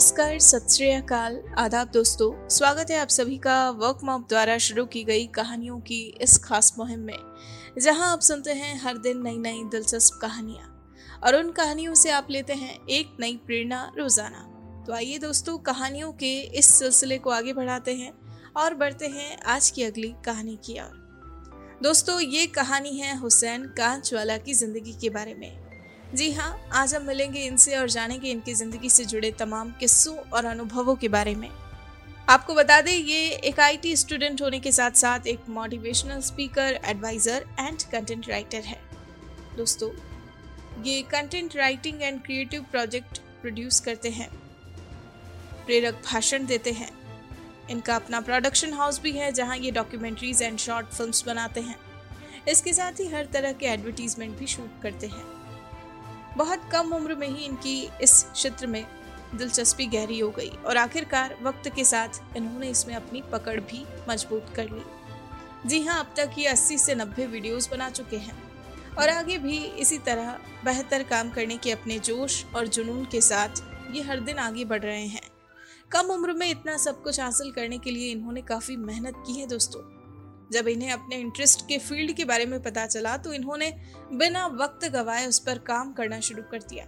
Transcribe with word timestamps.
नमस्कार, 0.00 0.38
सत 0.38 0.70
श्रीकाल 0.70 1.36
आदाब 1.58 1.88
दोस्तों, 1.88 2.48
स्वागत 2.48 2.90
है 2.90 2.98
आप 2.98 3.08
सभी 3.08 3.36
का 3.38 3.70
वर्क 3.70 3.98
मॉप 4.04 4.24
द्वारा 4.28 4.56
शुरू 4.58 4.84
की 4.86 5.02
गई 5.04 5.26
कहानियों 5.26 5.78
की 5.80 5.98
इस 6.22 6.36
खास 6.38 6.72
मुहिम 6.78 7.00
में, 7.00 7.18
जहाँ 7.78 8.10
आप 8.12 8.20
सुनते 8.20 8.52
हैं 8.52 8.80
हर 8.80 8.98
दिन 8.98 9.22
नई 9.22 9.38
नई 9.38 9.62
दिलचस्प 9.64 10.18
कहानियाँ। 10.22 11.20
और 11.24 11.36
उन 11.36 11.50
कहानियों 11.52 11.94
से 11.94 12.10
आप 12.10 12.30
लेते 12.30 12.52
हैं 12.52 12.78
एक 12.88 13.16
नई 13.20 13.36
प्रेरणा, 13.46 13.84
रोज़ाना। 13.98 14.42
तो 14.86 14.92
आइए 14.92 15.18
दोस्तों, 15.18 15.58
कहानियों 15.58 16.12
के 16.12 16.34
इस 16.40 16.74
सिलसिले 16.74 17.18
को 17.18 17.30
आगे 17.30 17.52
बढ़ाते 17.52 17.94
हैं 17.94 18.12
और 18.56 18.74
बढ़ते 18.74 19.08
हैं 19.08 19.36
आज 19.38 19.70
की 19.70 19.82
अगली 19.82 20.14
कहानी 20.24 20.58
की 20.64 20.80
ओर। 20.80 21.78
दोस्तों, 21.82 22.20
ये 22.20 22.46
कहानी 22.48 22.98
है 22.98 23.16
हुसैन 23.18 23.66
कांचवाला 23.78 24.36
की 24.38 24.54
ज़िंदगी 24.54 24.92
के 24.92 25.10
बारे 25.10 25.34
में। 25.34 25.69
जी 26.14 26.30
हाँ 26.32 26.58
आज 26.74 26.94
हम 26.94 27.02
मिलेंगे 27.06 27.40
इनसे 27.46 27.74
और 27.76 27.88
जानेंगे 27.90 28.30
इनकी 28.30 28.54
ज़िंदगी 28.54 28.88
से 28.90 29.04
जुड़े 29.04 29.30
तमाम 29.30 29.70
किस्सों 29.70 30.16
और 30.16 30.44
अनुभवों 30.44 30.94
के 30.96 31.08
बारे 31.08 31.34
में। 31.34 31.48
आपको 32.28 32.54
बता 32.54 32.80
दें, 32.80 32.92
ये 32.92 33.28
एक 33.28 33.60
आईटी 33.60 33.94
स्टूडेंट 33.96 34.42
होने 34.42 34.60
के 34.60 34.72
साथ 34.72 34.90
साथ 34.92 35.26
एक 35.26 35.48
motivational 35.48 36.20
speaker 36.20 36.80
advisor 36.84 37.46
and 37.60 37.82
content 37.92 38.28
writer 38.28 38.62
है। 38.62 38.80
दोस्तों, 39.56 39.90
ये 40.84 41.00
content 41.12 41.56
writing 41.56 42.02
and 42.02 42.22
creative 42.22 42.66
project 42.70 43.18
produce 43.42 43.80
करते 43.80 44.10
हैं। 44.10 44.30
प्रेरक 45.66 46.02
भाषण 46.04 46.46
देते 46.46 46.72
हैं। 46.72 46.90
इनका 47.70 47.96
अपना 47.96 48.20
प्रोडक्शन 48.20 48.72
हाउस 48.72 49.00
भी 49.00 49.12
है, 49.12 49.32
जहाँ 49.32 49.56
ये 49.56 49.70
डॉक्यूमेंट्रीज 49.70 50.42
एंड 50.42 50.58
शॉर्ट 50.58 50.86
फिल्म्स 50.88 51.24
बनाते 51.26 51.60
हैं। 51.60 51.76
इसके 52.48 52.72
साथ 52.72 53.00
ही 53.00 53.08
हर 53.08 53.28
तरह 53.32 53.52
के 53.52 53.66
एडवर्टीजमेंट 53.66 54.38
भी 54.38 54.46
शूट 54.46 54.82
करते 54.82 55.06
हैं। 55.06 55.39
बहुत 56.40 56.60
कम 56.72 56.92
उम्र 56.94 57.14
में 57.14 57.28
ही 57.28 57.44
इनकी 57.44 57.76
इस 58.02 58.22
क्षेत्र 58.24 58.66
में 58.66 58.84
दिलचस्पी 59.34 59.86
गहरी 59.86 60.18
हो 60.18 60.28
गई 60.30 60.48
और 60.66 60.76
आखिरकार 60.76 61.36
वक्त 61.42 61.68
के 61.76 61.84
साथ 61.84 62.36
इन्होंने 62.36 62.68
इसमें 62.70 62.94
अपनी 62.94 63.22
पकड़ 63.32 63.58
भी 63.60 63.84
मज़बूत 64.08 64.52
कर 64.56 64.70
ली। 64.70 65.68
जी 65.68 65.82
हाँ 65.84 65.98
अब 66.00 66.14
तक 66.16 66.38
ये 66.38 66.48
80 66.48 66.78
से 66.78 66.94
90 66.94 67.26
वीडियोस 67.26 67.70
बना 67.70 67.90
चुके 67.90 68.16
हैं 68.16 68.38
और 68.98 69.08
आगे 69.08 69.38
भी 69.38 69.58
इसी 69.58 69.98
तरह 69.98 70.30
बेहतर 70.64 71.02
काम 71.02 71.30
करने 71.30 71.56
के 71.56 71.72
अपने 71.72 71.98
जोश 71.98 72.44
और 72.56 72.66
जुनून 72.68 73.04
के 73.04 73.20
साथ 73.20 73.62
ये 73.94 74.02
हर 74.02 74.20
दिन 74.20 74.38
आगे 74.38 74.64
बढ़ 74.64 74.82
रहे 74.82 75.06
हैं। 75.06 75.28
कम 75.92 76.06
उम्र 76.06 76.32
में 76.32 76.50
इतना 76.50 76.76
सब 76.76 77.02
कुछ 77.02 77.20
हासिल 77.20 77.52
करने 77.52 77.78
के 77.78 77.90
लिए 77.90 78.10
इन्होंने 78.12 78.42
काफ़ी 78.42 78.76
मेहनत 78.76 79.22
की 79.26 79.40
है 79.40 79.46
दोस्तों। 79.46 79.99
जब 80.52 80.68
इन्हें 80.68 80.90
अपने 80.92 81.16
इंटरेस्ट 81.16 81.66
के 81.68 81.78
फ़ील्ड 81.78 82.12
के 82.12 82.24
बारे 82.24 82.46
में 82.46 82.62
पता 82.62 82.86
चला 82.86 83.16
तो 83.16 83.32
इन्होंने 83.32 83.70
बिना 84.12 84.46
वक्त 84.46 84.88
गवाए 84.88 85.26
उस 85.26 85.38
पर 85.38 85.58
काम 85.58 85.92
करना 85.92 86.20
शुरू 86.20 86.42
कर 86.42 86.62
दिया 86.62 86.84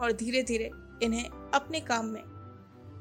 और 0.00 0.12
धीरे 0.12 0.42
धीरे 0.42 0.70
इन्हें 1.02 1.24
अपने 1.54 1.80
काम 1.80 2.06
में 2.06 2.22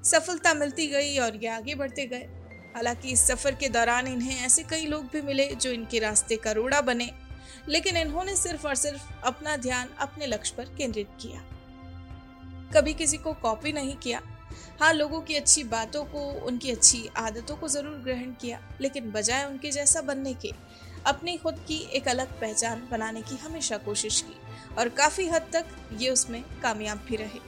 सफलता 0.06 0.54
मिलती 0.54 0.88
गई 0.88 1.18
और 1.18 1.36
ये 1.36 1.48
आगे 1.48 1.76
बढ़ते 1.76 2.06
गए। 2.06 2.28
हालाँकि 2.76 3.10
इस 3.10 3.28
सफ़र 3.28 3.56
के 3.56 3.70
दौरान 3.70 4.08
इन्हें 4.08 4.46
ऐसे 4.46 4.64
कई 4.64 4.86
लोग 4.86 5.06
भी 5.06 5.22
मिले 5.22 5.48
जो 5.56 5.72
इनके 5.72 6.00
रास्ते 6.00 6.36
का 6.36 6.52
रोड़ा 6.52 6.82
बने, 6.82 7.10
लेकिन 7.70 7.98
इन्होंने 7.98 8.36
सिर्फ़ 8.36 8.68
और 8.68 8.76
सिर्फ़ 8.76 9.12
अपना 9.24 9.56
ध्यान 9.58 9.90
अपने 10.00 10.26
लक्ष्य 10.26 10.54
पर 10.58 10.76
केंद्रित 10.78 11.08
किया। 11.22 11.42
कभी 12.74 12.94
किसी 12.94 13.18
को 13.18 13.34
कॉपी 13.34 13.72
नहीं 13.72 13.96
किया 13.96 14.22
हाँ 14.80 14.92
लोगों 14.94 15.22
की 15.22 15.36
अच्छी 15.36 15.64
बातों 15.66 16.04
को, 16.06 16.20
उनकी 16.46 16.72
अच्छी 16.72 17.10
आदतों 17.18 17.56
को 17.56 17.68
ज़रूर 17.68 17.98
ग्रहण 18.04 18.32
किया, 18.42 18.60
लेकिन 18.82 19.12
बजाय 19.12 19.46
उनके 19.46 19.72
जैसा 19.72 20.02
बनने 20.02 20.34
के, 20.36 20.52
अपनी 21.06 21.36
खुद 21.38 21.60
की 21.68 21.78
एक 21.96 22.08
अलग 22.08 22.40
पहचान 22.42 22.88
बनाने 22.92 23.22
की 23.22 23.36
हमेशा 23.38 23.78
कोशिश 23.80 24.22
की, 24.22 24.40
और 24.78 24.90
काफ़ी 24.92 25.28
हद 25.28 25.50
तक 25.54 25.66
ये 26.00 26.10
उसमें 26.10 26.44
कामयाब 26.64 27.04
भी 27.08 27.16
रहे। 27.16 27.40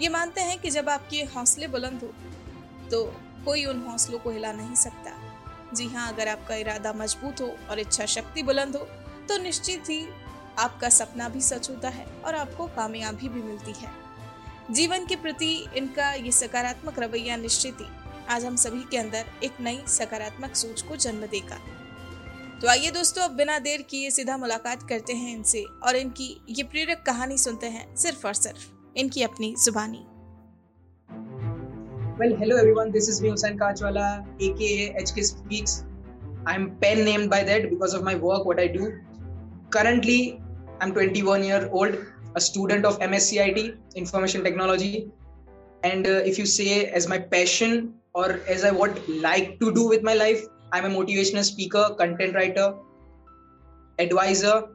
ये 0.00 0.08
मानते 0.08 0.40
हैं 0.40 0.58
कि 0.58 0.70
जब 0.70 0.88
आपके 0.88 1.22
हौसले 1.34 1.66
बुलंद 1.68 2.02
हो 2.02 2.12
तो 2.90 3.04
कोई 3.44 3.64
उन 3.64 3.80
हौसलों 3.82 4.18
को 4.18 4.30
हिला 4.30 4.52
नहीं 4.52 4.74
सकता। 4.74 5.12
जी 5.74 5.86
हाँ 5.88 6.08
अगर 6.12 6.28
आपका 6.28 6.54
इरादा 6.54 6.92
मज़बूत 6.92 7.40
हो 7.40 7.46
और 7.70 7.78
इच्छा 7.78 8.06
शक्ति 8.08 8.42
बुलंद 8.42 8.76
हो 8.76 8.84
तो 9.28 9.38
निश्चित 9.38 9.90
ही 9.90 10.04
आपका 10.58 10.88
सपना 10.90 11.28
भी 11.28 11.40
सच 11.40 11.70
होता 11.70 11.88
है 11.88 12.06
और 12.24 12.34
आपको 12.34 12.66
कामयाबी 12.66 13.28
भी 13.28 13.42
मिलती 13.42 13.72
है। 13.72 13.90
जीवन 14.70 15.04
के 15.06 15.16
प्रति 15.16 15.52
इनका 15.76 16.12
ये 16.14 16.32
सकारात्मक 16.32 16.98
रवैया 16.98 17.36
निश्चित 17.36 17.80
ही 17.80 17.86
आज 18.30 18.44
हम 18.44 18.56
सभी 18.56 18.82
के 18.90 18.96
अंदर 18.96 19.24
एक 19.44 19.60
नई 19.60 19.80
सकारात्मक 19.88 20.54
सोच 20.56 20.82
को 20.88 20.96
जन्म 20.96 21.26
देगा 21.32 21.58
तो 22.60 22.68
आइए 22.68 22.90
दोस्तों 22.90 23.22
अब 23.22 23.30
बिना 23.36 23.58
देर 23.58 23.82
किए 23.90 24.10
सीधा 24.10 24.36
मुलाकात 24.36 24.82
करते 24.88 25.12
हैं 25.12 25.34
इनसे 25.36 25.64
और 25.86 25.96
इनकी 25.96 26.28
ये 26.48 26.62
प्रेरक 26.64 27.02
कहानी 27.06 27.38
सुनते 27.38 27.66
हैं 27.66 27.84
सिर्फ़ 27.96 28.26
और 28.26 28.34
सिर्फ़ 28.34 28.66
इनकी 28.96 29.22
अपनी 29.22 29.54
जुबानी 29.64 30.06
Well, 32.20 32.32
hello 32.36 32.56
everyone. 32.56 32.90
This 32.92 33.08
is 33.08 33.20
me, 33.22 33.30
Hussain 33.30 33.56
Kachwala, 33.58 34.06
aka 34.38 35.02
HK 35.02 35.22
Speaks. 35.24 35.72
I'm 36.46 36.66
pen 36.76 37.04
named 37.04 37.30
by 37.30 37.42
that 37.44 37.68
because 37.70 37.94
of 37.94 38.04
my 38.04 38.14
work, 38.16 38.44
what 38.44 38.60
I 38.60 38.66
do. 38.68 38.90
Currently, 39.70 40.18
I'm 40.80 40.92
21 40.92 41.42
year 41.42 41.68
old 41.72 41.96
a 42.34 42.40
student 42.40 42.84
of 42.84 42.98
MSCIT, 43.00 43.76
Information 43.94 44.42
Technology. 44.42 45.10
And 45.84 46.06
uh, 46.06 46.22
if 46.24 46.38
you 46.38 46.46
say 46.46 46.86
as 46.86 47.08
my 47.08 47.18
passion 47.18 47.94
or 48.14 48.40
as 48.48 48.64
I 48.64 48.70
would 48.70 49.06
like 49.08 49.58
to 49.60 49.72
do 49.72 49.88
with 49.88 50.02
my 50.02 50.14
life, 50.14 50.44
I'm 50.72 50.84
a 50.84 50.88
motivational 50.88 51.44
speaker, 51.44 51.94
content 51.98 52.34
writer, 52.34 52.74
advisor, 53.98 54.68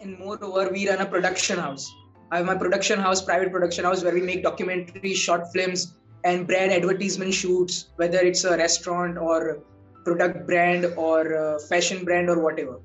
and 0.00 0.18
moreover, 0.18 0.70
we 0.72 0.88
run 0.88 1.00
a 1.00 1.06
production 1.06 1.58
house. 1.58 1.90
I 2.30 2.38
have 2.38 2.46
my 2.46 2.56
production 2.56 2.98
house, 2.98 3.22
private 3.22 3.50
production 3.50 3.84
house, 3.84 4.02
where 4.02 4.14
we 4.14 4.20
make 4.20 4.44
documentaries, 4.44 5.16
short 5.16 5.52
films, 5.52 5.94
and 6.24 6.46
brand 6.46 6.72
advertisement 6.72 7.34
shoots, 7.34 7.86
whether 7.96 8.18
it's 8.18 8.44
a 8.44 8.56
restaurant 8.56 9.18
or 9.18 9.60
product 10.04 10.46
brand 10.46 10.86
or 10.96 11.58
fashion 11.68 12.04
brand 12.04 12.28
or 12.30 12.42
whatever. 12.42 12.80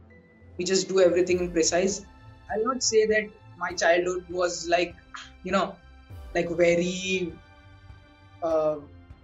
We 0.57 0.65
just 0.65 0.87
do 0.87 0.99
everything 1.01 1.39
in 1.39 1.51
precise. 1.51 2.05
I'll 2.51 2.63
not 2.63 2.83
say 2.83 3.05
that 3.07 3.29
my 3.57 3.71
childhood 3.73 4.23
was 4.29 4.67
like 4.67 4.95
you 5.43 5.51
know 5.51 5.75
like 6.35 6.49
very 6.57 7.33
uh, 8.41 8.75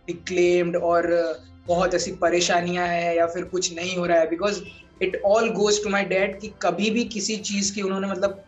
declaimed 0.08 0.76
और 0.76 1.10
uh, 1.14 1.34
बहुत 1.68 1.94
ऐसी 1.94 2.12
परेशानियाँ 2.22 2.88
हैं 2.88 3.16
या 3.16 3.26
फिर 3.34 3.44
कुछ 3.46 3.74
नहीं 3.76 3.96
हो 3.98 4.06
रहा 4.06 4.20
है 4.20 4.30
because 4.30 4.62
it 5.02 5.22
all 5.26 5.50
goes 5.54 5.84
to 5.84 5.90
my 5.90 6.04
dad 6.06 6.40
कि 6.40 6.48
कभी 6.62 6.90
भी 6.90 7.04
किसी 7.16 7.36
चीज़ 7.50 7.74
की 7.76 7.82
उन्होंने 7.82 8.08
मतलब 8.08 8.44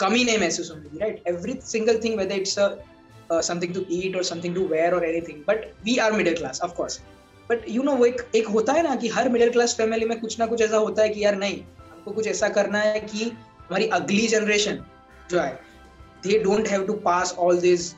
कमी 0.00 0.24
नहीं 0.24 0.38
महसूस 0.38 0.70
होने 0.70 0.88
दी 0.88 0.98
right 0.98 1.22
every 1.28 1.58
single 1.64 2.00
thing 2.04 2.16
whether 2.18 2.36
it's 2.36 2.58
something 3.48 3.74
to 3.74 3.84
eat 3.90 4.16
और 4.16 4.24
समथिंग 4.24 4.54
टू 4.54 4.66
वेयर 4.68 4.94
और 4.94 5.04
anything 5.04 5.42
but 5.48 5.66
we 5.84 5.96
are 5.96 6.12
middle 6.12 6.36
class 6.36 6.60
of 6.64 6.74
course 6.74 7.00
but 7.50 7.68
you 7.68 7.82
know 7.82 7.96
वो 7.96 8.06
एक 8.06 8.26
एक 8.34 8.48
होता 8.48 8.72
है 8.72 8.82
ना 8.82 8.94
कि 8.96 9.08
हर 9.08 9.28
मिडिल 9.28 9.50
क्लास 9.50 9.76
फैमिली 9.76 10.06
में 10.06 10.18
कुछ 10.20 10.38
ना 10.40 10.46
कुछ 10.46 10.62
ऐसा 10.62 10.76
होता 10.76 11.02
है 11.02 11.08
कि 11.08 11.24
यार 11.24 11.36
नहीं 11.36 11.60
हमको 11.60 12.10
कुछ 12.10 12.26
ऐसा 12.26 12.48
करना 12.58 12.78
है 12.78 13.00
कि 13.00 13.24
हमारी 13.24 13.86
अगली 13.98 14.26
generation 14.28 14.82
joy 15.30 15.50
they 16.22 16.42
don't 16.42 16.66
have 16.68 16.86
to 16.86 16.94
pass 17.08 17.32
all 17.32 17.56
these 17.60 17.96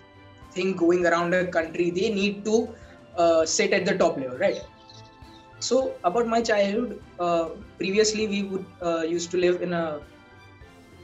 thing 0.55 0.75
going 0.77 1.07
around 1.07 1.35
a 1.35 1.47
country. 1.47 1.91
They 1.91 2.11
need 2.11 2.45
to 2.45 2.69
uh, 3.17 3.45
sit 3.45 3.73
at 3.73 3.85
the 3.87 3.97
top 3.97 4.17
level 4.19 4.37
right? 4.39 4.59
So 5.61 5.99
about 6.05 6.27
my 6.29 6.43
childhood 6.43 7.01
uh, 7.19 7.49
previously 7.79 8.27
we 8.29 8.43
would 8.45 8.67
uh, 8.83 9.03
used 9.03 9.31
to 9.33 9.39
live 9.39 9.63
in 9.63 9.73
a 9.73 10.01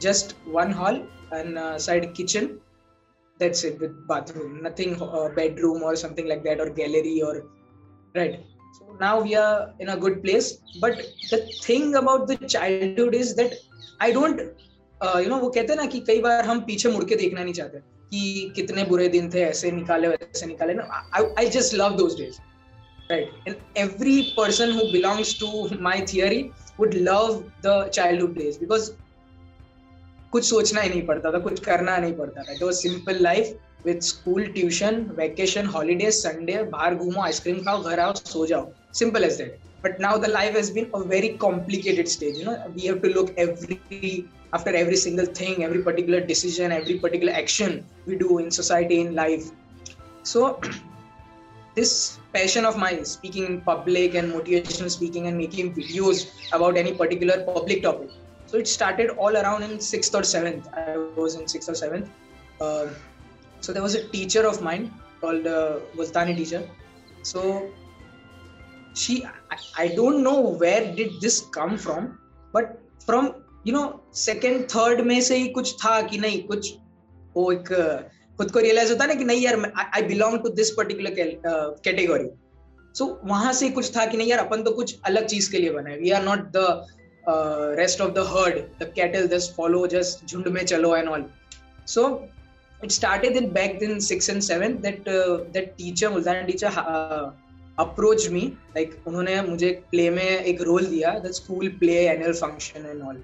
just 0.00 0.34
one 0.44 0.70
hall 0.72 0.98
and 1.32 1.58
a 1.58 1.78
side 1.78 2.14
kitchen. 2.14 2.60
That's 3.38 3.64
it 3.64 3.80
with 3.80 4.06
bathroom. 4.08 4.62
Nothing 4.62 5.00
uh, 5.00 5.28
bedroom 5.28 5.82
or 5.82 5.96
something 5.96 6.28
like 6.28 6.44
that 6.44 6.60
or 6.60 6.70
gallery 6.70 7.22
or 7.22 7.44
right? 8.14 8.40
So 8.72 8.96
now 9.00 9.20
we 9.22 9.34
are 9.34 9.70
in 9.80 9.88
a 9.90 9.96
good 9.96 10.22
place. 10.22 10.58
But 10.74 11.14
the 11.30 11.52
thing 11.62 11.94
about 11.94 12.28
the 12.28 12.36
childhood 12.46 13.14
is 13.14 13.34
that 13.36 13.44
i 14.00 14.10
don't 14.12 14.40
you 15.02 15.28
know 15.28 15.36
वो 15.38 15.48
कहते 15.48 15.72
हैं 15.72 15.80
ना 15.80 15.86
कि 15.92 16.00
कई 16.06 16.20
बार 16.20 16.44
हम 16.44 16.60
पीछे 16.70 16.88
मुड़ 16.90 17.04
के 17.04 17.16
देखना 17.16 17.42
नहीं 17.42 17.54
चाहते 17.54 17.78
कि 17.78 18.52
कितने 18.56 18.84
बुरे 18.84 19.08
दिन 19.08 19.30
थे, 19.34 19.42
ऐसे 19.42 19.70
निकाले, 19.72 20.08
वैसे 20.08 20.46
निकाले। 20.46 20.74
ना 20.74 20.82
I 21.38 21.46
just 21.58 21.74
love 21.74 21.96
those 21.96 22.16
days 22.20 22.40
right? 23.10 23.28
And 23.46 23.56
every 23.76 24.32
person 24.34 24.70
who 24.74 24.84
belongs 24.92 25.30
to 25.38 25.48
my 25.86 25.94
theory 26.10 26.42
would 26.78 26.94
love 27.08 27.32
the 27.64 27.74
childhood 27.96 28.36
days 28.36 28.58
because 28.58 28.90
कुछ 30.32 30.44
सोचना 30.44 30.80
ही 30.80 30.88
नहीं 30.88 31.06
पड़ता 31.06 31.30
था, 31.32 31.38
कुछ 31.38 31.60
करना 31.64 31.96
नहीं 31.96 32.14
पड़ता 32.16 32.42
था। 32.42 32.52
It 32.52 32.62
was 32.62 32.74
simple 32.74 33.18
life 33.22 33.54
with 33.86 34.00
school 34.02 34.44
tuition 34.54 35.00
vacation 35.18 35.66
holiday 35.74 36.10
Sunday 36.10 36.62
बाहर 36.72 36.94
घूमो 36.94 37.22
आइसक्रीम 37.22 37.58
खाओ, 37.64 37.82
घर 37.82 38.00
आओ, 38.00 38.12
सो 38.14 38.46
जाओ। 38.46 38.70
Simple 39.00 39.24
as 39.24 39.36
that 39.38 39.58
but 39.84 40.00
now 40.00 40.18
the 40.18 40.30
life 40.30 40.56
has 40.56 40.70
been 40.74 40.86
a 40.94 40.98
very 41.12 41.36
complicated 41.44 42.08
stage 42.14 42.40
you 42.40 42.46
know 42.48 42.56
we 42.76 42.88
have 42.90 43.02
to 43.04 43.12
look 43.16 43.34
every 43.46 44.12
after 44.52 44.74
every 44.74 44.96
single 44.96 45.26
thing 45.26 45.64
every 45.64 45.82
particular 45.82 46.20
decision 46.20 46.72
every 46.72 46.98
particular 46.98 47.32
action 47.32 47.84
we 48.06 48.16
do 48.16 48.38
in 48.38 48.50
society 48.50 49.00
in 49.00 49.14
life. 49.14 49.50
So 50.22 50.60
this 51.74 52.18
passion 52.32 52.64
of 52.64 52.76
mine 52.76 53.04
speaking 53.04 53.46
in 53.46 53.60
public 53.60 54.14
and 54.14 54.32
motivational 54.32 54.90
speaking 54.90 55.26
and 55.26 55.36
making 55.36 55.74
videos 55.74 56.26
about 56.52 56.76
any 56.76 56.92
particular 56.92 57.44
public 57.44 57.82
topic. 57.82 58.10
So 58.46 58.58
it 58.58 58.68
started 58.68 59.10
all 59.10 59.36
around 59.36 59.62
in 59.62 59.80
sixth 59.80 60.14
or 60.14 60.22
seventh. 60.22 60.68
I 60.74 60.96
was 61.16 61.36
in 61.36 61.48
sixth 61.48 61.70
or 61.70 61.74
seventh. 61.74 62.10
Uh, 62.60 62.88
so 63.60 63.72
there 63.72 63.82
was 63.82 63.94
a 63.94 64.06
teacher 64.08 64.46
of 64.46 64.60
mine 64.62 64.92
called 65.20 65.46
uh, 65.46 65.78
Multani 65.96 66.36
teacher. 66.36 66.68
So 67.22 67.70
she, 68.94 69.24
I, 69.24 69.56
I 69.78 69.88
don't 69.88 70.22
know 70.22 70.40
where 70.40 70.94
did 70.94 71.20
this 71.20 71.40
come 71.40 71.78
from, 71.78 72.18
but 72.52 72.78
from 73.06 73.41
you 73.66 73.72
know 73.72 73.82
second 74.14 74.64
third 74.64 75.00
में 75.06 75.20
से 75.20 75.36
ही 75.36 75.48
कुछ 75.48 75.74
था 75.74 76.00
कि 76.02 76.18
नहीं, 76.18 76.42
कुछ 76.42 76.72
वो 77.36 77.50
एक, 77.52 77.68
खुद 78.38 78.50
को 78.50 78.60
रियलाइज़ 78.60 78.92
होता 78.92 79.06
ना 79.06 79.14
कि 79.14 79.24
नहीं 79.24 79.40
यार 79.40 79.72
I 79.94 80.02
belong 80.02 80.38
to 80.42 80.48
this 80.60 80.70
particular 80.70 81.14
category 81.84 82.28
so 82.94 83.06
वहाँ 83.24 83.52
से 83.52 83.68
कुछ 83.70 83.96
था 83.96 84.06
कि 84.06 84.16
नहीं 84.16 84.28
यार, 84.28 84.38
अपन 84.38 84.62
तो 84.62 84.70
कुछ 84.70 84.98
अलग 85.06 85.26
चीज़ 85.26 85.50
के 85.52 85.58
लिए 85.58 85.70
बनाए 85.70 85.96
we 85.98 86.10
are 86.10 86.22
not 86.22 86.50
the 86.56 86.86
rest 87.78 88.00
of 88.00 88.10
the 88.12 88.26
herd 88.28 88.58
the 88.80 88.92
cattle 88.96 89.26
does 89.26 89.52
follow 89.56 89.86
just 89.86 90.26
झुंड 90.26 90.48
में 90.48 90.64
चलो 90.64 90.96
and 90.96 91.08
all 91.08 91.24
so 91.86 92.06
it 92.84 92.90
started 92.90 93.36
in 93.36 93.50
back 93.52 93.78
then 93.78 93.98
six 94.00 94.30
and 94.30 94.40
seven 94.42 94.76
that 94.82 95.04
that 95.08 95.74
teacher 95.78 96.08
Multan 96.08 96.44
teacher 96.46 96.80
approach 97.78 98.28
me 98.28 98.40
like 98.76 99.02
उन्होंने 99.06 99.40
मुझे 99.42 99.70
play 99.90 100.08
में 100.10 100.24
एक 100.24 100.62
role 100.62 100.86
दिया 100.86 101.18
the 101.18 101.30
school 101.32 101.68
play 101.78 101.94
annual 102.06 102.32
function 102.32 102.86
and 102.86 103.02
all 103.02 103.22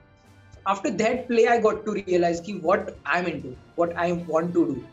after 0.66 0.90
that 0.90 1.26
play 1.28 1.46
I 1.48 1.58
got 1.60 1.84
to 1.86 1.92
realize 1.92 2.40
कि 2.40 2.60
what 2.62 2.94
I'm 3.06 3.26
into 3.26 3.56
what 3.76 3.96
I 3.96 4.12
want 4.12 4.54
to 4.54 4.66
do 4.66 4.84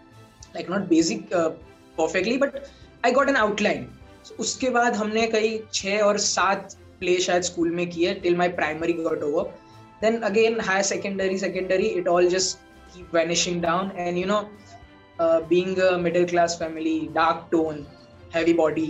like 0.55 0.69
not 0.69 0.89
basic 0.89 1.33
uh, 1.33 1.51
perfectly 1.97 2.37
but 2.37 2.69
I 3.03 3.11
got 3.11 3.29
an 3.29 3.35
outline 3.35 3.87
so, 4.23 4.35
उसके 4.39 4.69
बाद 4.69 4.95
हमने 4.95 5.27
कई 5.31 5.59
छः 5.73 6.01
और 6.01 6.17
सात 6.17 6.75
play 6.99 7.17
शायद 7.21 7.43
school 7.43 7.71
में 7.75 7.89
किए 7.89 8.13
till 8.23 8.35
my 8.37 8.49
primary 8.59 8.93
got 8.93 9.23
over 9.23 9.53
then 10.01 10.23
again 10.27 10.59
higher 10.59 10.85
secondary 10.87 11.37
secondary 11.41 11.89
it 11.99 12.07
all 12.13 12.29
just 12.31 12.57
keep 12.93 13.11
vanishing 13.11 13.61
down 13.61 13.91
and 14.05 14.19
you 14.19 14.25
know 14.31 14.39
uh, 15.19 15.41
being 15.51 15.79
a 15.81 15.97
middle 15.97 16.25
class 16.31 16.57
family 16.63 17.09
dark 17.13 17.49
tone 17.51 17.85
heavy 18.33 18.53
body 18.53 18.89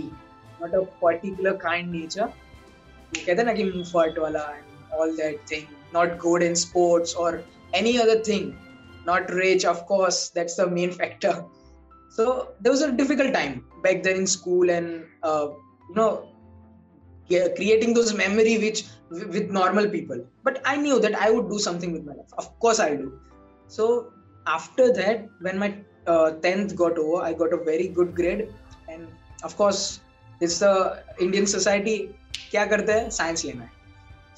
not 0.60 0.74
a 0.74 0.82
particular 1.04 1.54
kind 1.68 1.92
nature 1.98 2.28
कहते 3.16 3.42
ना 3.44 3.52
कि 3.54 3.64
मुफट 3.64 4.18
वाला 4.18 4.40
and 4.54 4.94
all 4.98 5.12
that 5.18 5.44
thing 5.50 5.66
not 5.92 6.18
good 6.18 6.42
in 6.42 6.54
sports 6.56 7.14
or 7.14 7.42
any 7.74 8.00
other 8.00 8.18
thing 8.20 8.56
not 9.06 9.30
rich 9.42 9.64
of 9.72 9.86
course 9.86 10.30
that's 10.30 10.56
the 10.56 10.66
main 10.68 10.90
factor. 10.90 11.44
So 12.10 12.54
there 12.60 12.72
was 12.72 12.82
a 12.82 12.92
difficult 12.92 13.32
time 13.32 13.64
back 13.82 14.02
then 14.02 14.16
in 14.16 14.26
school 14.26 14.70
and 14.70 15.04
uh, 15.22 15.48
you 15.88 15.94
know 15.94 16.28
creating 17.28 17.94
those 17.94 18.14
memory 18.14 18.58
which 18.58 18.84
with 19.10 19.50
normal 19.50 19.88
people. 19.88 20.24
But 20.42 20.62
i 20.64 20.76
knew 20.76 20.98
that 21.00 21.14
i 21.14 21.30
would 21.30 21.48
do 21.48 21.58
something 21.58 21.92
with 21.92 22.04
my 22.04 22.14
life. 22.14 22.32
Of 22.38 22.58
course 22.58 22.80
i'll 22.80 22.96
do. 22.96 23.20
So 23.68 24.12
after 24.46 24.92
that 24.92 25.28
when 25.40 25.58
my 25.58 25.74
uh, 26.06 26.32
10th 26.46 26.76
got 26.76 26.98
over 26.98 27.22
i 27.22 27.32
got 27.32 27.52
a 27.52 27.62
very 27.70 27.88
good 27.88 28.14
grade. 28.14 28.52
And 28.88 29.08
of 29.42 29.56
course 29.56 30.00
it's 30.40 30.58
the 30.58 31.02
indian 31.20 31.46
society 31.46 31.96
kya 32.52 32.68
karte 32.72 32.92
hai? 32.96 33.08
Science 33.08 33.44
lena 33.44 33.70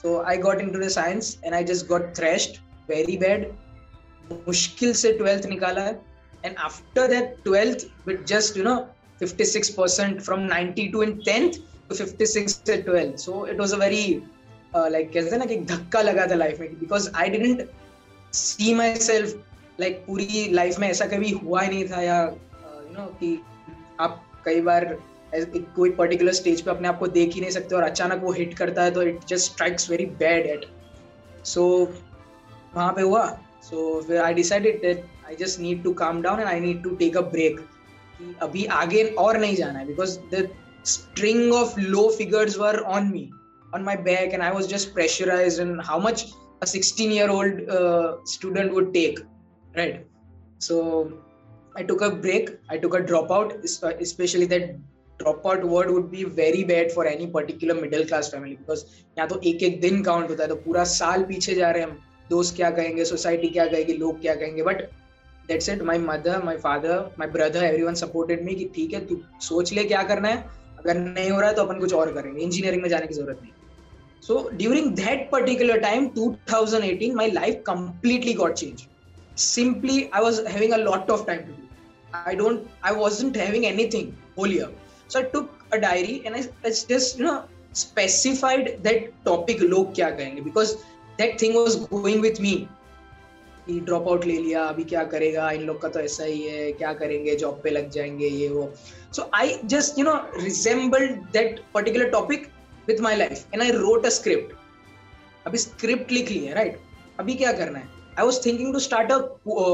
hai 0.04 0.06
so 0.06 0.32
i 0.32 0.42
got 0.46 0.60
into 0.60 0.84
the 0.84 0.90
science 0.90 1.36
and 1.44 1.54
i 1.54 1.70
just 1.72 1.88
got 1.88 2.02
thrashed 2.02 2.60
very 2.88 3.16
bad. 3.16 3.46
मुश्किल 4.48 4.92
से 4.92 5.12
twelfth 5.12 5.46
निकाला 5.46 5.80
है। 5.80 6.00
And 6.44 6.56
after 6.56 7.08
that 7.08 7.36
twelfth 7.44 7.78
with 8.06 8.24
just 8.28 8.56
you 8.56 8.64
know 8.64 8.86
56% 9.22 10.20
from 10.20 10.38
92 10.38 11.02
in 11.02 11.20
10th 11.28 11.52
to 11.88 12.06
56 12.06 12.70
at 12.70 12.86
12 12.86 13.16
so 13.16 13.44
it 13.44 13.58
was 13.58 13.72
a 13.72 13.78
very 13.78 14.22
uh, 14.74 14.90
like 14.92 15.12
कहते 15.14 15.36
ना 15.36 15.44
कि 15.44 15.56
धक्का 15.56 16.02
लगा 16.02 16.26
था 16.26 16.34
लाइफ 16.34 16.60
में। 16.60 16.78
Because 16.78 17.10
I 17.14 17.28
didn't 17.28 17.70
see 18.32 18.74
myself 18.96 19.44
like 19.80 20.04
पूरी 20.06 20.48
लाइफ 20.52 20.78
में 20.78 20.88
ऐसा 20.88 21.06
कभी 21.06 21.30
हुआ 21.30 21.60
ही 21.60 21.68
नहीं 21.68 21.88
था 21.88 22.02
या 22.02 22.24
यू 22.24 22.92
नो 22.92 23.06
कि 23.06 23.42
आप 24.00 24.42
कई 24.44 24.60
बार 24.60 24.98
कोई 25.34 25.90
पर्टिकुलर 25.90 26.32
स्टेज 26.32 26.60
पे 26.60 26.70
अपने 26.70 26.88
आप 26.88 26.98
को 26.98 27.06
देख 27.06 27.34
ही 27.34 27.40
नहीं 27.40 27.50
सकते 27.50 27.74
और 27.74 27.82
अचानक 27.82 28.22
वो 28.22 28.32
हिट 28.32 28.54
करता 28.54 28.82
है 28.82 28.90
तो 28.90 29.02
it 29.02 29.24
just 29.28 29.52
strikes 29.52 29.90
very 29.90 30.06
bad 30.06 30.46
at 30.46 30.64
so 31.44 31.64
वहाँ 32.74 32.92
पे 32.92 33.02
हुआ। 33.02 33.26
So 33.62 34.20
I 34.22 34.34
decided 34.34 34.80
that 34.82 35.04
I 35.26 35.36
just 35.36 35.60
need 35.60 35.82
to 35.84 35.92
calm 35.92 36.22
down 36.22 36.40
and 36.40 36.48
I 36.48 36.60
need 36.60 36.82
to 36.82 36.90
take 36.90 37.16
a 37.16 37.20
break 37.20 37.60
अभी 38.42 38.64
आगे 38.64 39.04
और 39.18 39.38
नहीं 39.38 39.56
जाना 39.56 39.78
है 39.78 39.86
because 39.86 40.18
the 40.34 40.48
string 40.84 41.52
of 41.52 41.80
low 41.80 42.08
figures 42.18 42.58
were 42.58 42.78
on 42.78 43.10
me 43.10 43.30
on 43.74 43.82
my 43.82 43.96
back 43.96 44.34
and 44.34 44.42
I 44.42 44.50
was 44.50 44.68
just 44.68 44.92
pressurise 44.94 45.60
and 45.60 45.80
how 45.84 46.00
much 46.00 46.26
a 46.62 46.66
sixteen 46.66 47.12
year 47.12 47.30
old 47.30 47.66
student 48.28 48.72
would 48.72 48.92
take 48.92 49.20
right 49.76 50.06
so 50.60 50.82
I 51.78 51.84
took 51.84 52.02
a 52.02 52.08
break 52.08 52.58
I 52.70 52.78
took 52.78 52.96
a 52.96 52.98
drop 52.98 53.32
out 53.32 53.66
specially 53.66 54.46
that 54.46 54.76
dropout 55.22 55.64
word 55.64 55.90
would 55.90 56.10
be 56.10 56.24
very 56.38 56.62
bad 56.64 56.92
for 56.92 57.04
any 57.10 57.26
particular 57.36 57.74
middle 57.80 58.04
class 58.10 58.30
family 58.34 58.56
because 58.56 58.84
यहाँ 59.18 59.28
तो 59.28 59.40
एक 59.50 59.62
एक 59.62 59.80
दिन 59.80 60.02
count 60.02 60.30
होता 60.30 60.42
है 60.42 60.48
तो 60.48 60.56
पूरा 60.64 60.84
साल 60.92 61.24
पीछे 61.28 61.54
जा 61.54 61.70
रहे 61.70 61.82
हैं 61.82 61.88
हम। 61.90 61.98
दोस्त 62.30 62.56
क्या 62.56 62.70
कहेंगे 62.70 63.04
सोसाइटी 63.04 63.48
क्या 63.48 63.66
कहेगी, 63.66 63.92
लोग 63.92 64.20
क्या 64.20 64.34
कहेंगे? 64.34 64.62
But 64.62 64.82
that's 65.48 65.68
it 65.68 65.82
my 65.82 65.98
mother 65.98 66.42
my 66.44 66.56
father 66.66 66.98
my 67.18 67.28
brother 67.28 67.64
everyone 67.64 67.94
supported 67.94 68.44
me 68.44 68.54
कि 68.54 68.70
ठीक 68.74 68.94
है, 68.94 69.04
तू 69.06 69.20
सोच 69.46 69.72
ले 69.72 69.84
क्या 69.84 70.02
करना 70.10 70.28
है। 70.28 70.44
अगर 70.78 70.98
नहीं 70.98 71.30
हो 71.30 71.40
रहा 71.40 71.48
है 71.48 71.56
तो 71.56 71.62
अपन 71.64 71.80
कुछ 71.80 71.94
और 71.94 72.12
करेंगे। 72.12 72.42
इंजीनियरिंग 72.42 72.82
में 72.82 72.88
जाने 72.88 73.06
की 73.06 73.14
ज़रूरत 73.14 73.40
नहीं। 73.42 73.52
So 74.26 74.48
during 74.54 74.90
that 74.96 75.28
particular 75.32 75.78
time 75.80 76.08
2018 76.18 77.14
my 77.16 77.30
life 77.30 77.62
completely 77.66 78.34
got 78.34 78.54
change 78.54 78.86
simply, 79.40 79.96
i 80.10 80.20
was 80.22 80.38
having 80.52 80.72
a 80.72 80.78
lot 80.78 81.10
of 81.14 81.20
time 81.26 81.42
to 81.48 81.52
do. 81.56 81.66
I 82.12 82.32
don't, 82.38 82.62
i 82.82 82.92
wasn't 82.92 83.36
having 83.36 83.66
anything 83.66 84.08
whole 84.36 84.54
year. 84.54 84.68
So 85.08 85.20
i 85.20 85.24
took 85.34 85.76
a 85.76 85.78
diary 85.84 86.16
and 86.24 86.36
i, 86.36 86.42
I 86.64 86.70
just 86.92 87.18
you 87.18 87.26
know 87.26 87.36
specified 87.84 88.68
that 88.88 89.06
topic 89.28 89.62
log 89.72 89.94
kya 90.00 90.10
kahenge 90.18 90.44
because 90.44 90.74
that 91.18 91.38
thing 91.40 91.54
was 91.54 91.76
going 91.94 92.20
with 92.26 92.44
me. 92.48 92.56
Drop 93.70 94.06
out 94.08 94.24
ले 94.26 94.36
लिया 94.38 94.62
अभी 94.64 94.84
क्या 94.90 95.02
करेगा? 95.04 95.50
इन 95.50 95.62
लोग 95.62 95.80
का 95.80 95.88
तो 95.94 96.00
ऐसा 96.00 96.24
ही 96.24 96.42
है 96.42 96.70
क्या 96.72 96.92
करेंगे? 97.00 97.34
जॉब 97.36 97.60
पे 97.64 97.70
लग 97.70 97.90
जाएँगे 97.90 98.28
ये 98.28 98.48
वो। 98.48 98.62
So 99.16 99.28
I 99.34 99.58
just 99.72 99.98
you 99.98 100.04
know 100.04 100.14
resembled 100.42 101.16
that 101.32 101.60
particular 101.74 102.08
topic 102.10 102.46
with 102.88 103.00
my 103.06 103.16
life 103.16 103.54
and 103.54 103.62
I 103.62 103.70
wrote 103.70 104.06
a 104.06 104.10
script 104.18 104.54
अभी 105.46 105.58
स्क्रिप्ट 105.58 106.12
लिख 106.12 106.30
ली 106.30 106.38
है 106.44 106.54
राइट 106.54 106.78
अभी 107.20 107.34
क्या 107.34 107.52
करना 107.52 107.78
है? 107.78 107.88
I 108.18 108.24
was 108.24 108.40
thinking 108.46 108.72
to 108.72 108.78
start 108.78 109.12
a 109.12 109.18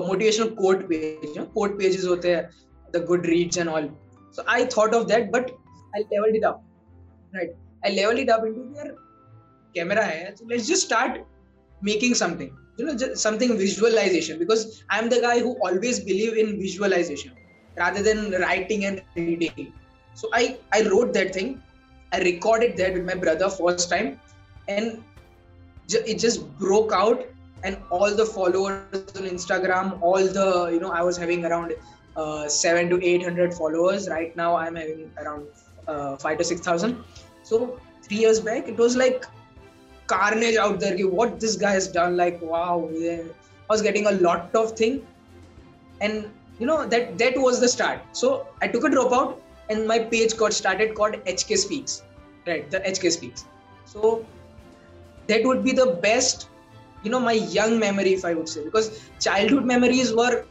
motivational 0.08 0.48
quote 0.62 0.86
page 0.88 1.38
quote 1.54 1.78
pages 1.78 2.04
होते 2.08 2.34
हैं 2.34 2.50
the 2.94 3.04
Goodreads 3.26 3.58
and 3.58 3.68
all 3.68 3.88
So 4.34 4.42
I 4.48 4.64
thought 4.64 4.94
of 4.94 5.06
that, 5.08 5.30
but 5.30 5.56
I 5.94 6.04
leveled 6.10 6.34
it 6.34 6.44
up. 6.44 6.64
Right. 7.32 7.50
I 7.84 7.90
leveled 7.90 8.18
it 8.18 8.28
up 8.28 8.44
into 8.44 8.68
their 8.74 8.96
camera. 9.76 10.32
So 10.34 10.44
let's 10.50 10.66
just 10.66 10.82
start 10.82 11.24
making 11.82 12.14
something. 12.14 12.52
You 12.76 12.86
know, 12.86 12.96
just 12.96 13.22
something 13.22 13.56
visualization 13.56 14.40
because 14.40 14.82
I'm 14.90 15.08
the 15.08 15.20
guy 15.20 15.38
who 15.38 15.52
always 15.64 16.00
believe 16.00 16.36
in 16.36 16.58
visualization 16.58 17.32
rather 17.76 18.02
than 18.02 18.32
writing 18.40 18.86
and 18.86 19.02
reading. 19.14 19.72
So 20.14 20.28
I, 20.32 20.58
I 20.72 20.82
wrote 20.88 21.12
that 21.14 21.32
thing. 21.32 21.62
I 22.12 22.18
recorded 22.22 22.76
that 22.78 22.94
with 22.94 23.04
my 23.04 23.14
brother 23.14 23.48
first 23.48 23.88
time 23.88 24.20
and 24.66 25.04
it 25.88 26.18
just 26.18 26.50
broke 26.58 26.92
out 26.92 27.24
and 27.62 27.78
all 27.90 28.12
the 28.12 28.26
followers 28.26 28.82
on 29.16 29.22
Instagram, 29.22 30.00
all 30.02 30.18
the, 30.18 30.70
you 30.72 30.80
know, 30.80 30.90
I 30.90 31.02
was 31.02 31.16
having 31.16 31.44
around 31.44 31.72
uh, 32.16 32.48
7 32.48 32.90
to 32.90 33.04
800 33.04 33.54
followers. 33.54 34.08
Right 34.08 34.34
now 34.36 34.56
i'm 34.56 34.76
having 34.76 35.10
around 35.18 35.46
uh, 35.88 36.16
5 36.16 36.38
to 36.38 36.44
6000 36.44 37.04
so 37.42 37.78
3 38.02 38.16
years 38.16 38.40
back 38.40 38.68
it 38.68 38.78
was 38.78 38.96
like 38.96 39.26
carnage 40.06 40.56
out 40.56 40.80
there 40.80 40.96
what 41.08 41.40
this 41.40 41.56
guy 41.56 41.72
has 41.72 41.88
done 41.88 42.16
like 42.16 42.40
wow 42.42 42.88
i 42.92 43.72
was 43.72 43.82
getting 43.82 44.06
a 44.06 44.12
lot 44.12 44.54
of 44.54 44.72
thing. 44.72 45.06
And 46.00 46.30
you 46.58 46.66
know 46.66 46.86
that 46.86 47.18
that 47.18 47.36
was 47.36 47.60
the 47.60 47.68
start. 47.68 48.00
So 48.12 48.46
i 48.62 48.68
took 48.68 48.84
a 48.84 48.88
dropout 48.88 49.38
and 49.70 49.86
my 49.86 49.98
page 49.98 50.36
got 50.36 50.52
started 50.52 50.94
called 50.94 51.14
hk 51.24 51.56
speaks. 51.56 52.02
Right 52.46 52.70
the 52.70 52.80
hk 52.80 53.12
speaks. 53.12 53.44
So 53.84 54.26
that 55.28 55.44
would 55.44 55.64
be 55.64 55.72
the 55.72 55.86
best 56.02 56.48
you 57.02 57.10
know 57.10 57.20
my 57.20 57.32
young 57.32 57.78
memory 57.78 58.12
if 58.12 58.24
i 58.24 58.34
would 58.34 58.48
say. 58.48 58.64
Because 58.64 59.10
childhood 59.20 59.64
memories 59.64 60.12
were 60.12 60.44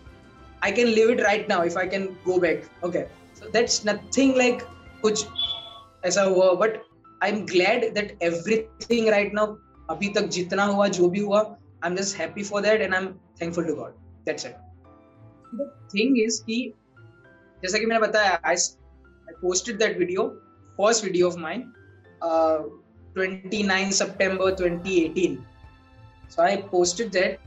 i 0.68 0.72
can 0.80 0.90
live 0.96 1.10
it 1.14 1.22
right 1.24 1.48
now 1.52 1.62
if 1.70 1.78
i 1.78 1.86
can 1.94 2.08
go 2.26 2.40
back. 2.40 2.66
Okay. 2.84 3.06
So 3.36 3.50
that's 3.54 3.84
nothing 3.86 4.36
like 4.42 4.66
kuch 5.04 5.24
aisa 6.04 6.26
hua 6.34 6.50
but 6.64 6.82
I 7.22 7.32
am 7.32 7.46
glad 7.46 7.84
that 7.94 8.18
everything 8.24 9.08
right 9.10 9.34
now 9.34 9.56
अभी 9.90 10.08
तक 10.16 10.26
जितना 10.38 10.64
हुआ, 10.64 10.88
जो 10.88 11.08
भी 11.10 11.20
हुआ 11.20 11.40
I 11.42 11.90
am 11.90 11.96
just 11.96 12.18
happy 12.20 12.44
for 12.44 12.62
that 12.62 12.82
and 12.82 12.94
I 12.94 13.02
am 13.02 13.08
thankful 13.42 13.66
to 13.66 13.76
God 13.76 13.94
that's 14.26 14.46
it 14.46 14.56
the 15.56 15.70
thing 15.94 16.20
is 16.22 16.42
कि 16.46 16.58
जैसा 17.64 17.80
कि 17.80 17.86
मैंने 17.86 18.02
बताया 18.02 18.40
I 18.46 18.56
I 18.56 19.34
posted 19.42 19.78
that 19.80 19.98
video 20.00 20.28
first 20.80 21.04
video 21.04 21.28
of 21.28 21.38
mine 21.40 21.72
29 23.16 23.92
September 23.96 24.46
2018 24.60 25.34
so 26.30 26.44
I 26.44 26.56
posted 26.58 27.12
that, 27.12 27.40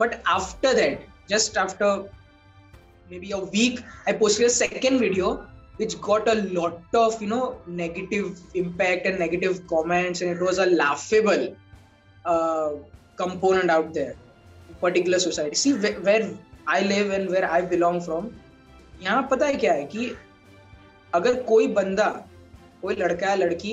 but 0.00 0.20
after 0.26 0.74
that 0.74 1.00
just 1.32 1.56
after 1.56 1.88
maybe 3.10 3.32
a 3.32 3.38
week, 3.38 3.82
I 4.06 4.12
posted 4.12 4.46
a 4.46 4.50
second 4.50 4.98
video 4.98 5.46
which 5.76 6.00
got 6.00 6.28
a 6.28 6.34
lot 6.58 6.80
of 6.94 7.20
you 7.22 7.28
know 7.28 7.44
negative 7.66 8.40
impact 8.54 9.06
and 9.06 9.18
negative 9.18 9.66
comments, 9.66 10.20
and 10.20 10.30
it 10.30 10.42
was 10.48 10.58
a 10.58 10.66
laughable 10.66 11.44
uh, 12.24 12.70
component 13.16 13.70
out 13.70 13.94
there. 13.94 14.14
Particular 14.80 15.18
society. 15.18 15.54
See 15.54 15.72
where, 15.74 16.00
where 16.00 16.30
I 16.66 16.80
live 16.82 17.10
and 17.12 17.30
where 17.30 17.50
I 17.50 17.60
belong 17.74 18.00
from. 18.00 18.30
यहाँ 19.02 19.26
पता 19.30 19.46
है 19.46 19.54
क्या 19.62 19.72
है 19.72 19.84
कि 19.92 20.06
अगर 21.14 21.42
कोई 21.42 21.66
बंदा 21.78 22.08
कोई 22.82 22.94
लड़का 22.96 23.28
या 23.28 23.34
लड़की 23.36 23.72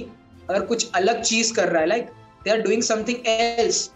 अगर 0.50 0.66
कुछ 0.66 0.92
अलग 0.96 1.22
चीज़ 1.22 1.54
कर 1.56 1.70
रहा 1.70 1.82
है 1.82 1.88
like 1.88 2.06
they 2.44 2.52
are 2.52 2.62
doing 2.62 2.82
something 2.84 3.28
else 3.28 3.90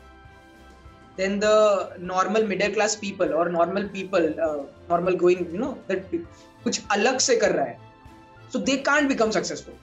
than 1.17 1.39
the 1.39 1.55
normal 1.99 2.45
middle 2.51 2.73
class 2.77 2.95
people 2.95 3.33
or 3.33 3.49
normal 3.49 3.87
people 3.89 4.25
uh, 4.47 4.59
normal 4.89 5.15
going 5.23 5.41
you 5.53 5.61
know 5.63 5.77
that 5.87 6.15
कुछ 6.63 6.81
अलग 6.91 7.17
से 7.19 7.35
कर 7.35 7.51
रहा 7.51 7.65
है 7.65 7.77
so 8.53 8.59
they 8.67 8.77
can't 8.89 9.09
become 9.13 9.31
successful 9.37 9.73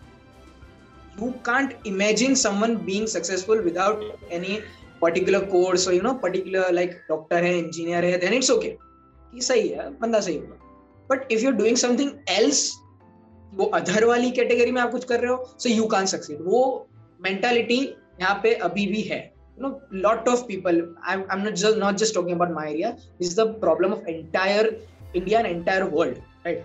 you 1.18 1.32
can't 1.48 1.74
imagine 1.84 2.36
someone 2.42 2.76
being 2.84 3.06
successful 3.06 3.62
without 3.64 4.04
any 4.30 4.60
particular 5.02 5.40
course 5.46 5.86
or 5.88 5.92
you 5.92 6.02
know 6.02 6.14
particular 6.24 6.64
like 6.72 6.94
doctor 7.08 7.42
है 7.46 7.52
engineer 7.62 8.02
है 8.04 8.20
then 8.20 8.38
it's 8.38 8.54
okay 8.56 8.76
ये 9.34 9.40
सही 9.40 9.68
है 9.68 9.88
बंदा 9.98 10.20
सही 10.20 10.36
होगा 10.36 10.56
but 11.10 11.32
if 11.32 11.44
you 11.44 11.50
doing 11.58 11.76
something 11.76 12.10
else 12.30 12.62
वो 13.54 13.64
other 13.74 14.04
वाली 14.04 14.30
कैटेगरी 14.30 14.72
में 14.72 14.80
आप 14.82 14.90
कुछ 14.90 15.04
कर 15.04 15.20
रहे 15.20 15.30
हो 15.30 15.56
सो 15.58 15.68
यू 15.68 15.84
कान 15.92 16.06
सक्सीड 16.06 16.38
वो 16.44 16.62
मेंटालिटी 17.22 17.78
यहाँ 18.20 18.34
पे 18.42 18.54
अभी 18.68 18.86
भी 18.86 19.02
है 19.02 19.20
know 19.59 19.81
lot 19.91 20.27
of 20.27 20.47
people 20.47 20.75
i'm, 21.03 21.25
I'm 21.29 21.43
not 21.43 21.55
just 21.55 21.77
not 21.77 21.97
just 21.97 22.13
talking 22.13 22.33
about 22.33 22.51
my 22.51 22.67
area 22.69 22.97
this 23.19 23.29
is 23.29 23.35
the 23.35 23.53
problem 23.65 23.93
of 23.93 24.07
entire 24.07 24.65
india 25.13 25.37
and 25.39 25.47
entire 25.47 25.87
world 25.87 26.21
right 26.45 26.63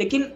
lekin 0.00 0.32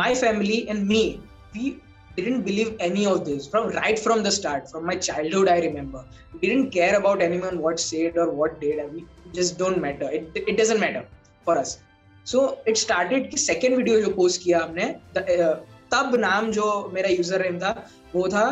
my 0.00 0.14
family 0.14 0.68
and 0.68 0.86
me 0.86 1.20
we 1.54 1.80
didn't 2.16 2.42
believe 2.42 2.70
any 2.80 3.04
of 3.06 3.24
this 3.24 3.46
from 3.46 3.68
right 3.80 3.98
from 3.98 4.22
the 4.26 4.32
start 4.38 4.70
from 4.70 4.84
my 4.90 4.96
childhood 5.08 5.48
i 5.48 5.58
remember 5.66 6.04
we 6.32 6.48
didn't 6.48 6.70
care 6.70 6.94
about 7.00 7.22
anyone 7.22 7.58
what 7.66 7.78
said 7.78 8.16
or 8.22 8.30
what 8.30 8.60
did 8.60 8.80
we 8.94 9.04
just 9.32 9.58
don't 9.58 9.80
matter 9.80 10.08
it, 10.10 10.30
it 10.34 10.56
doesn't 10.56 10.80
matter 10.80 11.04
for 11.44 11.56
us 11.58 11.78
so 12.24 12.58
it 12.66 12.76
started 12.76 13.30
कि 13.30 13.38
second 13.38 13.76
video 13.76 14.00
जो 14.04 14.14
post 14.16 14.42
किया 14.44 14.64
हमने 14.64 14.86
तब 15.92 16.14
नाम 16.20 16.50
जो 16.52 16.66
मेरा 16.94 17.08
user 17.08 17.42
name 17.42 17.58
था 17.58 17.72
वो 18.14 18.28
था 18.28 18.46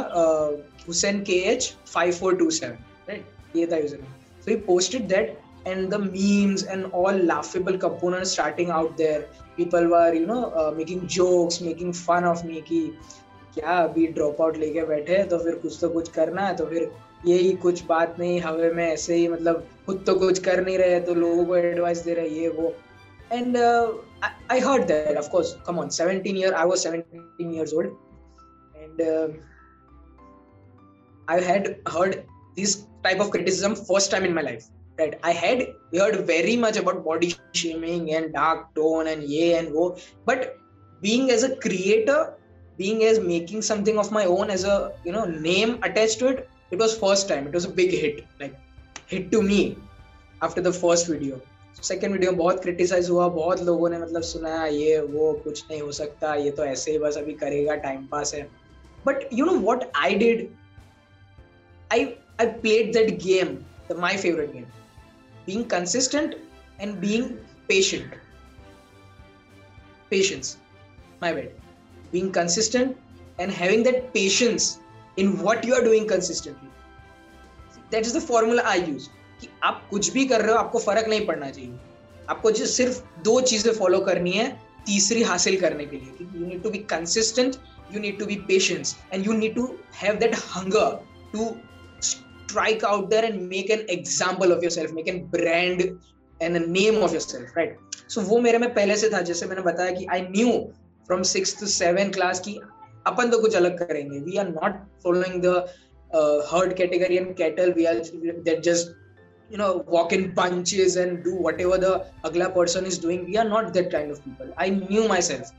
हुसैन 0.87 1.21
के 1.23 1.33
H 1.51 1.73
five 1.93 2.13
four 2.13 2.35
two 2.37 2.49
seven 2.51 2.77
right 3.09 3.55
ये 3.55 3.67
था 3.71 3.77
user 3.77 3.97
name 3.97 4.41
so 4.41 4.51
he 4.51 4.57
posted 4.71 5.07
that 5.07 5.37
and 5.67 5.91
the 5.91 5.97
memes 5.99 6.61
and 6.63 6.85
all 6.85 7.17
laughable 7.29 7.77
components 7.77 8.31
starting 8.31 8.69
out 8.71 8.97
there 8.97 9.17
people 9.55 9.87
were 9.87 10.13
you 10.13 10.25
know 10.25 10.45
uh, 10.51 10.71
making 10.75 11.01
jokes 11.15 11.59
making 11.61 11.91
fun 11.93 12.27
of 12.29 12.43
me 12.45 12.61
कि 12.69 12.79
क्या 13.53 13.77
अभी 13.83 14.05
drop 14.07 14.41
out 14.41 14.57
लेके 14.57 14.85
बैठे 14.87 15.23
तो 15.29 15.37
फिर 15.43 15.55
कुछ 15.61 15.77
तो 15.81 15.89
कुछ 15.89 16.09
करना 16.17 16.45
है 16.47 16.55
तो 16.55 16.65
फिर 16.65 16.91
यही 17.25 17.51
कुछ 17.63 17.83
बात 17.85 18.15
नहीं 18.19 18.39
हवे 18.41 18.71
में 18.73 18.85
ऐसे 18.87 19.15
ही 19.15 19.27
मतलब 19.27 19.65
खुद 19.85 20.03
तो 20.07 20.15
कुछ 20.19 20.39
कर 20.43 20.63
नहीं 20.65 20.77
रहे 20.77 20.99
तो 21.07 21.13
लोगों 21.15 21.45
को 21.45 21.55
एडवाइस 21.57 22.03
दे 22.03 22.13
रहे 22.13 22.29
ये 22.29 22.49
वो 22.59 22.73
and 23.31 23.57
uh, 23.57 23.87
I, 24.23 24.29
I 24.49 24.59
heard 24.59 24.87
that 24.87 25.17
of 25.17 25.29
course 25.31 25.55
come 25.65 25.79
on 25.79 25.91
17 25.91 26.35
year 26.35 26.53
i 26.55 26.63
was 26.65 26.85
17 26.85 27.51
years 27.57 27.73
old 27.73 27.91
and 28.83 29.01
uh, 29.01 29.27
I 31.28 31.40
had 31.40 31.78
heard 31.90 32.24
this 32.56 32.86
type 33.02 33.20
of 33.20 33.30
criticism 33.30 33.74
first 33.74 34.10
time 34.10 34.24
in 34.24 34.34
my 34.34 34.42
life. 34.42 34.66
Right, 34.98 35.18
I 35.24 35.32
had 35.32 35.74
heard 35.92 36.24
very 36.24 36.56
much 36.56 36.76
about 36.76 37.04
body 37.04 37.34
shaming 37.52 38.14
and 38.14 38.32
dark 38.32 38.74
tone 38.76 39.08
and 39.08 39.24
ye 39.24 39.54
and 39.54 39.72
wo, 39.72 39.96
but 40.24 40.56
being 41.02 41.30
as 41.30 41.42
a 41.42 41.56
creator, 41.56 42.34
being 42.76 43.02
as 43.04 43.18
making 43.18 43.62
something 43.62 43.98
of 43.98 44.12
my 44.12 44.24
own 44.24 44.50
as 44.50 44.62
a 44.64 44.92
you 45.04 45.10
know 45.10 45.24
name 45.24 45.80
attached 45.82 46.20
to 46.20 46.28
it, 46.28 46.48
it 46.70 46.78
was 46.78 46.96
first 46.96 47.28
time. 47.28 47.48
It 47.48 47.54
was 47.54 47.64
a 47.64 47.70
big 47.70 47.90
hit, 47.90 48.24
like 48.38 48.54
hit 49.06 49.32
to 49.32 49.42
me 49.42 49.76
after 50.42 50.60
the 50.60 50.72
first 50.72 51.08
video. 51.08 51.40
Second 51.82 52.12
video 52.12 52.32
बहुत 52.32 52.62
criticise 52.62 53.08
हुआ 53.10 53.26
बहुत 53.28 53.62
लोगों 53.62 53.88
ने 53.90 53.98
मतलब 53.98 54.22
सुना 54.22 54.64
ये 54.66 55.00
वो 55.00 55.32
कुछ 55.44 55.64
नहीं 55.70 55.80
हो 55.80 55.92
सकता 55.92 56.34
ये 56.34 56.50
तो 56.50 56.64
ऐसे 56.64 56.92
ही 56.92 56.98
बस 56.98 57.16
अभी 57.18 57.32
करेगा 57.40 57.74
टाइम 57.86 58.06
पास 58.12 58.34
है 58.34 58.42
but 59.06 59.28
you 59.32 59.44
know 59.46 59.52
what 59.60 59.84
I 59.96 60.14
did 60.22 60.48
I 61.90 62.16
I 62.38 62.46
played 62.46 62.92
that 62.94 63.18
game, 63.18 63.64
the 63.88 63.94
my 63.94 64.16
favorite 64.16 64.52
game. 64.52 64.66
Being 65.46 65.64
consistent 65.66 66.34
and 66.78 67.00
being 67.00 67.38
patient. 67.68 68.14
Patience. 70.10 70.56
My 71.20 71.32
bad. 71.32 71.50
Being 72.12 72.32
consistent 72.32 72.96
and 73.38 73.50
having 73.52 73.82
that 73.84 74.12
patience 74.14 74.80
in 75.16 75.38
what 75.40 75.64
you 75.64 75.74
are 75.74 75.82
doing 75.82 76.08
consistently. 76.08 76.68
That 77.90 78.06
is 78.06 78.12
the 78.12 78.20
formula 78.20 78.62
I 78.64 78.76
use. 78.76 79.08
कि 79.40 79.48
आप 79.64 79.86
कुछ 79.90 80.10
भी 80.12 80.24
कर 80.26 80.40
रहे 80.40 80.52
हो 80.52 80.58
आपको 80.58 80.78
फर्क 80.78 81.08
नहीं 81.08 81.26
पड़ना 81.26 81.50
चाहिए 81.50 81.78
आपको 82.30 82.50
जो 82.58 82.66
सिर्फ 82.66 83.22
दो 83.24 83.40
चीजें 83.50 83.72
फॉलो 83.78 84.00
करनी 84.08 84.32
है 84.32 84.48
तीसरी 84.86 85.22
हासिल 85.22 85.60
करने 85.60 85.84
के 85.86 85.96
लिए 85.96 86.26
you 86.34 86.46
need 86.46 86.62
to 86.62 86.70
be 86.70 86.78
consistent 86.92 87.56
you 87.92 88.00
need 88.00 88.18
to 88.18 88.26
be 88.26 88.36
patience 88.48 88.96
and 89.12 89.26
you 89.26 89.32
need 89.32 89.54
to 89.54 89.66
have 90.02 90.16
that 90.18 90.34
hunger 90.54 90.90
to 91.32 91.48
strike 92.00 92.84
out 92.84 93.10
there 93.10 93.24
and 93.24 93.48
make 93.48 93.70
an 93.70 93.84
example 93.88 94.52
of 94.52 94.62
yourself 94.62 94.92
make 94.92 95.08
a 95.08 95.18
brand 95.36 95.98
and 96.40 96.56
a 96.56 96.66
name 96.66 97.02
of 97.02 97.12
yourself 97.12 97.56
right 97.56 97.76
so 98.06 98.22
वो 98.22 98.40
मेरे 98.40 98.58
में 98.58 98.72
पहले 98.74 98.96
से 98.96 99.10
था 99.10 99.20
जैसे 99.30 99.46
मैंने 99.46 99.62
बताया 99.62 99.90
कि 99.98 100.06
I 100.16 100.20
knew 100.30 100.72
from 101.06 101.24
sixth 101.24 101.58
to 101.60 101.66
seventh 101.66 102.14
class 102.16 102.40
कि 102.40 102.58
अपन 103.06 103.30
तो 103.30 103.38
कुछ 103.40 103.56
अलग 103.56 103.78
करेंगे 103.78 104.24
we 104.26 104.38
are 104.42 104.50
not 104.50 104.76
following 105.02 105.40
the 105.40 105.54
uh, 106.14 106.42
herd 106.50 106.76
category 106.76 107.18
and 107.18 107.36
cattle 107.36 107.72
we 107.72 107.86
are 107.86 107.96
that 108.48 108.62
just 108.62 108.94
you 109.50 109.58
know 109.58 109.84
walk 109.86 110.12
in 110.12 110.32
punches 110.32 110.96
and 110.96 111.22
do 111.24 111.34
whatever 111.46 111.78
the 111.78 111.92
agla 112.24 112.48
person 112.50 112.86
is 112.92 112.98
doing 112.98 113.26
we 113.26 113.36
are 113.36 113.48
not 113.48 113.72
that 113.74 113.90
kind 113.90 114.10
of 114.10 114.22
people 114.24 114.54
i 114.66 114.68
knew 114.68 115.08
myself 115.08 115.52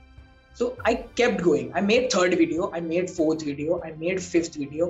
so 0.54 0.76
i 0.86 0.94
kept 1.22 1.44
going 1.50 1.72
i 1.76 1.82
made 1.82 2.10
third 2.16 2.38
video 2.44 2.72
i 2.80 2.80
made 2.80 3.10
fourth 3.20 3.46
video 3.52 3.82
i 3.90 3.92
made 4.06 4.22
fifth 4.22 4.56
video 4.64 4.90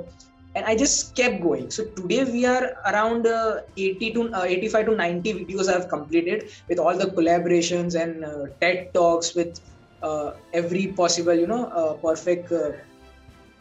and 0.55 0.65
I 0.65 0.75
just 0.75 1.15
kept 1.15 1.41
going. 1.41 1.69
So 1.69 1.85
today 1.85 2.23
we 2.23 2.45
are 2.45 2.75
around 2.85 3.27
uh, 3.27 3.61
80 3.77 4.11
to 4.13 4.33
uh, 4.33 4.43
85 4.43 4.85
to 4.85 4.95
90 4.95 5.33
videos 5.33 5.71
I've 5.73 5.89
completed 5.89 6.49
with 6.69 6.79
all 6.79 6.97
the 6.97 7.07
collaborations 7.07 7.99
and 8.01 8.23
uh, 8.23 8.45
TED 8.61 8.93
talks 8.93 9.35
with 9.35 9.59
uh, 10.01 10.31
every 10.53 10.87
possible, 10.87 11.33
you 11.33 11.47
know, 11.47 11.65
uh, 11.65 11.93
perfect. 11.93 12.51
Uh, 12.51 12.71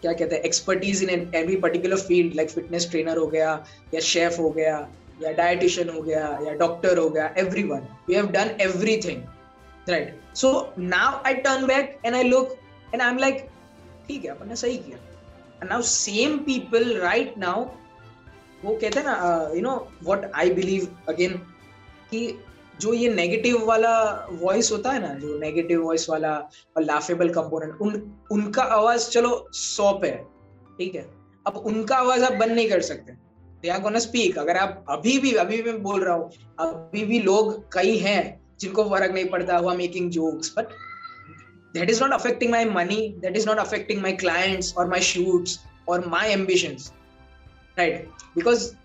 क्या 0.02 0.12
कहते 0.12 0.36
हैं 0.36 0.42
expertise 0.44 1.02
in 1.02 1.10
every 1.34 1.54
particular 1.60 1.96
field 2.08 2.34
like 2.36 2.50
fitness 2.50 2.88
trainer 2.90 3.16
हो 3.18 3.26
गया 3.26 3.52
या 3.94 4.00
chef 4.08 4.38
हो 4.38 4.50
गया 4.56 4.74
या 5.22 5.30
dietitian 5.38 5.88
हो 5.90 6.02
गया 6.02 6.26
या 6.46 6.52
डॉक्टर 6.62 6.98
हो 6.98 7.08
गया 7.10 7.32
everyone 7.70 7.86
we 8.08 8.14
have 8.14 8.26
done 8.32 8.50
everything 8.62 9.22
right 9.88 10.36
so 10.42 10.50
now 10.78 11.22
I 11.26 11.34
turn 11.46 11.66
back 11.66 11.98
and 12.04 12.14
I 12.14 12.22
look 12.22 12.54
and 12.92 13.02
I 13.02 13.08
am 13.08 13.18
like 13.18 13.40
ठीक 14.08 14.24
है 14.24 14.30
अपन 14.30 14.48
ने 14.48 14.56
सही 14.64 14.76
किया 14.78 14.98
Now 15.67 15.81
same 15.81 16.39
people 16.45 16.97
right 17.01 17.37
now, 17.37 17.57
वो 18.63 18.75
कहते 18.75 18.99
हैं 18.99 19.05
ना 19.05 19.51
you 19.55 19.61
know 19.61 19.75
what 20.03 20.31
I 20.35 20.49
believe 20.53 20.87
again 21.09 21.33
कि 22.11 22.21
जो 22.81 22.93
ये 22.93 23.13
नेगेटिव 23.13 23.63
वाला 23.65 23.91
वॉइस 24.41 24.71
होता 24.71 24.91
है 24.91 25.01
ना, 25.01 25.13
जो 25.19 25.37
नेगेटिव 25.39 25.83
वॉइस 25.83 26.09
वाला 26.09 26.33
और 26.77 26.83
लाफेबल 26.83 27.29
कंपोनेंट 27.29 27.81
उन, 27.81 28.01
उनका 28.31 28.63
आवाज़ 28.63 29.09
चलो 29.09 29.47
सौप 29.53 30.05
है, 30.05 30.17
ठीक 30.77 30.95
है? 30.95 31.05
अब 31.47 31.57
उनका 31.57 31.95
आवाज़ 31.95 32.23
आप 32.23 32.33
बंद 32.33 32.51
नहीं 32.51 32.69
कर 32.69 32.81
सकते। 32.81 33.13
दे 33.63 33.99
स्पीक 33.99 34.37
अगर 34.37 34.57
आप 34.57 34.85
अभी 34.89 35.17
भी 35.19 35.33
अभी 35.33 35.61
भी 35.61 35.71
मैं 35.71 35.81
बोल 35.83 36.03
रहा 36.03 36.15
हूँ, 36.15 36.29
अभी 36.59 37.05
भी 37.05 37.19
लोग 37.19 37.73
कई 37.73 37.97
हैं 37.97 38.21
जिनको 38.59 38.83
फ़र्क 38.89 39.13
नहीं 39.13 39.25
पड़ता 39.29 39.57
हुआ 39.57 39.73
making 39.73 40.09
jokes 40.11 40.53
but 40.57 40.67
that 41.73 41.89
is 41.89 41.99
not 41.99 42.13
affecting 42.15 42.51
my 42.51 42.63
money 42.65 43.15
that 43.21 43.35
is 43.35 43.45
not 43.45 43.59
affecting 43.59 44.01
my 44.01 44.13
clients 44.13 44.73
or 44.75 44.87
my 44.87 44.99
shoots 44.99 45.59
or 45.85 46.01
my 46.01 46.25
ambitions 46.31 46.91
right 47.77 48.07
because 48.35 48.75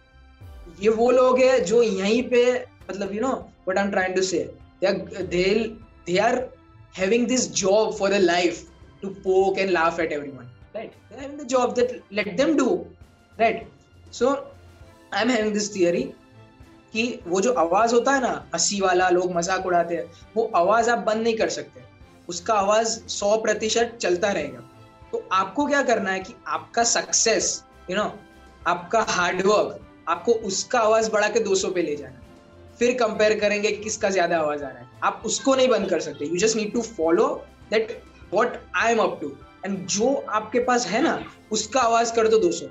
ये 0.81 0.89
वो 0.99 1.11
लोग 1.11 1.39
हैं 1.41 1.65
जो 1.65 1.83
यहीं 1.83 2.23
पे 2.31 2.43
मतलब 2.91 3.13
you 3.15 3.21
know 3.21 3.35
what 3.65 3.79
I'm 3.79 3.91
trying 3.91 4.15
to 4.15 4.23
say 4.23 4.43
they 4.81 4.89
are 4.91 5.25
they 5.35 5.77
they 6.07 6.19
are 6.19 6.49
having 6.95 7.27
this 7.27 7.47
job 7.61 7.95
for 7.99 8.09
their 8.09 8.25
life 8.25 8.63
to 9.03 9.11
poke 9.27 9.59
and 9.59 9.73
laugh 9.73 9.99
at 9.99 10.13
everyone 10.13 10.49
right 10.75 10.93
they're 11.09 11.21
having 11.21 11.37
the 11.37 11.49
job 11.55 11.75
that 11.77 11.95
let 12.11 12.37
them 12.37 12.57
do 12.57 12.69
right 13.39 13.67
so 14.11 14.35
I'm 15.13 15.29
having 15.29 15.53
this 15.53 15.69
theory 15.79 16.05
कि 16.95 17.05
वो 17.27 17.41
जो 17.41 17.53
आवाज़ 17.59 17.95
होता 17.95 18.13
है 18.15 18.21
ना 18.21 18.33
हँसी 18.55 18.81
वाला 18.81 19.09
लोग 19.11 19.33
मज़ाक 19.37 19.65
उड़ाते 19.67 19.95
हैं 19.97 20.05
वो 20.37 20.51
आवाज़ 20.57 20.91
आप 20.91 20.99
बंद 21.07 21.23
नहीं 21.23 21.37
कर 21.37 21.49
सकते 21.49 21.81
उसका 22.29 22.55
आवाज़ 22.55 22.99
सौ 23.11 23.37
प्रतिशत 23.39 23.97
चलता 24.01 24.31
रहेगा। 24.31 24.61
तो 25.13 25.23
आपको 25.33 25.67
क्या 25.67 25.83
करना 25.83 26.11
है 26.11 26.21
कि 26.21 26.35
आपका 26.49 26.85
सक्सेस 26.85 27.63
यू 27.91 27.97
नो 27.97 28.13
आपका 28.67 29.01
हार्डवर्क 29.11 29.81
आपको 30.09 30.33
उसका 30.47 30.79
आवाज़ 30.81 31.11
बढ़ा 31.11 31.29
के 31.29 31.41
200 31.41 31.73
पे 31.75 31.83
ले 31.83 31.97
जाना। 31.97 32.21
फिर 32.79 32.93
कंपेयर 32.99 33.39
करेंगे 33.41 33.71
किसका 33.73 34.11
ज़्यादा 34.11 34.39
आवाज़ 34.39 34.65
आ 34.65 34.69
रहा 34.69 34.79
है। 34.79 34.89
आप 35.03 35.23
उसको 35.27 35.55
नहीं 35.55 35.69
बंद 35.69 35.89
कर 35.91 36.01
सकते। 36.01 36.25
You 36.25 36.37
just 36.39 36.57
need 36.57 36.73
to 36.73 36.83
follow 36.83 37.29
that 37.71 38.03
what 38.33 38.57
I 38.77 38.93
am 38.93 38.99
up 38.99 39.19
to 39.21 39.33
and 39.67 39.87
जो 39.89 40.15
आपके 40.31 40.61
पास 40.65 40.87
है 40.87 41.03
ना 41.03 41.19
उसका 41.53 41.81
आवाज़ 41.81 42.15
कर 42.15 42.29
दो 42.29 42.39
दोस्तों 42.39 42.69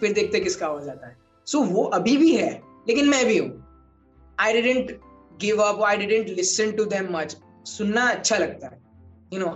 फिर 0.00 0.12
देखते 0.12 0.40
किसका 0.40 0.66
आवाज़ 0.66 0.88
आता 0.90 1.06
है। 1.06 1.16
सो 1.46 1.58
so, 1.58 1.66
वो 1.66 1.82
अभी 1.84 2.16
भी 2.16 2.34
है 2.36 2.50
लेकिन 2.88 3.08
मैं 3.08 3.24
भी 3.26 3.38
हूँ। 3.38 3.50
I 4.38 4.52
didn't 4.52 4.98
give 5.40 5.62
up 5.62 5.82
I 5.82 5.96
didn't 5.96 6.28
listen 6.28 6.72
to 6.72 6.84
them 6.86 7.08
much 7.12 7.36
सुनना 7.66 8.08
अच्छा 8.10 8.36
लगता 8.38 8.66
है। 8.66 8.84
You 9.32 9.40
know 9.40 9.48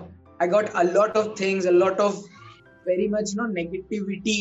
I 0.42 0.48
got 0.48 0.68
a 0.68 0.82
lot 0.82 1.16
of 1.16 1.28
things 1.40 1.66
a 1.66 1.70
lot 1.70 2.00
of 2.00 2.16
very 2.86 3.08
much 3.08 3.32
no 3.36 3.46
negativity 3.52 4.40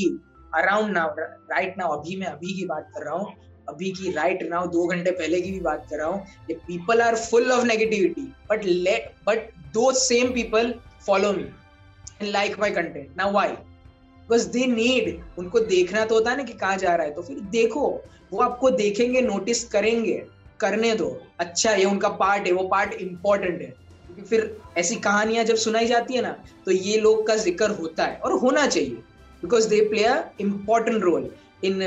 around 0.56 0.94
now 0.94 1.16
right 1.20 1.76
now 1.78 1.98
अभी 1.98 2.16
मैं 2.16 2.28
अभी 2.28 2.54
की 2.54 2.66
बात 2.66 2.90
कर 2.96 3.04
रहा 3.06 3.16
हूँ, 3.16 3.34
अभी 3.70 3.92
की 3.92 4.12
राइट 4.12 4.44
नाउ 4.50 4.68
दो 4.68 4.86
घंटे 4.88 5.12
पहले 5.12 5.42
की 5.42 5.52
भी 5.52 5.60
बात 5.60 5.86
कर 5.90 5.98
रहा 5.98 6.08
हूँ, 6.08 6.26
ये 6.50 6.56
people 6.68 7.02
are 7.02 7.16
full 7.16 7.52
of 7.52 7.66
negativity 7.66 8.22
but 8.50 8.66
let 8.66 9.12
but 9.28 9.50
those 9.74 9.92
same 9.94 10.32
people 10.34 10.74
follow 11.06 11.32
me 11.34 11.44
and 11.44 12.32
like 12.32 12.60
my 12.60 12.72
content 12.72 13.18
now 13.18 13.32
why 13.34 13.50
because 13.50 14.48
they 14.52 14.66
need 14.68 15.20
उनको 15.40 15.60
देखना 15.60 16.06
तो 16.06 16.16
होता 16.16 16.32
है 16.32 16.38
ना 16.38 16.44
कि 16.44 16.54
कहाँ 16.54 16.78
जा 16.78 16.96
रहा 16.96 17.06
है 17.06 17.14
तो 17.14 17.22
फिर 17.22 17.40
देखो, 17.52 17.88
वो 18.32 18.42
आपको 18.42 18.70
देखेंगे 18.72 19.22
नोटिस 19.22 19.64
करेंगे, 19.70 20.22
करने 20.60 20.94
दो। 20.96 21.10
अच्छा 21.40 21.72
ये 21.72 21.86
उनका 21.86 22.10
पार्ट 22.18 22.48
है, 22.48 22.52
वो 22.54 22.68
पार्ट 22.68 22.94
इंपॉर्टेंट 22.94 23.62
है। 23.62 23.74
क्योंकि 24.20 24.30
फिर 24.30 24.58
ऐसी 24.78 24.96
कहानियाँ 24.96 25.44
जब 25.46 25.56
सुनाई 25.56 25.86
जाती 25.88 26.14
है 26.14 26.22
ना 26.22 26.32
तो 26.66 26.72
ये 26.72 26.98
लोग 27.00 27.26
का 27.28 27.36
ज़िक्र 27.36 27.70
होता 27.72 28.06
है 28.06 28.18
और 28.18 28.34
होना 28.40 28.66
चाहिए 28.68 28.96
because 29.42 29.68
they 29.70 29.82
play 29.90 30.04
a 30.04 30.24
important 30.42 31.04
role 31.04 31.30
in 31.64 31.82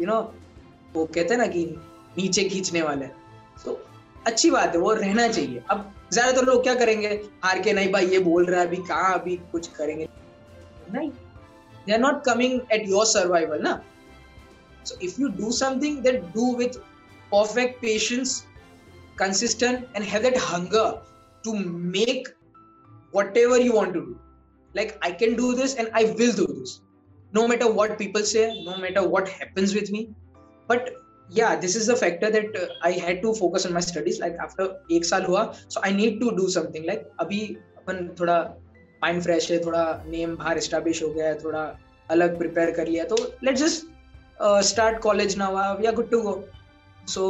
you 0.00 0.06
know 0.06 0.20
वो 0.94 1.04
कहते 1.04 1.34
हैं 1.34 1.38
ना 1.38 1.46
कि 1.46 1.64
नीचे 2.18 2.44
खींचने 2.44 2.82
वाले। 2.82 3.06
तो 3.64 3.80
अच्छी 4.26 4.50
बात 4.50 4.74
है, 4.74 4.80
वो 4.80 4.92
रहना 4.92 5.26
चाहिए। 5.28 5.62
अब 5.70 5.92
ज़्यादातर 6.12 6.44
लोग 6.44 6.62
क्या 6.62 6.74
करेंगे? 6.74 7.08
हार 7.44 7.58
के, 7.62 7.72
नहीं 7.72 7.92
भाई, 7.92 8.06
ये 8.06 8.18
बोल 8.18 8.46
रहा 8.46 8.60
है, 8.60 8.66
अभी 8.66 8.76
कहाँ, 8.76 9.12
अभी 9.18 9.36
कुछ 9.52 9.68
करेंगे? 9.76 10.08
नहीं 10.92 11.10
they 11.86 11.92
are 11.92 11.98
not 11.98 12.22
coming 12.24 12.60
at 12.72 12.88
your 12.88 13.06
survival 13.06 13.62
ना। 13.62 13.80
So 14.86 14.98
if 15.02 15.20
you 15.20 15.28
do 15.38 15.50
something 15.52 15.98
that 16.02 16.22
do 16.34 16.54
with 16.56 16.78
perfect 17.32 17.80
patience 17.82 18.42
consistent, 19.20 19.88
and 19.94 20.04
have 20.10 20.22
that 20.24 20.36
hunger. 20.42 20.84
to 21.43 21.53
make 21.97 22.27
whatever 23.11 23.59
you 23.59 23.73
want 23.73 23.93
to 23.93 24.01
do 24.01 24.19
like 24.73 24.97
i 25.01 25.11
can 25.11 25.35
do 25.35 25.53
this 25.55 25.75
and 25.75 25.89
i 25.93 26.03
will 26.19 26.33
do 26.41 26.47
this 26.59 26.81
no 27.33 27.47
matter 27.47 27.71
what 27.79 27.97
people 27.97 28.23
say 28.33 28.45
no 28.65 28.77
matter 28.77 29.07
what 29.15 29.27
happens 29.27 29.73
with 29.73 29.91
me 29.91 30.09
but 30.67 30.91
yeah 31.29 31.55
this 31.55 31.75
is 31.75 31.87
the 31.87 31.95
factor 31.95 32.29
that 32.29 32.55
uh, 32.55 32.67
i 32.89 32.91
had 32.91 33.21
to 33.21 33.33
focus 33.33 33.65
on 33.65 33.73
my 33.73 33.83
studies 33.91 34.19
like 34.19 34.35
after 34.47 34.67
एक 34.97 35.05
साल 35.05 35.25
हुआ 35.25 35.43
so 35.75 35.81
i 35.89 35.91
need 35.99 36.19
to 36.23 36.35
do 36.41 36.49
something 36.57 36.85
like 36.91 37.05
अभी 37.25 37.41
अपन 37.77 38.07
थोड़ा 38.19 38.37
mind 39.03 39.21
fresh 39.23 39.51
है 39.51 39.59
थोड़ा 39.65 39.83
name 40.07 40.35
बाहर 40.35 40.57
establish 40.57 41.01
हो 41.03 41.09
गया 41.13 41.27
है 41.27 41.37
थोड़ा 41.43 41.63
अलग 42.11 42.37
प्रिपेयर 42.37 42.71
कर 42.75 42.87
लिया 42.87 43.03
तो 43.13 43.15
let 43.43 43.55
just 43.63 43.85
start 44.69 44.99
college 45.01 45.37
now 45.37 45.77
we 45.79 45.85
are 45.85 45.95
good 45.95 46.09
to 46.11 46.21
go 46.21 46.33
so 47.13 47.25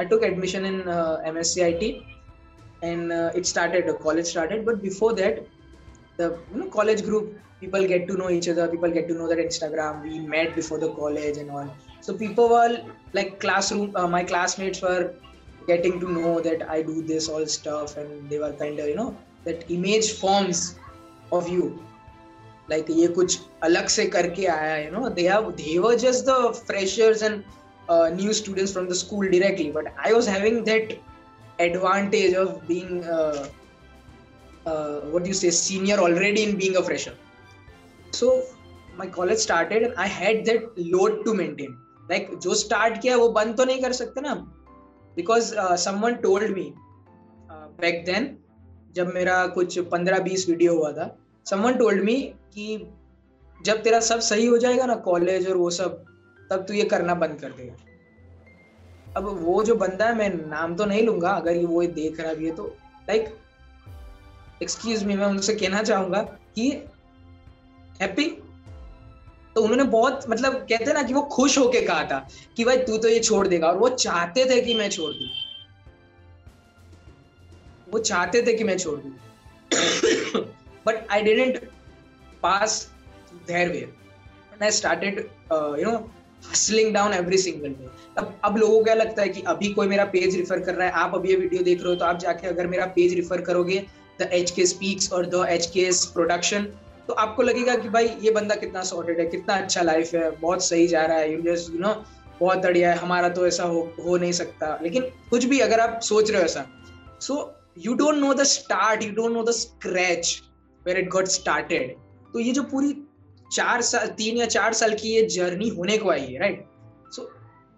I 0.00 0.04
took 0.04 0.22
admission 0.22 0.64
in 0.64 0.88
uh, 0.88 1.20
MSCIT, 1.26 2.04
and 2.91 3.11
uh, 3.11 3.31
it 3.39 3.45
started 3.45 3.91
college 4.05 4.25
started. 4.25 4.65
But 4.65 4.81
before 4.81 5.13
that 5.15 5.45
the 6.17 6.37
you 6.53 6.59
know, 6.59 6.69
college 6.77 7.03
group 7.03 7.39
people 7.59 7.87
get 7.87 8.07
to 8.07 8.17
know 8.17 8.29
each 8.29 8.49
other. 8.49 8.67
People 8.67 8.91
get 8.91 9.07
to 9.07 9.13
know 9.19 9.27
that 9.27 9.37
instagram 9.43 10.01
we 10.03 10.19
met 10.33 10.55
before 10.55 10.79
the 10.79 10.89
college 11.01 11.37
and 11.37 11.51
all. 11.51 11.75
So 12.01 12.13
people 12.23 12.49
were 12.49 12.81
like 13.13 13.39
classroom 13.39 13.95
uh, 13.95 14.07
my 14.07 14.23
classmates 14.23 14.81
were 14.81 15.13
getting 15.67 15.99
to 15.99 16.11
know 16.11 16.33
that 16.41 16.63
i 16.69 16.81
do 16.81 17.01
this 17.13 17.29
all 17.29 17.47
stuff. 17.55 17.97
And 17.97 18.29
they 18.29 18.39
were 18.45 18.53
kind 18.65 18.79
of 18.79 18.87
you 18.87 18.95
know 19.01 19.17
that 19.45 19.65
image 19.77 20.11
forms 20.25 20.75
of 21.31 21.49
you. 21.55 21.65
Like 22.67 22.89
ye 22.89 23.07
kuch 23.19 23.39
alag 23.69 23.89
se 23.97 24.09
karke 24.17 24.45
aaya 24.57 24.85
you 24.85 24.91
know. 24.91 25.09
They 25.09 25.29
have 25.31 25.55
they 25.63 25.79
were 25.87 25.95
just 26.05 26.25
the 26.25 26.37
freshers 26.67 27.21
and 27.21 27.43
uh, 27.89 28.09
new 28.09 28.33
students 28.33 28.71
from 28.71 28.87
the 28.89 28.95
school 28.95 29.33
directly. 29.37 29.71
But 29.71 29.91
i 30.11 30.13
was 30.19 30.31
having 30.35 30.63
that 30.71 30.95
advantage 31.59 32.33
of 32.33 32.67
being 32.67 33.03
uh, 33.05 33.47
uh, 34.65 35.01
what 35.01 35.23
do 35.23 35.29
you 35.29 35.35
say 35.35 35.49
senior 35.49 35.97
already 35.97 36.43
in 36.43 36.57
being 36.57 36.77
a 36.77 36.83
fresher. 36.83 37.15
So 38.11 38.43
my 38.97 39.07
college 39.07 39.39
started 39.39 39.83
and 39.83 39.93
I 39.97 40.07
had 40.07 40.45
that 40.45 40.77
load 40.77 41.25
to 41.25 41.33
maintain. 41.33 41.77
like, 42.09 42.33
जो 42.41 42.55
start 42.55 43.01
किया 43.01 43.17
वो 43.17 43.27
बंद 43.35 43.55
तो 43.57 43.65
नहीं 43.65 43.81
कर 43.81 43.93
सकते 43.93 44.21
ना 44.21 44.33
because 45.15 45.53
someone 45.83 46.15
told 46.23 46.51
me 46.55 46.73
back 47.81 48.03
then 48.05 48.35
जब 48.95 49.13
मेरा 49.13 49.45
कुछ 49.55 49.77
पंद्रह 49.91 50.19
बीस 50.23 50.47
वीडियो 50.49 50.75
हुआ 50.77 50.91
था 50.93 51.07
समवन 51.45 51.77
टोल्ड 51.77 52.03
मी 52.03 52.15
कि 52.55 52.67
जब 53.65 53.81
तेरा 53.83 53.99
सब 54.09 54.19
सही 54.29 54.45
हो 54.45 54.57
जाएगा 54.57 54.85
ना 54.85 54.95
कॉलेज 55.07 55.47
और 55.49 55.57
वो 55.57 55.69
सब 55.79 56.03
तब 56.51 56.65
तू 56.67 56.73
ये 56.73 56.83
करना 56.93 57.15
बंद 57.23 57.39
कर 57.41 57.51
देगा 57.57 57.75
अब 59.17 59.25
वो 59.41 59.63
जो 59.63 59.75
बंदा 59.75 60.05
है, 60.05 60.15
मैं 60.15 60.29
नाम 60.49 60.75
तो 60.75 60.85
नहीं 60.85 61.01
लूँगा, 61.03 61.29
अगर 61.31 61.55
ये 61.55 61.65
वो 61.65 61.83
देख 61.93 62.19
रहा 62.19 62.33
भी 62.33 62.45
है 62.45 62.55
तो 62.55 62.65
लाइक 63.09 63.35
एक्सक्यूज 64.63 65.03
मी 65.03 65.15
मैं 65.15 65.25
उनसे 65.25 65.55
कहना 65.55 65.83
चाहूँगा 65.83 66.21
कि 66.55 66.69
हैप्पी 68.01 68.25
तो 69.55 69.61
उन्होंने 69.61 69.83
बहुत 69.85 70.25
मतलब 70.29 70.53
कहते 70.69 70.93
ना 70.93 71.03
कि 71.03 71.13
वो 71.13 71.21
खुश 71.31 71.57
होके 71.57 71.81
कहा 71.81 72.03
था 72.03 72.27
कि 72.57 72.63
भाई 72.65 72.77
तू 72.77 72.97
तो 72.97 73.07
ये 73.07 73.19
छोड़ 73.19 73.47
देगा, 73.47 73.67
और 73.67 73.77
वो 73.77 73.89
चाहते 73.89 74.45
थे 74.45 74.61
कि 74.61 74.73
मैं 74.73 74.89
छोड़ 74.89 75.11
दू। 75.11 75.25
वो 77.91 77.99
चाहते 77.99 78.41
थे 78.47 78.53
कि 78.53 78.63
मैं 78.63 78.77
छोड़ 78.77 78.99
दू। 78.99 79.09
But 80.85 81.05
I 81.11 81.21
didn't 81.21 81.59
pass 82.43 82.87
their 83.47 83.69
way 83.69 83.87
I 84.61 84.71
started 84.71 85.19
you 85.79 85.91
know 85.91 85.97
hustling 86.51 86.93
down 86.93 87.13
every 87.13 87.37
single 87.37 87.69
day 87.69 87.89
अब 88.17 88.33
अब 88.43 88.57
लोगों 88.57 88.77
को 88.77 88.83
क्या 88.83 88.93
लगता 88.93 89.21
है 89.21 89.29
कि 89.29 89.41
अभी 89.47 89.69
कोई 89.73 89.87
मेरा 89.87 90.05
पेज 90.05 90.35
रिफर 90.35 90.59
कर 90.59 90.73
रहा 90.75 90.87
है? 90.87 90.93
आप 90.93 91.15
अभी 91.15 91.29
ये 91.29 91.35
वीडियो 91.35 91.63
देख 91.63 91.81
रहे 91.81 91.89
हो 91.89 91.95
तो 91.95 92.05
आप 92.05 92.19
जाके 92.19 92.47
अगर 92.47 92.67
मेरा 92.67 92.85
पेज 92.95 93.13
रिफर 93.13 93.41
करोगे 93.41 93.85
द 94.21 94.29
एच 94.33 94.51
के 94.51 94.65
स्पीक्स 94.65 95.11
और 95.13 95.25
द 95.25 95.45
एच 95.49 95.65
के 95.67 95.89
प्रोडक्शन 96.13 96.67
तो 97.07 97.13
आपको 97.13 97.43
लगेगा 97.43 97.75
कि 97.75 97.89
भाई, 97.89 98.05
ये 98.21 98.31
बंदा 98.31 98.55
कितना 98.55 98.81
सॉर्टेड 98.83 99.19
है, 99.19 99.25
कितना 99.25 99.55
अच्छा 99.55 99.81
लाइफ 99.81 100.13
है, 100.15 100.29
बहुत 100.31 100.63
सही 100.63 100.87
जा 100.87 101.05
रहा 101.05 101.17
है 101.17 101.33
यू 101.33 101.41
जस्ट 101.41 101.73
यू 101.73 101.79
नो 101.79 101.93
बहुत 102.39 102.57
बढ़िया 102.57 102.91
है, 102.91 102.97
हमारा 102.97 103.29
तो 103.29 103.47
ऐसा 103.47 103.63
हो 103.63 103.81
हो 104.05 104.17
नहीं 104.17 104.31
सकता। 104.31 104.77
लेकिन 104.83 105.01
कुछ 105.29 105.45
भी 105.45 105.59
अगर 105.59 105.79
आप 105.79 105.99
सोच 106.01 106.31
रहे 106.31 106.39
हो 106.39 106.45
ऐसा 106.45 106.65
so 107.21 107.35
you 107.77 107.93
don't 107.93 108.15
know 108.15 108.33
the 108.33 108.43
start 108.43 109.03
you 109.03 109.11
don't 109.11 109.31
know 109.31 109.43
the 109.43 109.51
scratch 109.51 110.41
where 110.85 110.99
it 110.99 111.09
got 111.09 111.27
started 111.27 111.95
तो 112.33 112.39
ये 112.39 112.51
जो 112.51 112.63
पूरी 112.63 112.93
चार 113.53 113.81
साल 113.81 114.07
तीन 114.17 114.37
या 114.37 114.45
चार 114.47 114.73
साल 114.73 114.93
की 114.95 115.09
ये 115.09 115.21
जर्नी 115.29 115.67
होने 115.77 115.97
को 115.97 116.09
आई 116.11 116.25
है 116.25 116.39
राइट 116.39 116.65
सो 117.11 117.21
so, 117.21 117.27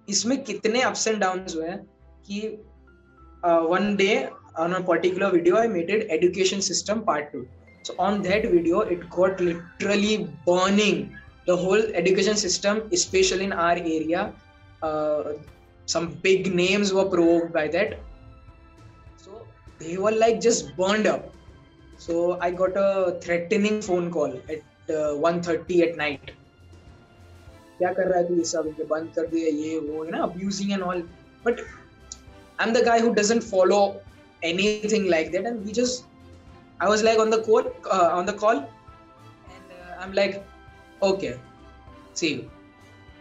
इसमें 0.07 0.43
कितने 0.43 0.81
अप्स 0.83 1.07
एंड 1.07 1.19
डाउन 1.19 1.45
हुए 1.55 1.67
हैं 1.67 1.79
कि 2.27 2.41
one 3.43 3.95
day 3.95 4.13
on 4.59 4.73
a 4.73 4.79
particular 4.87 5.31
video 5.31 5.57
I 5.57 5.67
made it 5.67 6.07
education 6.11 6.59
system 6.67 6.99
part 7.07 7.31
two 7.33 7.45
so 7.85 7.95
on 7.99 8.21
that 8.21 8.45
video 8.51 8.83
it 8.91 9.07
got 9.15 9.41
literally 9.41 10.17
burning 10.47 11.03
the 11.47 11.57
whole 11.63 11.91
education 11.95 12.35
system 12.37 12.81
special 12.97 13.41
in 13.41 13.53
our 13.61 13.77
area 13.79 14.31
some 15.87 16.07
big 16.23 16.47
names 16.55 16.93
were 16.93 17.09
prove 17.09 17.47
by 17.53 17.67
that 17.69 17.99
so 19.25 19.45
they 19.81 19.97
were 19.97 20.13
like 20.13 20.39
just 20.39 20.75
burned 20.77 21.07
up 21.07 21.31
so 21.99 22.31
I 22.43 22.51
got 22.53 22.77
a 22.77 23.19
threatening 23.25 23.81
phone 23.81 24.09
call 24.09 24.41
at 24.49 24.63
uh, 24.89 25.13
1:30 25.31 25.83
at 25.89 26.01
night. 26.03 26.33
क्या 27.77 27.91
कर 27.93 28.07
रहा 28.07 28.17
है 28.19 28.27
तू 28.27 28.35
ये 28.37 28.43
सब 28.49 28.67
इनके 28.67 28.83
बंद 28.89 29.11
कर 29.15 29.25
दिया 29.27 29.47
ये 29.61 29.77
वो 29.79 30.03
है 30.03 30.11
ना 30.11 30.21
abusing 30.23 30.71
and 30.71 30.83
all 30.83 31.01
but 31.45 31.59
I 31.59 32.67
am 32.67 32.73
the 32.73 32.83
guy 32.85 32.99
who 32.99 33.13
doesn't 33.13 33.43
follow 33.43 33.79
anything 34.41 35.07
like 35.07 35.31
that 35.31 35.45
and 35.45 35.65
we 35.65 35.71
just 35.71 36.05
I 36.79 36.89
was 36.89 37.03
like 37.03 37.19
on 37.19 37.29
the 37.29 37.41
call, 37.41 37.63
uh, 37.89 38.09
on 38.13 38.25
the 38.25 38.33
call, 38.33 38.57
and 38.57 39.67
uh, 39.71 40.01
I'm 40.01 40.11
like, 40.13 40.43
okay, 41.01 41.37
see 42.13 42.33
you. 42.33 42.51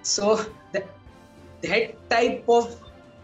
So 0.03 0.41
that 0.73 0.89
type 2.11 2.45
of 2.49 2.81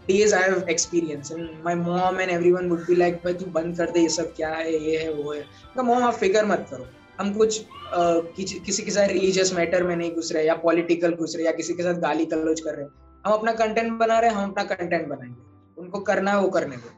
days 0.07 0.33
I 0.33 0.43
have 0.43 0.69
experienced, 0.69 1.31
and 1.31 1.61
my 1.63 1.75
mom 1.75 2.19
and 2.19 2.31
everyone 2.31 2.69
would 2.69 2.87
be 2.87 2.95
like, 2.95 3.21
भाई 3.23 3.33
तू 3.33 3.45
बंद 3.51 3.77
कर 3.77 3.91
दे 3.91 4.01
ये 4.01 4.09
सब 4.09 4.33
क्या 4.35 4.53
है 4.53 4.73
ये 4.73 4.97
है 5.03 5.13
वो 5.13 5.33
है 5.33 5.41
तो 5.75 5.83
मॉम 5.83 6.03
आप 6.03 6.13
फ़िक्र 6.13 6.45
मत 6.45 6.65
करो 6.71 6.87
हम 7.21 7.33
कुछ 7.33 7.59
uh, 7.59 8.21
किसी 8.35 8.59
किसी 8.59 8.83
के 8.83 8.91
साथ 8.91 9.07
रिलीजियस 9.07 9.53
मैटर 9.53 9.83
में 9.83 9.95
नहीं 9.95 10.15
घुस 10.15 10.31
रहे 10.31 10.45
या 10.45 10.53
पॉलिटिकल 10.55 11.13
घुस 11.13 11.35
रहे 11.35 11.45
या 11.45 11.51
किसी 11.51 11.73
के 11.73 11.83
साथ 11.83 11.93
गाली 11.93 12.25
गलौज 12.25 12.59
कर 12.59 12.75
रहे। 12.75 12.85
हम 13.25 13.33
अपना 13.33 13.53
कंटेंट 13.53 13.91
बना 13.93 14.19
रहे 14.19 14.29
हम 14.29 14.51
अपना 14.51 14.63
कंटेंट 14.63 15.07
बनाएँगे। 15.07 15.81
उनको 15.81 15.99
करना 15.99 16.31
है 16.31 16.37
वो 16.37 16.49
करने 16.49 16.77
दो 16.77 16.89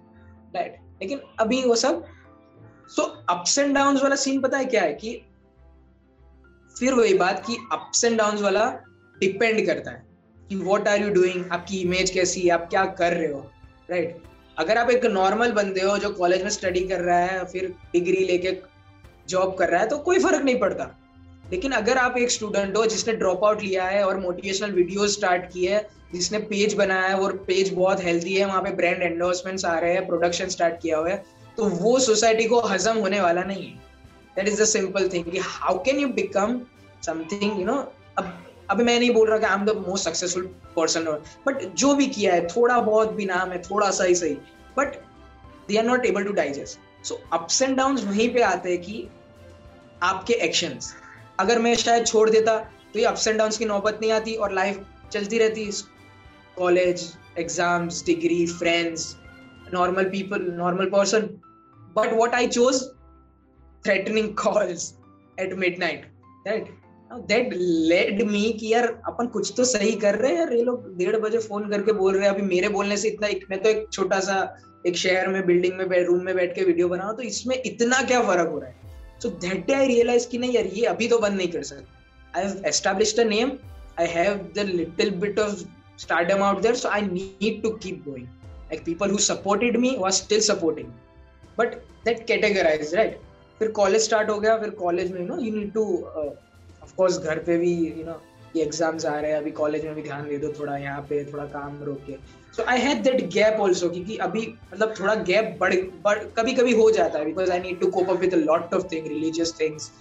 राइट 0.56 0.76
लेकिन 1.02 1.20
अभी 1.40 1.64
वो 1.64 1.76
सब 1.76 2.06
सो 2.88 3.02
अप्स 3.30 3.58
एंड 3.58 3.76
डाउन 3.76 3.98
वाला 3.98 4.16
सीन 4.16 4.42
पता 4.42 4.58
है 4.58 4.66
क्या 4.66 4.82
है? 4.82 4.94
कि 4.94 5.22
फिर 6.80 6.94
वही 6.94 7.14
बात 7.14 7.44
कि 7.48 7.58
अप्स 7.72 8.04
एंड 8.04 8.18
डाउन 8.18 8.38
वाला 8.38 8.66
डिपेंड 9.20 9.66
करता 9.66 9.92
है। 9.92 10.04
कि 10.50 10.56
व्हाट 10.56 10.88
आर 10.88 11.02
यू 11.02 11.10
डूइंग 11.10 11.52
आपकी 11.52 11.78
इमेज 11.78 12.10
कैसी 12.10 12.42
है? 12.42 12.50
आप 12.50 12.70
क्या 12.70 12.86
कर 12.86 13.14
रहे 13.14 13.32
हो? 13.32 13.52
Right 13.90 14.16
right? 14.16 14.30
अगर 14.58 14.78
आप 14.78 14.90
एक 14.90 15.06
नॉर्मल 15.06 15.52
बंदे 15.52 15.82
हो 15.82 15.98
जो 15.98 16.10
कॉलेज 16.10 16.44
में 16.44 16.50
स्टडी 16.50 16.88
कर 16.88 17.02
रहा 17.02 17.20
है 17.20 17.46
फिर 17.46 17.74
डिग्री 17.94 18.26
लेके 18.26 18.73
जॉब 19.30 19.56
कर 19.60 19.70
रहा 19.70 19.82
है 19.82 19.88
तो 19.90 19.98
कोई 20.00 20.20
फ़र्क 20.20 20.44
नहीं 20.44 20.60
पड़ता। 20.60 20.90
लेकिन 21.52 21.72
अगर 21.72 21.98
आप 21.98 22.18
एक 22.18 22.32
स्टूडेंट 22.32 22.78
हो 22.78 22.86
जिसने 22.86 23.14
ड्रॉप 23.16 23.44
आउट 23.46 23.62
लिया 23.62 23.86
है 23.86 24.04
और 24.06 24.20
मोटिवेशनल 24.20 24.72
वीडियो 24.72 25.08
स्टार्ट 25.10 25.52
की 25.54 25.66
है, 25.66 25.88
जिसने 26.14 26.40
पेज 26.42 26.74
बनाया 26.74 27.08
है 27.08 27.16
और 27.18 27.36
पेज 27.48 27.74
बहुत 27.74 28.04
हेल्दी 28.04 28.36
है, 28.36 28.46
वहाँ 28.46 28.62
पे 28.62 28.72
ब्रांड 28.72 29.02
एंडोर्समेंट्स 29.04 29.66
आ 29.66 29.78
रहे 29.80 29.94
हैं 29.94 30.06
प्रोडक्शन 30.08 30.48
स्टार्ट 30.50 30.82
किया 30.82 30.98
हुआ 30.98 31.10
है 31.10 31.24
तो 31.58 31.66
वो 31.66 31.98
सोसाइटी 32.02 32.46
को 32.46 32.60
हजम 32.62 32.98
होने 32.98 33.20
वाला 33.22 33.44
नहीं 33.44 33.66
है। 33.66 33.82
That 34.36 34.48
is 34.48 34.62
the 34.62 34.66
simple 34.68 35.10
thing 35.10 35.38
how 35.42 35.78
can 35.84 36.00
you 36.00 36.08
become 36.14 36.60
something 37.04 37.60
you 37.60 37.66
know 37.66 37.76
अब 38.18 38.34
अभी 38.70 38.84
मैं 38.84 39.00
नहीं 39.00 39.14
बोल 39.14 39.30
रहा 39.30 39.38
कि 39.38 39.46
I 39.46 39.56
am 39.56 39.66
the 39.66 39.76
most 39.88 40.06
successful 40.06 40.44
person 40.76 41.06
but 41.48 41.64
जो 41.76 41.94
भी 41.96 42.08
किया 42.08 42.34
है, 42.34 42.48
थोड़ा 42.48 42.80
बहुत 42.80 43.12
भी 43.12 43.26
नाम 43.26 43.52
है, 43.52 43.62
थोड़ा 43.62 43.90
सा 43.92 44.04
ही 44.04 44.16
सही 44.16 44.38
but 44.78 44.96
they 45.68 45.78
are 45.78 45.86
not 45.86 46.06
able 46.06 46.24
to 46.24 46.34
digest 46.34 46.80
so 47.04 47.20
ups 47.34 47.62
and 47.62 47.76
down 47.78 47.98
वहीं 47.98 48.34
पे 48.34 48.42
आते 48.44 48.72
हैं 48.72 48.82
कि 48.82 49.08
आपके 50.04 50.34
एक्शंस 50.46 50.94
अगर 51.40 51.60
मैं 51.60 51.76
शायद 51.76 52.06
छोड़ 52.06 52.30
देता 52.30 52.58
तो 52.94 53.00
ये 53.00 53.06
अप्स 53.06 53.28
एंड 53.28 53.38
डाउन 53.38 53.52
की 53.52 53.66
नौबत 53.66 54.00
नहीं 54.02 54.12
आती 54.12 54.36
और 54.36 54.54
लाइफ 54.54 54.84
चलती 55.12 55.38
रहती। 55.38 55.72
College 56.58 57.12
exams 57.40 58.04
degree 58.06 58.46
friends 58.48 59.16
normal 59.74 60.10
people 60.10 60.52
normal 60.58 60.90
person 60.90 61.28
but 61.96 62.14
what 62.14 62.36
I 62.36 62.48
chose 62.50 62.82
threatening 63.86 64.30
calls 64.38 64.94
at 65.38 65.54
midnight 65.80 66.06
right 66.48 66.70
that 67.28 67.54
led 67.54 68.22
me 68.28 68.52
कि 68.60 68.74
यार 68.74 68.88
अपन 69.08 69.28
कुछ 69.34 69.54
तो 69.58 69.64
सही 69.66 69.92
कर 70.02 70.16
रहे 70.16 70.32
हैं। 70.32 70.40
यार 70.40 70.54
ये 70.54 70.64
लोग 70.64 70.96
डेढ़ 70.98 71.16
बजे 71.16 71.38
फ़ोन 71.40 71.70
करके 71.70 71.94
बोल 71.94 72.16
रहे 72.16 72.28
हैं। 72.28 72.34
अभी 72.34 72.42
मेरे 72.44 72.70
बोलने 72.70 72.98
से 72.98 73.08
इतना 73.08 73.28
एक, 73.28 73.46
मैं 73.50 73.62
तो 73.64 73.70
एक 73.70 73.86
छोटा 73.92 74.20
सा 74.20 74.38
एक 74.88 74.98
शहर 74.98 75.28
में 75.28 75.46
बिल्डिंग 75.46 75.78
में 75.78 76.04
रूम 76.06 76.24
में 76.26 76.36
बैठ 76.36 76.56
के 76.56 76.64
वीडियो 76.66 76.88
बना 76.90 77.04
रहा 77.04 77.14
तो 77.14 77.24
इसमें 77.24 77.56
इतना 77.56 78.02
क्या 78.08 78.22
फ़र्क 78.22 78.50
हो 78.50 78.60
रहा 78.60 78.70
है? 78.70 78.76
So 79.22 79.30
that 79.30 79.66
day 79.68 79.74
I 79.74 79.88
realise 79.88 80.28
कि 80.30 80.38
नहीं 80.38 80.54
यार, 80.54 80.66
ये 80.66 80.86
अभी 80.86 81.08
तो 81.08 81.20
बंद 81.20 81.38
नहीं 81.38 81.52
कर 81.52 81.64
सकते। 81.64 82.38
I 82.38 82.46
have 82.46 82.66
established 82.68 83.20
a 83.20 83.24
name 83.24 83.52
I 84.00 84.08
have 84.08 84.36
the 84.56 84.70
little 84.74 85.12
bit 85.22 85.40
of 85.40 85.64
stardom 86.02 86.40
out 86.44 86.60
there, 86.64 86.78
so 86.78 86.90
i 86.90 87.00
need 87.08 87.58
to 87.64 87.70
keep 87.82 87.98
going. 88.06 88.24
Like, 88.70 88.80
people 88.86 89.12
who 89.16 89.18
supported 89.26 89.76
me 89.82 89.92
was 90.04 90.22
still 90.22 90.42
supporting 90.46 90.88
but 91.58 91.76
that 92.06 92.24
categorized, 92.32 92.96
right? 92.98 93.14
फिर 93.60 93.72
college 93.80 94.02
start 94.04 94.30
हो 94.30 94.40
गया, 94.40 94.58
फिर 94.60 94.70
college 94.80 95.12
में 95.12 95.20
you 95.20 95.26
know 95.28 95.38
you 95.42 95.54
need 95.56 95.72
to 95.74 95.84
of 96.16 96.96
course 96.96 97.20
घर 97.20 97.40
पे 97.50 97.58
भी 97.58 97.74
you 97.76 98.06
know 98.06 98.20
ये 98.56 98.64
exams 98.64 99.06
आ 99.06 99.14
रहे 99.20 99.32
हैं, 99.32 99.38
अभी 99.38 99.52
कॉलेज 99.62 99.86
में 99.86 99.94
भी 99.96 100.02
ध्यान 100.02 100.28
दे 100.30 100.38
दो 100.38 100.52
थोड़ा, 100.60 100.78
यहाँ 100.78 101.02
पे 101.10 101.24
थोड़ा 101.32 101.46
काम 101.54 101.84
रोक 101.84 102.02
के। 102.08 102.18
So 102.56 102.64
I 102.70 102.80
had 102.82 103.04
that 103.04 103.22
gap 103.34 103.60
also 103.62 103.90
क्योंकि 103.90 104.18
अभी 104.28 104.48
मतलब 104.74 104.94
थोड़ा 105.00 105.16
गैप 105.30 105.56
बढ़ 105.60 105.76
बढ़ 106.04 106.24
कभी 106.38 106.54
कभी 106.54 106.74
हो 106.82 106.90
जाता 106.92 107.20
है 107.20 107.26
because 107.26 107.52
I 107.52 107.60
need 107.60 107.80
to 107.80 107.88
cope 107.98 108.10
up 108.10 108.20
with 108.20 108.34
lot 108.34 108.74
of 108.74 108.86
thing 108.92 109.08
religious 109.08 109.54
things 109.60 109.92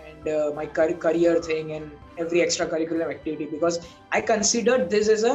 and 0.00 0.28
my 0.56 0.66
career 0.76 1.40
thing 1.48 1.70
and 1.70 1.90
every 2.20 2.40
extra 2.40 2.66
curricular 2.66 3.10
activity 3.10 3.44
because 3.52 3.78
I 4.14 4.20
consider 4.32 4.84
this 4.96 5.08
is 5.10 5.26
a 5.26 5.34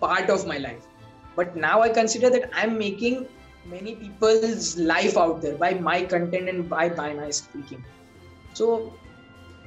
part 0.00 0.30
of 0.30 0.46
my 0.48 0.58
life 0.58 1.38
but 1.38 1.56
now 1.66 1.82
I 1.82 1.92
consider 2.00 2.30
that 2.30 2.50
I 2.54 2.62
am 2.64 2.76
making 2.78 3.24
many 3.66 3.94
people's 3.94 4.76
life 4.78 5.16
out 5.16 5.40
there 5.42 5.56
by 5.60 5.74
my 5.74 6.02
content 6.04 6.48
and 6.48 6.68
by 6.68 6.88
by 6.88 7.12
my 7.14 7.30
speaking. 7.30 7.84
So 8.52 8.66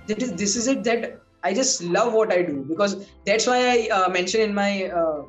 that 0.07 0.21
is 0.21 0.33
this 0.33 0.55
is 0.55 0.67
it 0.67 0.83
that 0.83 1.19
I 1.43 1.53
just 1.53 1.83
love 1.83 2.13
what 2.13 2.31
I 2.31 2.41
do 2.41 2.63
because 2.67 2.95
that's 3.25 3.47
why 3.47 3.57
I 3.69 3.89
uh, 3.89 4.09
mentioned 4.09 4.43
in 4.43 4.53
my 4.53 4.71
uh, 4.89 5.23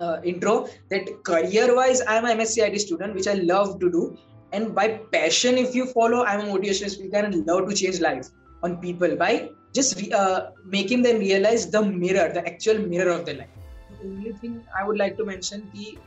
uh, 0.00 0.20
intro 0.24 0.68
that 0.90 1.08
career 1.24 1.74
wise 1.76 2.02
I'm 2.06 2.24
a 2.24 2.34
MSc 2.34 2.78
student, 2.78 3.14
which 3.14 3.28
I 3.28 3.34
love 3.34 3.80
to 3.80 3.90
do. 3.90 4.16
And 4.52 4.74
by 4.74 5.00
passion, 5.12 5.56
if 5.56 5.74
you 5.74 5.86
follow, 5.86 6.24
I'm 6.24 6.40
a 6.40 6.52
motivational 6.52 6.90
speaker 6.90 7.16
and 7.16 7.46
love 7.46 7.68
to 7.68 7.74
change 7.74 8.00
lives 8.00 8.32
on 8.62 8.76
people 8.76 9.16
by 9.16 9.50
just 9.72 9.98
re- 9.98 10.12
uh, 10.12 10.50
making 10.66 11.02
them 11.02 11.18
realize 11.18 11.70
the 11.70 11.82
mirror, 11.82 12.30
the 12.32 12.46
actual 12.46 12.78
mirror 12.78 13.12
of 13.12 13.24
their 13.24 13.36
life. 13.36 13.48
The 13.90 14.08
only 14.08 14.32
thing 14.32 14.62
I 14.78 14.86
would 14.86 14.98
like 14.98 15.16
to 15.16 15.24
mention 15.24 15.70
the 15.74 15.98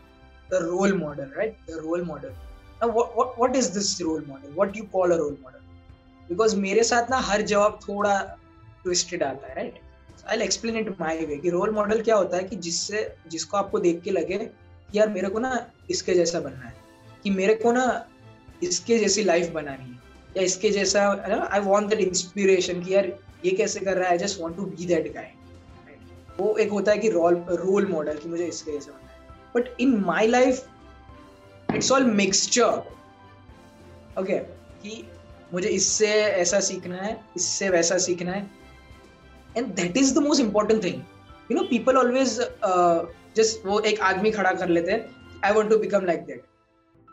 the 0.49 0.69
role 0.69 0.93
model, 0.93 1.29
right? 1.35 1.57
The 1.65 1.81
role 1.81 2.03
model. 2.05 2.31
Now, 2.81 2.89
what, 2.89 3.15
what, 3.17 3.37
what 3.39 3.55
is 3.55 3.71
this 3.71 3.99
role 4.03 4.21
model? 4.21 4.51
What 4.53 4.73
do 4.73 4.79
you 4.79 4.85
call 4.85 5.11
a 5.11 5.17
role 5.17 5.37
model? 5.41 5.61
Because 6.29 6.53
मेरे 6.59 6.83
साथ 6.83 7.09
ना 7.09 7.17
हर 7.25 7.41
जवाब 7.49 7.79
थोड़ा 7.87 8.19
twisted 8.83 9.23
आता 9.23 9.47
है 9.47 9.55
right 9.55 9.79
I 10.28 10.40
explain 10.42 10.76
it 10.76 10.88
my 11.00 11.24
way 11.26 11.36
कि 11.36 11.50
role 11.50 11.70
model 11.70 12.00
क्या 12.02 12.16
होता 12.16 12.36
है 12.36 12.44
कि 12.44 12.56
जिससे, 12.58 13.16
जिसको 13.28 13.56
आपको 13.56 13.78
देख 13.78 14.00
के 14.02 14.10
लगे 14.10 14.38
कि 14.38 14.98
यार 14.98 15.08
मेरे 15.08 15.28
को 15.28 15.38
ना 15.38 15.66
इसके 15.90 16.14
जैसा 16.14 16.40
बनना 16.40 16.66
है, 16.66 16.74
कि 17.24 17.30
मेरे 17.30 17.54
को 17.54 17.72
ना 17.72 18.06
इसके 18.62 18.98
जैसी 18.98 19.24
लाइफ 19.24 19.50
बनानी 19.52 19.84
है, 19.84 19.98
या 20.36 20.42
इसके 20.42 20.70
जैसा 20.70 21.08
आई 21.50 21.60
वॉन्ट 21.60 21.88
दैट 21.88 22.00
इंस्पिरेशन 22.00 22.82
कि 22.82 22.94
यार 22.94 23.06
ये 23.44 23.50
कैसे 23.50 23.80
कर 23.80 23.96
रहा 23.96 24.04
है 24.04 24.10
I 24.10 24.18
just 24.18 24.40
want 24.40 24.56
to 24.56 24.62
be 24.64 24.86
that 24.86 25.12
guy 25.14 25.32
वो 26.38 26.56
एक 26.56 26.70
होता 26.70 26.92
है 26.92 26.98
कि 26.98 27.08
रोल 27.10 27.34
रोल 27.50 27.86
मॉडल 27.86 28.18
कि 28.18 28.28
मुझे 28.28 28.44
इसके 28.46 28.72
जैसा 28.72 28.92
बनना 28.92 29.10
है। 29.10 29.18
But 29.54 29.80
in 29.80 29.96
my 30.00 30.26
life 30.26 31.74
it's 31.74 31.90
all 31.92 32.04
mixture 32.04 32.82
okay 34.20 34.38
कि 34.82 35.04
मुझे 35.52 35.68
इससे 35.68 36.08
ऐसा 36.14 36.60
सीखना 36.60 36.96
है, 36.96 37.20
इससे 37.36 37.68
वैसा 37.68 37.98
सीखना 37.98 38.32
है 38.32 38.50
and 39.56 39.66
that 39.74 39.96
is 39.96 40.14
the 40.14 40.22
most 40.22 40.42
important 40.42 40.82
thing 40.84 41.02
you 41.50 41.56
know 41.56 41.62
people 41.70 41.96
always 41.96 42.38
just 43.36 43.66
वो 43.66 43.80
एक 43.92 44.00
आदमी 44.10 44.30
खड़ा 44.30 44.52
कर 44.52 44.68
लेते 44.68 44.92
हैं 44.92 45.40
I 45.44 45.52
want 45.52 45.70
to 45.70 45.78
become 45.78 46.04
like 46.06 46.24
that 46.26 46.42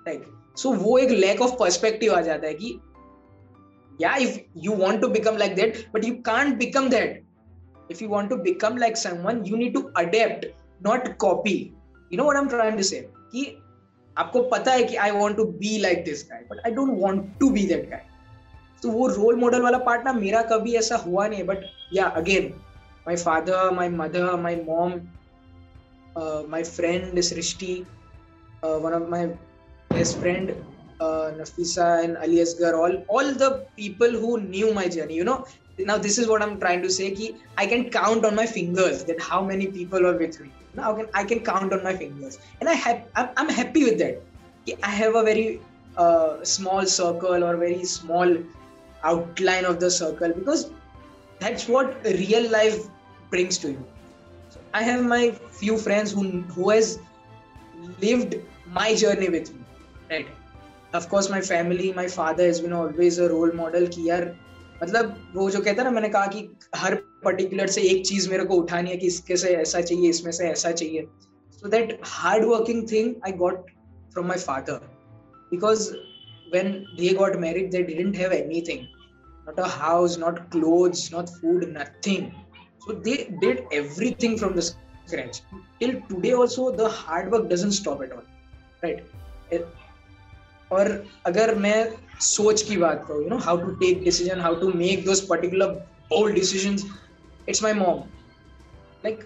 right 0.08 0.26
so 0.60 0.74
वो 0.76 0.98
एक 0.98 1.12
लैक 1.12 1.42
ऑफ़ 1.42 1.56
पर्सपेक्टिव 1.60 2.16
आ 2.16 2.22
जाता 2.22 2.48
है 2.48 2.54
कि 2.54 2.80
या 4.02 4.16
if 4.26 4.40
you 4.66 4.74
want 4.76 5.02
to 5.02 5.08
become 5.10 5.38
like 5.38 5.56
that 5.56 5.86
but 5.96 6.06
you 6.06 6.14
can't 6.26 6.58
become 6.58 6.90
that 6.90 7.26
if 7.90 8.02
you 8.02 8.10
want 8.10 8.30
to 8.30 8.38
become 8.38 8.78
like 8.78 8.98
someone, 8.98 9.46
you 9.46 9.58
need 9.58 9.74
to 9.74 9.92
adapt, 9.96 10.46
not 10.82 11.18
copy. 11.18 11.74
You 12.12 12.18
know 12.18 12.26
what 12.26 12.38
i'm 12.38 12.50
trying 12.50 12.78
to 12.78 12.84
say? 12.84 13.08
आपको 14.18 14.42
पता 14.52 14.72
है 14.72 14.84
कि 14.84 14.96
I 14.96 15.12
want 15.12 15.38
to 15.38 15.44
be 15.58 15.78
like 15.78 16.04
this 16.04 16.24
guy 16.30 16.40
but 16.52 16.60
I 16.66 16.72
don't 16.72 16.92
want 17.02 17.26
to 17.40 17.50
be 17.50 17.66
that 17.68 17.90
guy 17.90 18.06
तो 18.84 18.90
वो 18.92 19.08
role 19.08 19.36
model 19.36 19.62
वाला 19.62 19.78
part 19.86 20.06
ना 20.06 20.14
मेरा 20.14 20.42
कभी 20.52 20.74
ऐसा 20.78 20.96
हुआ 20.98 21.28
नहीं 21.28 21.44
but 21.44 21.66
yeah 21.94 22.06
again 22.22 22.54
my 23.08 23.16
father 23.18 23.70
my 23.74 23.90
mother 23.92 24.36
my 24.42 24.56
mom 24.68 24.94
my 26.52 26.64
friend 26.66 27.20
Srishti 27.24 27.74
one 28.64 28.94
of 28.94 29.10
my 29.10 29.26
best 29.94 30.18
friend 30.18 30.52
Nafisa 31.40 31.88
and 32.00 32.16
Ali 32.18 32.40
Asgar 32.42 32.74
all 32.76 32.98
all 33.12 33.34
the 33.36 33.50
people 33.78 34.16
who 34.16 34.38
knew 34.40 34.74
my 34.74 34.90
journey 34.90 35.18
you 35.18 35.24
know 35.24 35.44
now 35.80 35.98
this 36.00 36.20
is 36.20 36.30
what 36.30 36.42
am 36.42 36.56
trying 36.60 36.84
to 36.84 36.90
say 36.90 37.08
I 37.60 37.68
can 37.68 37.84
count 37.94 38.26
on 38.26 38.36
my 38.36 38.48
fingers 38.54 39.02
that 39.06 39.22
how 39.22 39.46
many 39.46 39.66
people 39.78 40.06
are 40.06 40.14
with 40.18 40.42
me 40.42 40.52
now 40.78 40.96
can 40.96 41.08
I 41.16 41.26
can 41.26 41.40
count 41.46 41.74
on 41.74 41.84
my 41.84 41.98
fingers 41.98 42.40
and 42.62 42.70
I 42.70 42.76
I 42.86 43.24
am 43.40 43.50
happy 43.60 43.84
with 43.84 43.98
that 43.98 44.22
कि 44.66 44.76
I 44.84 44.96
have 44.96 45.18
a 45.20 45.22
very 45.24 45.48
small 46.48 46.86
circle 46.94 47.44
और 47.44 47.56
very 47.56 47.86
small 47.86 48.38
outline 49.07 49.65
of 49.65 49.81
the 49.81 49.91
circle 49.91 50.33
because 50.33 50.71
that's 51.41 51.69
what 51.69 52.05
real 52.05 52.51
life 52.51 52.79
brings 53.31 53.59
to 53.59 53.71
you 53.71 53.85
so 54.51 54.61
i 54.75 54.83
have 54.83 55.03
my 55.15 55.23
few 55.63 55.79
friends 55.79 56.13
who 56.13 56.25
who 56.57 56.71
has 56.71 56.93
lived 58.05 58.37
my 58.79 58.95
journey 59.03 59.29
with 59.37 59.53
me 59.55 59.65
right 60.13 60.29
of 61.01 61.09
course 61.09 61.31
my 61.35 61.41
family 61.41 61.93
my 61.99 62.07
father 62.07 62.47
has 62.51 62.61
been 62.61 62.77
always 62.81 63.19
a 63.19 63.29
role 63.35 63.53
model 63.63 63.89
कि 63.97 64.09
यार 64.09 64.31
मतलब 64.83 65.17
वो 65.35 65.51
जो 65.51 65.61
कहता 65.61 65.83
है 65.83 65.89
ना 65.89 65.91
मैंने 65.91 66.09
कहा 66.15 66.27
कि 66.27 66.49
हर 66.77 66.95
पर्टिकुलर 67.25 67.67
से 67.75 67.83
एक 67.91 68.05
चीज 68.07 68.29
मेरे 68.31 68.45
को 68.45 68.55
उठानी 68.63 68.91
है 68.91 68.97
कि 68.97 69.07
इसके 69.07 69.37
से 69.43 69.55
ऐसा 69.57 69.81
चाहिए 69.81 70.11
इसमें 70.11 70.33
से 70.39 70.49
ऐसा 70.49 70.71
चाहिए 70.81 71.07
so 71.61 71.69
that 71.75 71.99
hard 72.15 72.45
working 72.45 72.87
thing 72.93 73.15
I 73.27 73.33
got 73.43 73.71
from 74.13 74.27
my 74.29 74.39
father 74.39 74.89
because 75.51 75.89
when 76.53 76.87
they 76.97 77.13
got 77.15 77.39
married, 77.41 77.73
they 77.73 77.83
didn't 77.83 78.15
have 78.15 78.33
anything 78.33 78.89
not 79.47 79.59
a 79.59 79.69
house, 79.69 80.17
not 80.17 80.51
clothes, 80.51 81.11
not 81.13 81.29
food, 81.29 81.73
nothing. 81.73 82.35
So 82.87 82.93
they 82.93 83.35
did 83.41 83.65
everything 83.73 84.37
from 84.39 84.57
the 84.57 84.63
scratch. 84.63 85.43
Till 85.81 86.01
today, 86.09 86.33
also, 86.33 86.71
the 86.71 86.89
hard 86.89 87.31
work 87.31 87.49
doesn't 87.49 87.73
stop 87.73 88.03
at 88.03 88.13
all. 88.13 88.25
Right? 88.83 89.05
और 90.73 90.89
अगर 91.27 91.55
मैं 91.63 91.79
सोच 92.27 92.63
की 92.69 92.77
बात 92.83 93.05
करूँ 93.09 93.23
you 93.23 93.29
know 93.29 93.37
how 93.47 93.57
to 93.61 93.71
take 93.81 94.03
decision 94.05 94.41
how 94.41 94.55
to 94.61 94.73
make 94.83 95.05
those 95.05 95.21
particular 95.29 95.73
bold 96.13 96.35
decisions 96.35 96.85
it's 97.49 97.63
my 97.63 97.75
mom 97.75 98.03
like 99.05 99.23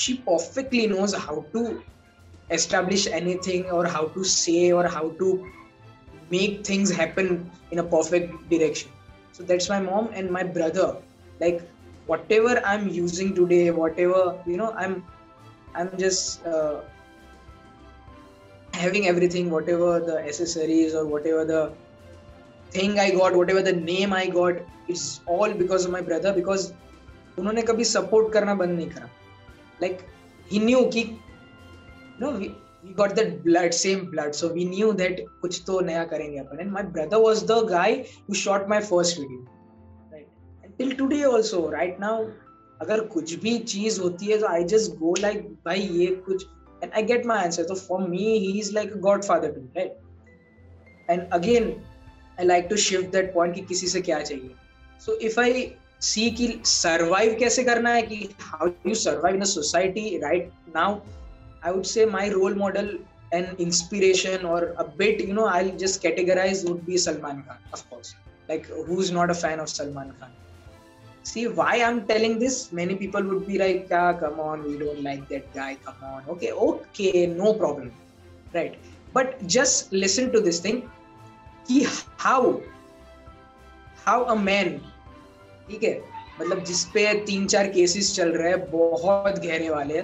she 0.00 0.14
perfectly 0.24 0.86
knows 0.88 1.12
how 1.20 1.34
to 1.52 1.60
establish 2.56 3.04
anything 3.18 3.62
or 3.76 3.84
how 3.92 4.02
to 4.16 4.24
say 4.32 4.72
or 4.78 4.82
how 4.96 5.04
to 5.20 5.28
make 6.34 6.58
things 6.70 6.92
happen 6.98 7.30
in 7.70 7.82
a 7.82 7.86
perfect 7.94 8.34
direction 8.50 8.90
so 9.32 9.42
that's 9.44 9.68
my 9.68 9.80
mom 9.80 10.08
and 10.12 10.30
my 10.30 10.42
brother 10.42 10.96
like 11.40 11.62
whatever 12.06 12.60
i'm 12.64 12.88
using 12.88 13.34
today 13.34 13.70
whatever 13.70 14.22
you 14.46 14.56
know 14.56 14.72
i'm 14.84 15.02
i'm 15.74 15.90
just 15.98 16.44
uh, 16.46 16.80
having 18.76 19.08
everything, 19.08 19.50
whatever 19.50 20.00
the 20.00 20.18
accessories 20.18 20.94
or 20.94 21.04
whatever 21.06 21.44
the 21.44 21.72
thing 22.70 22.98
I 23.00 23.10
got, 23.10 23.34
whatever 23.34 23.62
the 23.62 23.72
name 23.72 24.12
I 24.12 24.26
got, 24.26 24.56
it's 24.88 25.20
all 25.26 25.52
because 25.52 25.84
of 25.84 25.92
my 25.92 26.00
brother. 26.00 26.32
Because 26.32 26.72
उन्होंने 27.38 27.62
कभी 27.68 27.84
support 27.84 28.32
करना 28.32 28.54
बंद 28.60 28.76
नहीं 28.76 28.88
करा 28.90 29.08
like 29.80 29.98
he 30.50 30.58
knew 30.58 30.84
कि 30.92 31.02
no 32.20 32.30
we 32.83 32.95
got 33.01 33.15
that 33.15 33.33
blood 33.47 33.73
same 33.79 34.05
blood 34.11 34.37
so 34.41 34.51
we 34.53 34.67
knew 34.73 34.93
that 35.01 35.19
कुछ 35.41 35.61
तो 35.67 35.79
नया 35.89 36.03
करेंगे 36.13 36.37
अपन 36.39 36.63
and 36.65 36.77
my 36.77 36.85
brother 36.95 37.19
was 37.25 37.43
the 37.51 37.59
guy 37.73 37.89
who 38.27 38.39
shot 38.45 38.71
my 38.75 38.81
first 38.91 39.19
video 39.19 39.41
right 40.13 40.27
and 40.63 40.77
till 40.79 40.95
today 41.03 41.25
also 41.33 41.65
right 41.75 42.01
now 42.07 42.15
अगर 42.81 43.05
कुछ 43.13 43.33
भी 43.41 43.57
चीज़ 43.73 43.99
होती 44.01 44.31
है 44.31 44.37
तो 44.39 44.47
आई 44.47 44.63
जस्ट 44.73 44.91
गो 44.99 45.13
लाइक 45.21 45.45
भाई 45.65 45.81
ये 45.99 46.07
कुछ 46.27 46.45
and 46.81 46.91
I 46.93 47.01
get 47.01 47.25
my 47.25 47.43
answer. 47.43 47.65
So 47.67 47.75
for 47.75 47.99
me, 48.07 48.39
he's 48.39 48.73
like 48.73 48.91
a 48.91 48.97
godfather 48.97 49.51
to 49.51 49.59
me, 49.59 49.69
right? 49.75 49.93
And 51.09 51.27
again, 51.31 51.83
I 52.39 52.43
like 52.43 52.69
to 52.69 52.77
shift 52.77 53.11
that 53.11 53.33
point 53.33 53.55
कि 53.55 53.61
किसी 53.61 53.87
से 53.87 54.01
क्या 54.01 54.19
चाहिए. 54.21 54.55
So 54.99 55.17
if 55.21 55.37
I 55.37 55.49
see 55.99 56.29
कि 56.37 56.47
survive 56.65 57.37
कैसे 57.39 57.63
करना 57.63 57.89
है 57.93 58.01
कि 58.11 58.29
you 58.85 58.95
survive 58.95 59.35
in 59.35 59.41
a 59.41 59.51
society 59.53 60.19
right 60.23 60.51
now, 60.75 61.01
I 61.62 61.72
would 61.72 61.86
say 61.86 62.04
my 62.04 62.30
role 62.30 62.54
model 62.54 62.98
and 63.32 63.58
inspiration 63.58 64.44
or 64.44 64.74
a 64.78 64.84
bit, 64.84 65.20
you 65.20 65.34
know, 65.34 65.46
I'll 65.46 65.76
just 65.76 66.02
categorize 66.02 66.68
would 66.68 66.86
be 66.86 66.96
Salman 66.96 67.42
Khan, 67.42 67.58
of 67.72 67.88
course. 67.90 68.14
Like 68.48 68.66
who's 68.66 69.10
not 69.10 69.30
a 69.30 69.34
fan 69.34 69.58
of 69.60 69.68
Salman 69.68 70.14
Khan? 70.20 70.30
see 71.30 71.44
why 71.58 71.72
i'm 71.86 71.96
telling 72.08 72.34
this 72.42 72.56
many 72.78 72.94
people 73.02 73.22
would 73.30 73.46
be 73.46 73.58
like 73.62 73.88
ah, 74.00 74.12
come 74.22 74.38
on 74.48 74.62
we 74.66 74.74
don't 74.82 75.02
like 75.02 75.28
that 75.28 75.46
guy 75.54 75.70
come 75.86 76.04
on 76.10 76.28
okay 76.34 76.52
okay 76.66 77.26
no 77.26 77.52
problem 77.62 77.90
right 78.54 78.78
but 79.12 79.34
just 79.46 79.92
listen 80.04 80.30
to 80.34 80.42
this 80.48 80.60
thing 80.66 80.78
कि 81.68 81.80
how 82.26 82.42
how 84.04 84.18
a 84.34 84.36
man 84.50 84.78
ठीक 85.68 85.82
है 85.82 85.94
मतलब 86.40 86.62
जिसपे 86.64 87.02
तीन 87.26 87.46
चार 87.52 87.68
cases 87.76 88.14
चल 88.16 88.28
रहे 88.36 88.50
हैं 88.50 88.60
बहुत 88.70 89.38
गहरे 89.44 89.70
वाले 89.70 90.02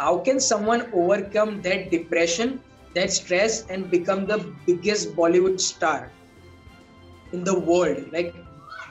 how 0.00 0.22
can 0.24 0.38
someone 0.38 0.82
overcome 0.94 1.50
that 1.62 1.90
depression 1.90 2.48
that 2.94 3.10
stress 3.10 3.64
and 3.70 3.84
become 3.86 4.24
the 4.26 4.38
biggest 4.66 5.14
Bollywood 5.14 5.56
star 5.60 6.10
in 7.34 7.42
the 7.44 7.62
world 7.66 7.98
like 8.14 8.32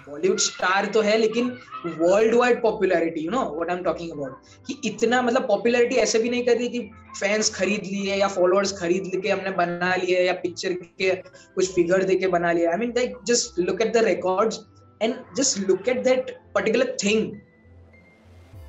Bollywood 0.09 0.39
star 0.39 0.85
तो 0.85 1.01
है, 1.01 1.17
लेकिन 1.17 1.49
world 1.85 2.35
wide 2.35 2.61
popularity 2.61 3.21
you 3.21 3.31
know 3.31 3.41
what 3.55 3.69
I 3.69 3.75
am 3.77 3.83
talking 3.83 4.11
about 4.11 4.65
कि 4.67 4.79
इतना 4.85 5.21
मतलब 5.21 5.47
पॉपुलैरिटी 5.47 5.95
ऐसे 6.05 6.19
भी 6.19 6.29
नहीं 6.29 6.45
कर 6.45 6.57
रही 6.57 6.69
कि 6.69 6.79
फैंस 7.19 7.53
खरीद 7.55 7.85
लिए 7.85 8.15
या 8.15 8.27
फॉलोअर्स 8.27 8.77
खरीद 8.79 9.11
के 9.21 9.29
हमने 9.29 9.51
बना 9.57 9.95
लिए 9.95 10.23
या 10.27 10.33
पिक्चर 10.43 10.73
के 10.73 11.11
कुछ 11.15 11.73
फिगर 11.75 12.03
दे 12.03 12.15
के 12.15 12.27
बना 12.37 12.51
लिया 12.51 12.71
I 12.71 12.77
mean 12.77 12.93
like 12.97 13.17
just 13.27 13.59
look 13.59 13.81
at 13.81 13.93
the 13.93 14.03
records 14.05 14.59
and 15.01 15.15
just 15.37 15.57
look 15.69 15.89
at 15.89 16.03
that 16.03 16.35
particular 16.55 16.95
thing 17.03 17.31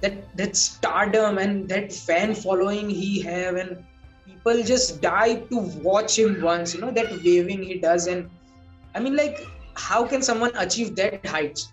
that 0.01 0.37
that 0.37 0.55
stardom 0.55 1.37
and 1.37 1.67
that 1.69 1.91
fan 1.91 2.33
following 2.35 2.89
he 2.89 3.21
have 3.21 3.55
and 3.55 3.83
people 4.25 4.63
just 4.63 5.01
die 5.01 5.35
to 5.51 5.59
watch 5.89 6.17
him 6.19 6.41
once 6.41 6.73
you 6.73 6.81
know 6.81 6.91
that 6.91 7.11
waving 7.23 7.63
he 7.63 7.75
does 7.79 8.07
and 8.07 8.29
i 8.95 8.99
mean 8.99 9.15
like 9.15 9.39
how 9.75 10.05
can 10.05 10.21
someone 10.21 10.51
achieve 10.55 10.95
that 10.95 11.25
heights 11.25 11.71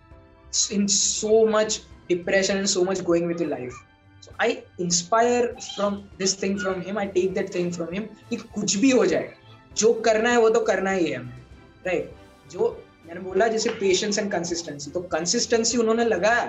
in 0.70 0.86
so 0.88 1.46
much 1.46 1.80
depression 2.08 2.58
and 2.58 2.68
so 2.68 2.84
much 2.84 3.04
going 3.04 3.26
with 3.26 3.40
your 3.40 3.50
life 3.50 3.74
so 4.20 4.32
i 4.38 4.62
inspire 4.78 5.54
from 5.76 6.08
this 6.18 6.34
thing 6.34 6.58
from 6.58 6.80
him 6.80 6.98
i 6.98 7.06
take 7.06 7.34
that 7.34 7.50
thing 7.58 7.70
from 7.78 7.92
him 7.92 8.08
कि 8.30 8.36
कुछ 8.56 8.76
भी 8.76 8.90
हो 8.90 9.06
जाए 9.06 9.34
जो 9.76 9.92
करना 10.06 10.30
है 10.30 10.40
वो 10.40 10.48
तो 10.50 10.60
करना 10.60 10.90
ही 10.90 11.10
है 11.10 11.18
हमें 11.18 11.38
राइट 11.86 12.02
right? 12.04 12.52
जो 12.52 12.84
मैंने 13.06 13.20
बोला 13.20 13.46
जैसे 13.48 13.70
पेशेंस 13.80 14.18
एंड 14.18 14.30
कंसिस्टेंसी 14.32 14.90
तो 14.90 15.00
कंसिस्टेंसी 15.14 15.78
उन्होंने 15.78 16.04
लगाया 16.04 16.44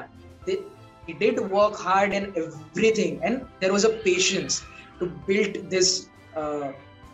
He 1.08 1.14
did 1.14 1.38
work 1.50 1.76
hard 1.76 2.12
and 2.12 2.36
everything 2.36 3.18
and 3.22 3.46
there 3.60 3.72
was 3.72 3.84
a 3.84 3.94
patience 4.04 4.60
to 5.00 5.06
build 5.26 5.58
this 5.70 6.08
uh, 6.36 6.72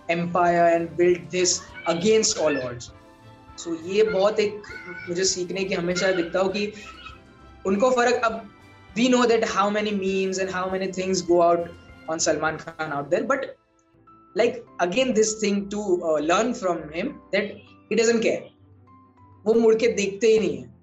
empire 0.08 0.66
and 0.74 0.96
build 0.96 1.30
this 1.30 1.62
against 1.86 2.38
all 2.38 2.60
odds. 2.66 2.90
So 3.58 3.70
so, 3.70 3.82
ये 3.86 4.02
बहुत 4.02 4.40
एक 4.40 4.62
मुझे 5.08 5.24
सीखने 5.24 5.64
की 5.64 5.74
हमेशा 5.74 6.10
दिखता 6.12 6.38
हो 6.38 6.48
कि 6.48 6.72
उनको 7.66 7.90
फ़र्क 7.90 8.24
अब 8.24 8.40
we 8.96 9.08
know 9.08 9.24
that 9.26 9.44
how 9.48 9.70
many 9.70 9.90
memes 9.90 10.38
and 10.38 10.50
how 10.50 10.70
many 10.70 10.86
things 10.92 11.24
go 11.26 11.40
out 11.40 11.68
on 12.10 12.18
Salman 12.26 12.56
Khan 12.56 12.92
out 12.92 13.08
there 13.10 13.22
but 13.22 13.46
like 14.36 14.64
again 14.80 15.12
this 15.12 15.42
thing 15.42 15.70
to 15.70 15.96
learn 16.22 16.52
from 16.52 16.78
him 16.94 17.08
that 17.32 17.54
he 17.90 17.96
doesn't 17.96 18.22
care 18.22 18.50
वो 19.46 19.54
मुड़ 19.54 19.74
के 19.74 19.88
देखते 20.02 20.26
ही 20.26 20.38
नहीं 20.38 20.56
है। 20.56 20.73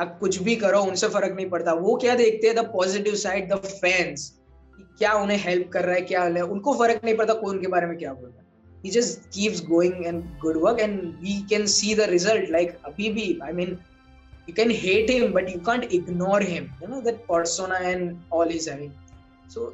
अब 0.00 0.16
कुछ 0.20 0.42
भी 0.42 0.56
करो, 0.56 0.80
उनसे 0.82 1.08
फ़र्क 1.08 1.34
नहीं 1.36 1.48
पड़ता। 1.50 1.72
वो 1.74 1.96
क्या 2.02 2.14
देखते 2.16 2.46
हैं? 2.46 2.56
The 2.56 2.64
positive 2.72 3.14
side 3.22 3.52
the 3.52 3.56
fans 3.64 4.32
क्या 4.98 5.12
उन्हें 5.22 5.38
हेल्प 5.44 5.68
कर 5.72 5.84
रहा 5.84 5.94
है, 5.94 6.00
क्या 6.02 6.22
है? 6.22 6.42
उनको 6.42 6.74
फ़र्क 6.78 7.04
नहीं 7.04 7.16
पड़ता 7.16 7.34
कौन 7.34 7.60
के 7.60 7.66
बारे 7.74 7.86
में 7.86 7.96
क्या 7.98 8.12
बोल 8.12 8.28
रहा 8.28 8.38
है। 8.38 8.48
He 8.82 8.90
just 8.92 9.26
keeps 9.32 9.58
going 9.70 9.96
and 10.10 10.28
good 10.42 10.58
work 10.64 10.78
and 10.82 11.24
we 11.24 11.32
can 11.48 11.66
see 11.72 11.94
the 11.94 12.08
result. 12.10 12.50
Like 12.52 12.70
Abibi 12.90 13.26
I 13.46 13.52
mean, 13.52 13.78
you 14.46 14.54
can 14.54 14.70
hate 14.70 15.10
him, 15.10 15.32
but 15.34 15.50
you 15.54 15.60
can't 15.66 15.92
ignore 15.98 16.40
him. 16.40 16.70
You 16.82 16.88
know, 16.88 17.00
that 17.08 17.18
persona 17.26 17.80
and 17.90 18.16
all 18.30 18.54
he's 18.56 18.68
having 18.74 18.92
so 19.48 19.70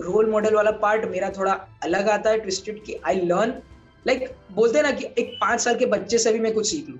role 0.00 0.30
model 0.30 0.54
वाला 0.54 0.70
part 0.82 1.04
मेरा 1.10 1.28
थोड़ा 1.36 1.52
अलग 1.84 2.08
आता 2.08 2.30
है 2.30 2.38
twisted 2.40 2.82
कि 2.84 2.98
I 3.06 3.20
learn 3.20 3.52
like 4.06 4.28
बोलते 4.54 4.78
हैं 4.78 4.84
ना 4.84 4.90
कि 4.98 5.06
एक 5.18 5.32
पाँच 5.40 5.60
साल 5.60 5.74
के 5.78 5.86
बच्चे 5.94 6.18
से 6.18 6.32
भी 6.32 6.40
मैं 6.40 6.52
कुछ 6.54 6.70
सीख 6.70 6.88
लू। 6.88 6.98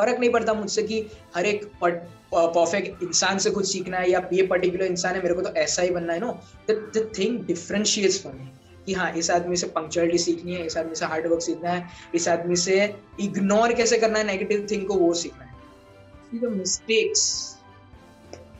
फ़र्क 0.00 0.20
नहीं 0.20 0.30
पड़ता 0.30 0.54
मुझसे 0.54 0.82
कि 0.82 1.00
हर 1.36 1.46
एक 1.46 1.64
परफेक्ट 1.84 3.02
इंसान 3.02 3.38
से 3.44 3.50
कुछ 3.50 3.72
सीखना 3.72 3.98
है 3.98 4.10
या 4.10 4.28
ये 4.32 4.46
पर्टिकुलर 4.46 4.84
इंसान 4.86 5.14
है, 5.14 5.22
मेरे 5.22 5.34
को 5.34 5.42
तो 5.42 5.54
ऐसा 5.60 5.82
ही 5.82 5.90
बनना 5.90 6.12
है 6.12 6.20
no 6.20 6.38
the 6.70 7.10
thing 7.18 7.40
differentiates 7.46 8.22
for 8.22 8.32
me 8.32 8.48
कि 8.86 8.92
हाँ 8.94 9.10
इस 9.18 9.30
आदमी 9.30 9.56
से 9.56 9.66
पंक्चुअलिटी 9.76 10.18
सीखनी 10.18 10.54
है, 10.54 10.66
इस 10.66 10.76
आदमी 10.76 10.94
से 10.96 11.06
हार्ड 11.06 11.26
वर्क 11.26 11.42
सीखना 11.42 11.70
है, 11.70 11.88
इस 12.14 12.28
आदमी 12.28 12.56
से 12.56 12.76
इग्नोर 13.20 13.72
कैसे 13.80 13.98
करना 13.98 14.18
है 14.18 14.24
नेगेटिव 14.26 14.66
थिंग 14.70 14.86
को 14.88 14.94
वो 14.94 15.12
सीखना 15.22 15.44
है। 15.44 16.40
The 16.40 16.52
mistakes 16.52 17.22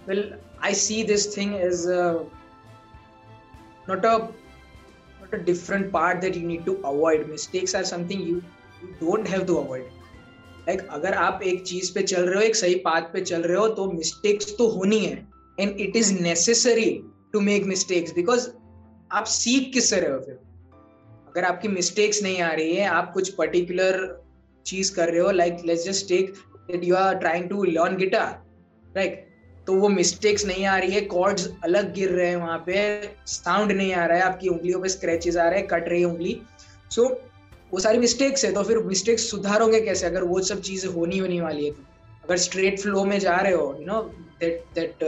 well 0.08 0.32
I 0.64 0.74
see 0.74 1.02
this 1.12 1.36
thing 1.36 1.56
is 1.60 1.88
not 3.88 4.04
a 4.06 4.10
not 5.20 5.32
a 5.36 5.38
different 5.46 5.86
part 5.94 6.20
that 6.24 6.36
you 6.38 6.42
need 6.48 6.60
to 6.66 6.74
avoid. 6.90 7.22
Mistakes 7.28 7.72
are 7.78 7.86
something 7.88 8.20
you 8.26 8.36
you 8.82 8.90
don't 8.98 9.30
have 9.30 9.46
to 9.48 9.56
avoid. 9.60 9.86
Like 10.60 10.86
अगर 10.90 11.14
आप 11.14 11.40
एक 11.42 11.62
चीज़ 11.62 11.92
पे 11.94 12.02
चल 12.02 12.22
रहे 12.22 12.34
हो 12.34 12.40
एक 12.40 12.56
सही 12.56 12.74
पाथ 12.84 13.02
पे 13.12 13.20
चल 13.20 13.42
रहे 13.42 13.56
हो 13.56 13.68
तो 13.68 13.90
मिस्टेक्स 13.92 14.56
तो 14.58 14.68
होनी 14.68 14.98
है। 14.98 15.16
And 15.60 15.80
it 15.80 15.96
is 15.96 16.12
necessary 16.22 16.90
to 17.32 17.40
make 17.40 17.64
mistakes 17.64 18.14
because 18.14 18.48
आप 19.12 19.24
सीख 19.24 19.72
किससे 19.74 20.00
रहे 20.00 20.12
हो 20.12 20.18
फिर? 20.18 20.38
अगर 21.28 21.44
आपकी 21.44 21.68
मिस्टेक्स 21.68 22.22
नहीं 22.22 22.40
आ 22.42 22.52
रही 22.52 22.74
है 22.76 22.86
आप 22.88 23.12
कुछ 23.12 23.28
पर्टिकुलर 23.34 24.24
चीज़ 24.66 24.94
कर 24.94 25.08
रहे 25.08 25.20
हो 25.20 25.30
like 25.30 25.56
let's 25.66 25.84
just 25.84 26.08
take 26.08 26.34
that 26.70 26.84
you 26.84 26.94
are 26.96 27.14
trying 27.14 27.48
to 27.48 27.64
learn 27.64 27.96
guitar 27.96 28.42
right 28.96 29.26
तो 29.66 29.74
वो 29.74 29.88
मिस्टेक्स 29.88 30.44
नहीं 30.46 30.64
आ 30.66 30.76
रही 30.78 30.92
है 30.92 31.00
कॉर्ड्स 31.00 31.48
अलग 31.64 31.92
गिर 31.94 32.10
रहे 32.10 32.28
हैं 32.28 32.36
वहाँ 32.36 32.58
पे 32.66 32.78
साउंड 33.26 33.72
नहीं 33.72 33.92
आ 33.94 34.06
रहा 34.06 34.16
है 34.18 34.22
आपकी 34.22 34.48
उंगलियों 34.48 34.80
पे 34.80 34.88
स्क्रैचेस 34.88 35.36
आ 35.36 35.48
रहे 35.48 35.58
हैं 35.58 35.68
कट 35.68 35.88
रही 35.88 36.00
है 36.00 36.06
उंगली। 36.06 36.40
सो 36.90 37.02
so, 37.02 37.10
वो 37.72 37.80
सारी 37.80 37.98
मिस्टेक्स 37.98 38.44
है 38.44 38.52
तो 38.52 38.62
फिर 38.62 38.78
मिस्टेक्स 38.84 39.30
सुधारोगे 39.30 39.80
कैसे? 39.80 40.06
अगर 40.06 40.22
वो 40.24 40.40
सब 40.42 40.60
चीज़ें 40.62 40.90
होनी 40.92 41.18
होनी 41.18 41.40
वाली 41.40 41.64
है 41.64 41.70
तो 41.70 41.82
अगर 42.24 42.36
स्ट्रेट 42.46 42.80
फ्लो 42.80 43.04
में 43.04 43.18
जा 43.18 43.36
रहे 43.36 43.52
हो 43.52 43.76
you 43.80 43.86
know 43.86 44.02
that 44.40 44.64
that 44.74 45.04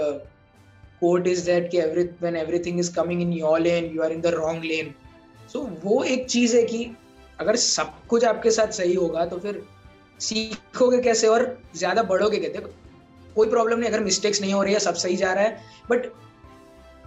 quote 1.03 1.25
is 1.29 1.41
that 1.45 1.65
कि 1.71 1.79
every, 1.83 2.03
when 2.25 2.37
everything 2.41 2.77
is 2.81 2.89
coming 2.97 3.23
in 3.23 3.31
your 3.37 3.55
lane, 3.63 3.87
you 3.95 4.03
are 4.03 4.11
in 4.17 4.21
the 4.27 4.31
wrong 4.35 4.61
lane. 4.63 4.91
So, 5.53 5.63
वो 5.85 6.03
एक 6.05 6.29
चीज़ 6.31 6.55
है 6.57 6.63
कि 6.65 6.85
अगर 7.41 7.57
सब 7.57 7.91
कुछ 8.09 8.25
आपके 8.25 8.51
साथ 8.51 8.77
सही 8.77 8.95
होगा 8.95 9.25
तो 9.27 9.39
फिर 9.39 9.63
सीखोगे 10.21 11.01
कैसे 11.03 11.27
और 11.29 11.47
ज़्यादा 11.77 12.03
बढ़ोगे 12.13 12.39
कैसे? 12.39 12.61
कोई 13.35 13.49
प्रॉब्लम 13.49 13.79
नहीं, 13.79 13.91
अगर 13.91 14.01
मिस्टेक्स 14.05 14.41
नहीं 14.41 14.53
हो 14.53 14.63
रही 14.63 14.75
है, 14.75 14.81
सब 14.81 14.95
सही 14.95 15.17
जा 15.17 15.33
रहा 15.33 15.45
है 15.45 15.59
but 15.91 16.07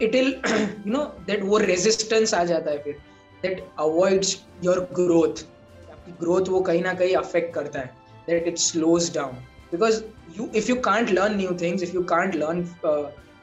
it 0.01 0.15
will 0.15 0.35
you 0.47 0.91
know 0.91 1.03
that 1.27 1.43
वो 1.43 1.57
रेजिस्टेंस 1.57 2.33
आ 2.33 2.43
जाता 2.43 2.71
है 2.71 2.83
फिर। 2.83 2.97
दैट 3.45 3.67
अवॉइड्स 3.79 4.37
योर 4.63 4.79
ग्रोथ 4.93 5.43
आपकी 5.91 6.11
ग्रोथ 6.19 6.49
वो 6.49 6.61
कहीं 6.61 6.81
ना 6.83 6.93
कहीं 6.93 7.15
अफेक्ट 7.15 7.53
करता 7.55 7.79
है. 7.79 7.93
That 8.27 8.47
it 8.47 8.57
slows 8.57 9.13
down 9.15 9.35
because 9.71 10.03
you 10.37 10.49
if 10.55 10.69
you 10.69 10.75
can't 10.89 11.09
learn 11.09 11.37
new 11.37 11.57
things 11.61 11.83
if 11.83 11.95
you 11.95 12.03
can't 12.15 12.35
learn 12.35 12.67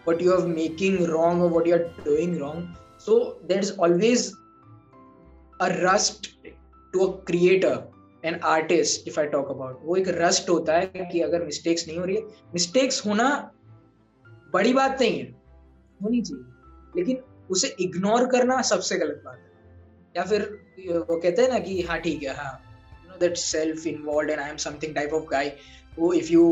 what 0.07 0.23
you 0.23 0.31
are 0.35 0.47
making 0.47 0.95
wrong 1.09 1.41
or 1.43 1.49
what 1.51 1.67
you 1.67 1.75
are 1.75 1.85
doing 2.05 2.31
wrong, 2.39 2.63
so 3.03 3.17
there's 3.51 3.69
always 3.85 4.23
a 5.61 5.69
rust 5.75 6.27
to 6.95 7.05
a 7.05 7.11
creator 7.29 7.75
an 8.25 8.39
artist 8.45 9.09
if 9.09 9.21
I 9.21 9.27
talk 9.27 9.51
about 9.51 9.81
वो 9.85 9.97
एक 9.97 10.09
rust 10.09 10.51
होता 10.51 10.73
है 10.73 11.09
कि 11.13 11.21
अगर 11.21 11.45
mistakes 11.45 11.87
नहीं 11.89 11.99
हो 11.99 12.05
रही 12.05 12.17
है. 12.17 12.23
मिस्टेक्स 12.55 13.07
होना 13.07 13.29
बड़ी 14.53 14.73
बात 14.73 15.01
नहीं 15.01 15.19
है. 15.21 15.25
होनी 16.03 16.23
चाहिए. 16.23 16.45
लेकिन 16.97 17.23
उसे 17.51 17.75
इग्नोर 17.81 18.27
करना 18.27 18.61
सबसे 18.63 18.97
गलत 18.97 19.23
बात 19.25 19.39
है. 19.39 19.52
या 20.15 20.25
फिर 20.25 20.43
वो 20.89 21.17
कहते 21.17 21.43
हैं 21.43 21.49
ना 21.49 21.59
कि 21.59 21.81
हाँ 21.83 21.99
ठीक 22.01 22.23
है 22.23 22.35
हाँ 22.37 22.53
you 23.05 23.11
know 23.11 23.19
that 23.19 23.37
self 23.37 23.87
involve 23.87 24.31
and 24.31 24.41
I 24.41 24.51
am 24.51 24.57
something 24.67 24.95
type 24.95 25.15
of 25.15 25.25
guy 25.31 25.53
वो 25.99 26.13
इफ़ 26.13 26.33
यू 26.33 26.45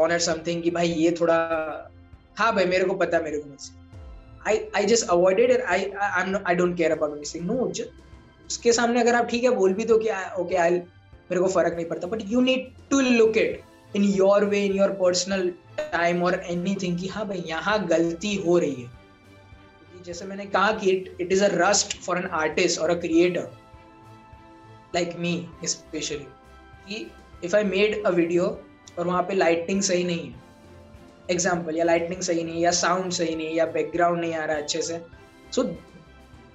ऑनर 0.00 0.18
समथिंग 0.18 0.62
कि 0.62 0.70
भाई 0.70 0.88
ये 0.88 1.14
थोड़ा 1.20 1.38
हाँ 2.38 2.54
भाई 2.54 2.64
मेरे 2.66 2.84
को 2.84 2.94
पता 2.94 3.16
है 3.16 3.24
मेरे 3.24 3.38
को 3.38 3.48
मुझसे 3.48 3.80
just 4.88 5.08
avoided 5.08 5.50
it. 5.50 5.60
I, 5.68 5.92
I 6.00 6.20
I'm 6.20 6.32
not, 6.32 6.42
I 6.44 6.54
don't 6.54 6.76
care 6.76 6.92
about 6.92 7.18
missing. 7.18 7.46
No, 7.46 7.72
उसके 8.50 8.72
सामने 8.72 9.00
अगर 9.00 9.14
आप 9.14 9.26
ठीक 9.26 9.44
है 9.44 9.50
बोल 9.50 9.72
भी 9.72 9.84
तो 9.84 9.96
कि 9.98 10.08
ओके 10.40 10.56
आई 10.56 10.70
मेरे 10.70 11.40
को 11.40 11.48
फ़र्क 11.48 11.74
नहीं 11.74 11.84
पड़ता 11.86 12.06
but 12.06 12.22
you 12.26 12.40
need 12.40 12.66
to 12.90 13.00
look 13.00 13.36
it 13.36 13.96
in 13.96 14.02
your 14.04 14.44
way 14.44 14.64
in 14.64 14.72
your 14.72 14.90
personal 15.00 15.48
time 15.78 16.22
और 16.22 16.34
एनीथिंग 16.50 16.98
कि 16.98 17.08
हाँ 17.08 17.26
भाई 17.28 17.44
यहाँ 17.46 17.78
गलती 17.86 18.34
हो 18.46 18.58
रही 18.58 18.82
है 18.82 18.90
जैसे 20.06 20.24
मैंने 20.24 20.44
कहा 20.46 20.72
कि 20.78 20.90
it 20.90 21.32
is 21.32 21.44
a 21.44 21.48
rust 21.52 21.96
for 22.02 22.18
an 22.18 22.26
artist 22.34 22.80
और 22.80 22.90
a 22.90 22.94
creator 23.00 23.50
like 24.94 25.16
me 25.18 25.34
specially 25.66 26.26
कि 26.88 27.06
if 27.44 27.56
I 27.56 27.64
made 27.64 28.02
a 28.06 28.10
video 28.10 28.44
और 28.98 29.06
वहाँ 29.06 29.22
पे 29.22 29.34
लाइटिंग 29.34 29.82
सही 29.82 30.04
नहीं 30.04 30.30
है 30.30 30.40
एग्ज़ाम्पल 31.30 31.76
या 31.76 31.84
लाइटनिंग 31.84 32.20
सही 32.22 32.42
नहीं 32.44 32.54
है 32.54 32.60
या 32.60 32.70
साउंड 32.80 33.12
सही 33.12 33.34
नहीं 33.34 33.46
है 33.46 33.54
या 33.54 33.66
बैकग्राउंड 33.76 34.20
नहीं 34.20 34.34
आ 34.34 34.44
रहा 34.44 34.56
अच्छे 34.56 34.82
से 34.82 35.00
सो 35.52 35.62
so, 35.62 35.68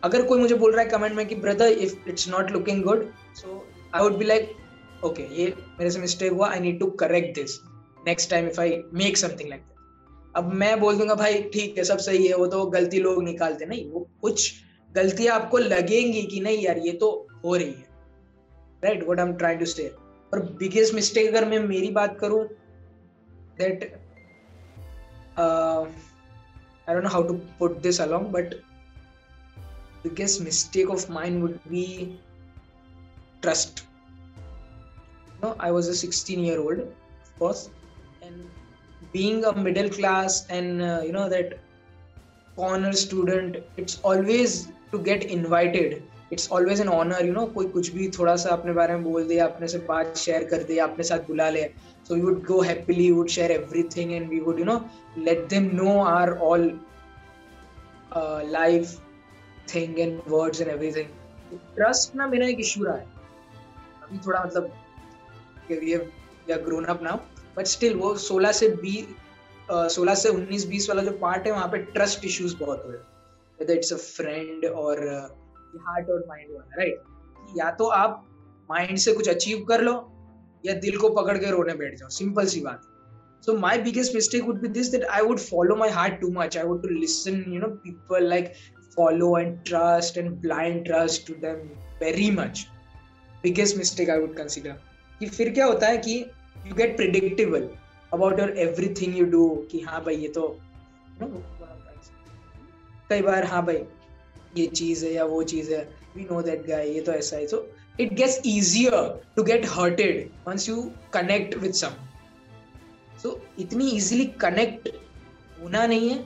अगर 0.04 0.26
कोई 0.26 0.40
मुझे 0.40 0.56
बोल 0.56 0.72
रहा 0.72 0.84
है 0.84 0.90
कमेंट 0.90 1.14
में 1.16 1.26
कि 1.28 1.36
brother 1.36 1.68
if 1.68 2.10
it's 2.10 2.28
not 2.30 2.52
looking 2.52 2.84
good 2.84 3.10
so 3.36 3.64
I 3.96 4.04
would 4.04 4.18
be 4.18 4.26
like 4.26 4.52
okay 5.06 5.24
ये 5.36 5.54
मेरे 5.80 5.92
से 5.92 6.00
मिस्टेक 6.00 6.32
हुआ 6.32 6.50
I 6.50 6.60
need 6.60 6.80
to 6.80 6.88
correct 7.02 7.36
this 7.36 7.60
next 8.08 8.30
time 8.30 8.48
if 8.48 8.62
I 8.62 8.82
make 8.94 9.18
something 9.18 9.50
like 9.50 9.64
अब 10.38 10.52
मैं 10.54 10.80
बोल 10.80 10.98
दूँगा, 10.98 11.16
भाई, 11.16 11.42
ठीक 11.54 11.78
है, 11.78 11.84
सब 11.84 11.98
सही 11.98 12.28
है, 12.28 12.36
वो 12.36 12.48
तो 12.48 12.66
गलती 12.72 13.00
लोग 13.00 13.24
निकालते 13.24 13.66
नहीं, 13.66 13.90
वो 13.92 14.08
कुछ 14.22 14.52
गलतियाँ 14.96 15.36
आपको 15.36 15.58
लगेंगी 15.58 16.24
कि 16.24 16.40
नहीं 16.40 16.64
यार, 16.64 16.78
ये 16.78 16.92
तो 16.94 17.10
हो 17.44 17.56
रही 17.56 17.72
है। 17.72 17.86
Right 18.84 19.04
what 19.08 19.20
am 19.20 19.34
try 19.38 19.56
to 19.56 19.66
stay 19.66 19.88
और 20.34 20.40
बिगेस्ट 20.60 20.94
मिस्टेक 20.94 21.28
अगर 21.28 21.46
मैं 21.50 21.60
मेरी 21.60 21.90
बात 21.92 22.18
करूँ 22.20 22.44
that 23.60 23.84
I 25.40 26.94
don't 26.94 27.04
know 27.04 27.10
how 27.10 27.24
to 27.28 27.34
put 27.60 27.78
this 27.82 28.02
along 28.02 28.26
but 28.34 28.54
biggest 30.04 30.42
mistake 30.42 30.90
of 30.90 31.12
mind 31.12 31.42
would 31.42 31.58
be 31.68 31.86
trust 33.42 33.84
no 35.44 35.56
I 35.60 35.72
was 35.72 35.90
a 35.90 35.94
16 36.04 36.46
year 36.46 36.58
old 36.58 36.82
of 37.42 37.68
being 39.14 39.46
a 39.46 39.54
middle 39.56 39.90
class 39.90 40.46
and 40.50 40.82
uh, 40.82 41.02
you 41.04 41.12
know 41.12 41.30
that 41.30 41.60
corner 42.58 42.94
student, 42.94 43.58
it's 43.78 44.00
always 44.02 44.68
to 44.92 45.00
get 45.00 45.24
invited. 45.24 46.02
It's 46.34 46.52
always 46.52 46.80
an 46.82 46.88
honour 46.90 47.26
you 47.26 47.34
know 47.34 47.46
कोई 47.54 47.66
कुछ 47.72 47.90
भी 47.94 48.08
थोड़ा 48.18 48.36
सा 48.36 48.50
अपने 48.50 48.74
बारे 48.74 48.94
में 48.94 49.04
बोल 49.04 49.28
दे 49.28 49.38
अपने 49.40 49.68
से 49.68 49.78
बात 49.90 50.18
शेयर 50.18 50.44
कर 50.50 50.64
दे 50.64 50.78
अपने 50.86 51.04
साथ 51.10 51.20
बुला 51.28 51.50
ले 51.50 51.62
so 52.08 52.16
we 52.16 52.22
would 52.22 52.44
go 52.46 52.60
happily 52.62 53.12
would 53.12 53.28
share 53.36 53.52
everything 53.52 54.12
and 54.14 54.30
we 54.30 54.40
would 54.48 54.60
you 54.60 54.66
know 54.66 54.76
let 55.18 55.48
them 55.50 55.70
know 55.76 55.98
our 56.06 56.32
all 56.50 56.68
life 58.52 59.00
thing 59.76 60.00
and 60.00 60.20
words 60.28 60.62
and 60.62 60.70
everything 60.70 61.60
trust 61.76 62.16
ना 62.16 62.28
मेरा 62.28 62.48
एक 62.48 62.60
इशू 62.60 62.84
रहा 62.84 62.96
है 62.96 63.08
अभी 64.04 64.18
थोड़ा 64.28 64.44
मतलब 64.44 64.72
we 65.72 65.92
have 65.92 66.64
grown 66.66 66.86
up 66.86 67.04
now 67.04 67.18
but 67.58 67.68
still 67.68 67.94
वो 67.96 68.16
16 68.20 68.52
से 68.54 68.70
20 68.84 69.16
16 69.96 70.16
से 70.16 70.30
19 70.30 70.66
20 70.68 70.90
वाला 70.90 71.04
जो 71.04 71.12
पार्ट 71.22 71.46
है, 71.48 71.52
वहाँ 71.52 71.68
पे 71.68 71.78
ट्रस्ट 71.94 72.26
इश्यूज़ 72.26 72.56
बहुत 72.58 72.84
हो 72.86 72.92
वेदर 72.92 73.74
इट्स 73.74 73.94
अ 73.94 73.98
फ्रेंड 73.98 74.66
और 74.66 75.06
हार्ट 75.88 76.10
और 76.10 76.26
माइंड 76.28 76.52
वाला 76.52 76.76
राइट 76.78 77.58
या 77.60 77.72
तो 77.72 77.88
आप 77.96 78.24
माइंड 78.70 78.98
से 78.98 79.14
कुछ 79.14 79.30
अचीव 79.30 79.66
कर 79.70 79.82
लो, 79.82 79.94
या 80.66 80.74
दिल 80.86 80.98
को 80.98 81.10
पकड़ 81.16 81.38
के 81.38 81.52
रोने 81.52 81.74
बैठ 81.74 81.98
जाओ। 81.98 82.10
सिंपल 82.10 82.46
सी 82.46 82.62
बात। 82.62 82.82
So 83.46 83.58
my 83.58 83.78
biggest 83.82 84.16
mistake 84.16 84.44
would 84.44 84.62
be 84.62 84.68
this 84.68 84.88
that 84.92 85.04
I 85.06 85.22
would 85.22 85.40
follow 85.40 85.76
my 85.76 85.90
heart 85.90 86.20
too 86.22 86.32
much 86.34 86.58
I 86.58 86.64
would 86.64 86.82
to 86.82 86.90
listen 86.90 87.44
you 87.48 87.60
know 87.60 87.68
people 87.84 88.28
like 88.30 88.54
follow 88.96 89.38
and 89.38 89.58
trust 89.66 90.18
and 90.18 90.32
blind 90.42 90.84
trust 90.86 91.28
to 91.28 91.34
them 91.42 91.58
very 92.02 92.30
much 92.32 92.66
biggest 93.44 93.78
mistake 93.78 94.10
I 94.10 94.20
would 94.20 94.36
consider 94.38 94.80
कि 95.20 95.26
फिर 95.28 95.54
क्या 95.54 95.66
होता 95.66 95.88
है 95.88 95.98
कि 95.98 96.20
you 96.67 96.75
get 96.75 96.97
predictable 96.97 97.69
about 98.13 98.39
your 98.39 98.51
everything 98.67 99.17
you 99.21 99.27
do 99.35 99.45
कि 99.71 99.81
हाँ 99.89 100.03
भाई 100.05 100.17
ये 100.17 100.29
तो 100.39 100.47
कई 103.11 103.23
बार 103.23 103.45
हाँ 103.45 103.65
भाई 103.67 103.83
ये 104.57 104.67
चीज 104.67 105.05
है 105.05 105.13
या 105.13 105.25
वो 105.25 105.43
चीज 105.55 105.73
है 105.73 105.83
वी 106.17 106.27
नो 106.31 106.43
दैट 106.43 106.67
गाय 106.67 106.89
ये 106.95 107.01
तो 107.01 107.13
ऐसा 107.13 107.37
है 107.37 107.47
so 107.47 107.67
it 108.01 108.13
gets 108.15 108.41
easier 108.47 109.09
to 109.37 109.43
get 109.43 109.67
hurted 109.71 110.29
once 110.49 110.69
you 110.69 110.83
connect 111.15 111.57
with 111.65 111.73
some 111.83 111.97
so 113.23 113.41
इतनी 113.61 113.89
इजीली 113.97 114.25
कनेक्ट 114.47 114.89
होना 115.63 115.87
नहीं 115.87 116.09
है 116.11 116.19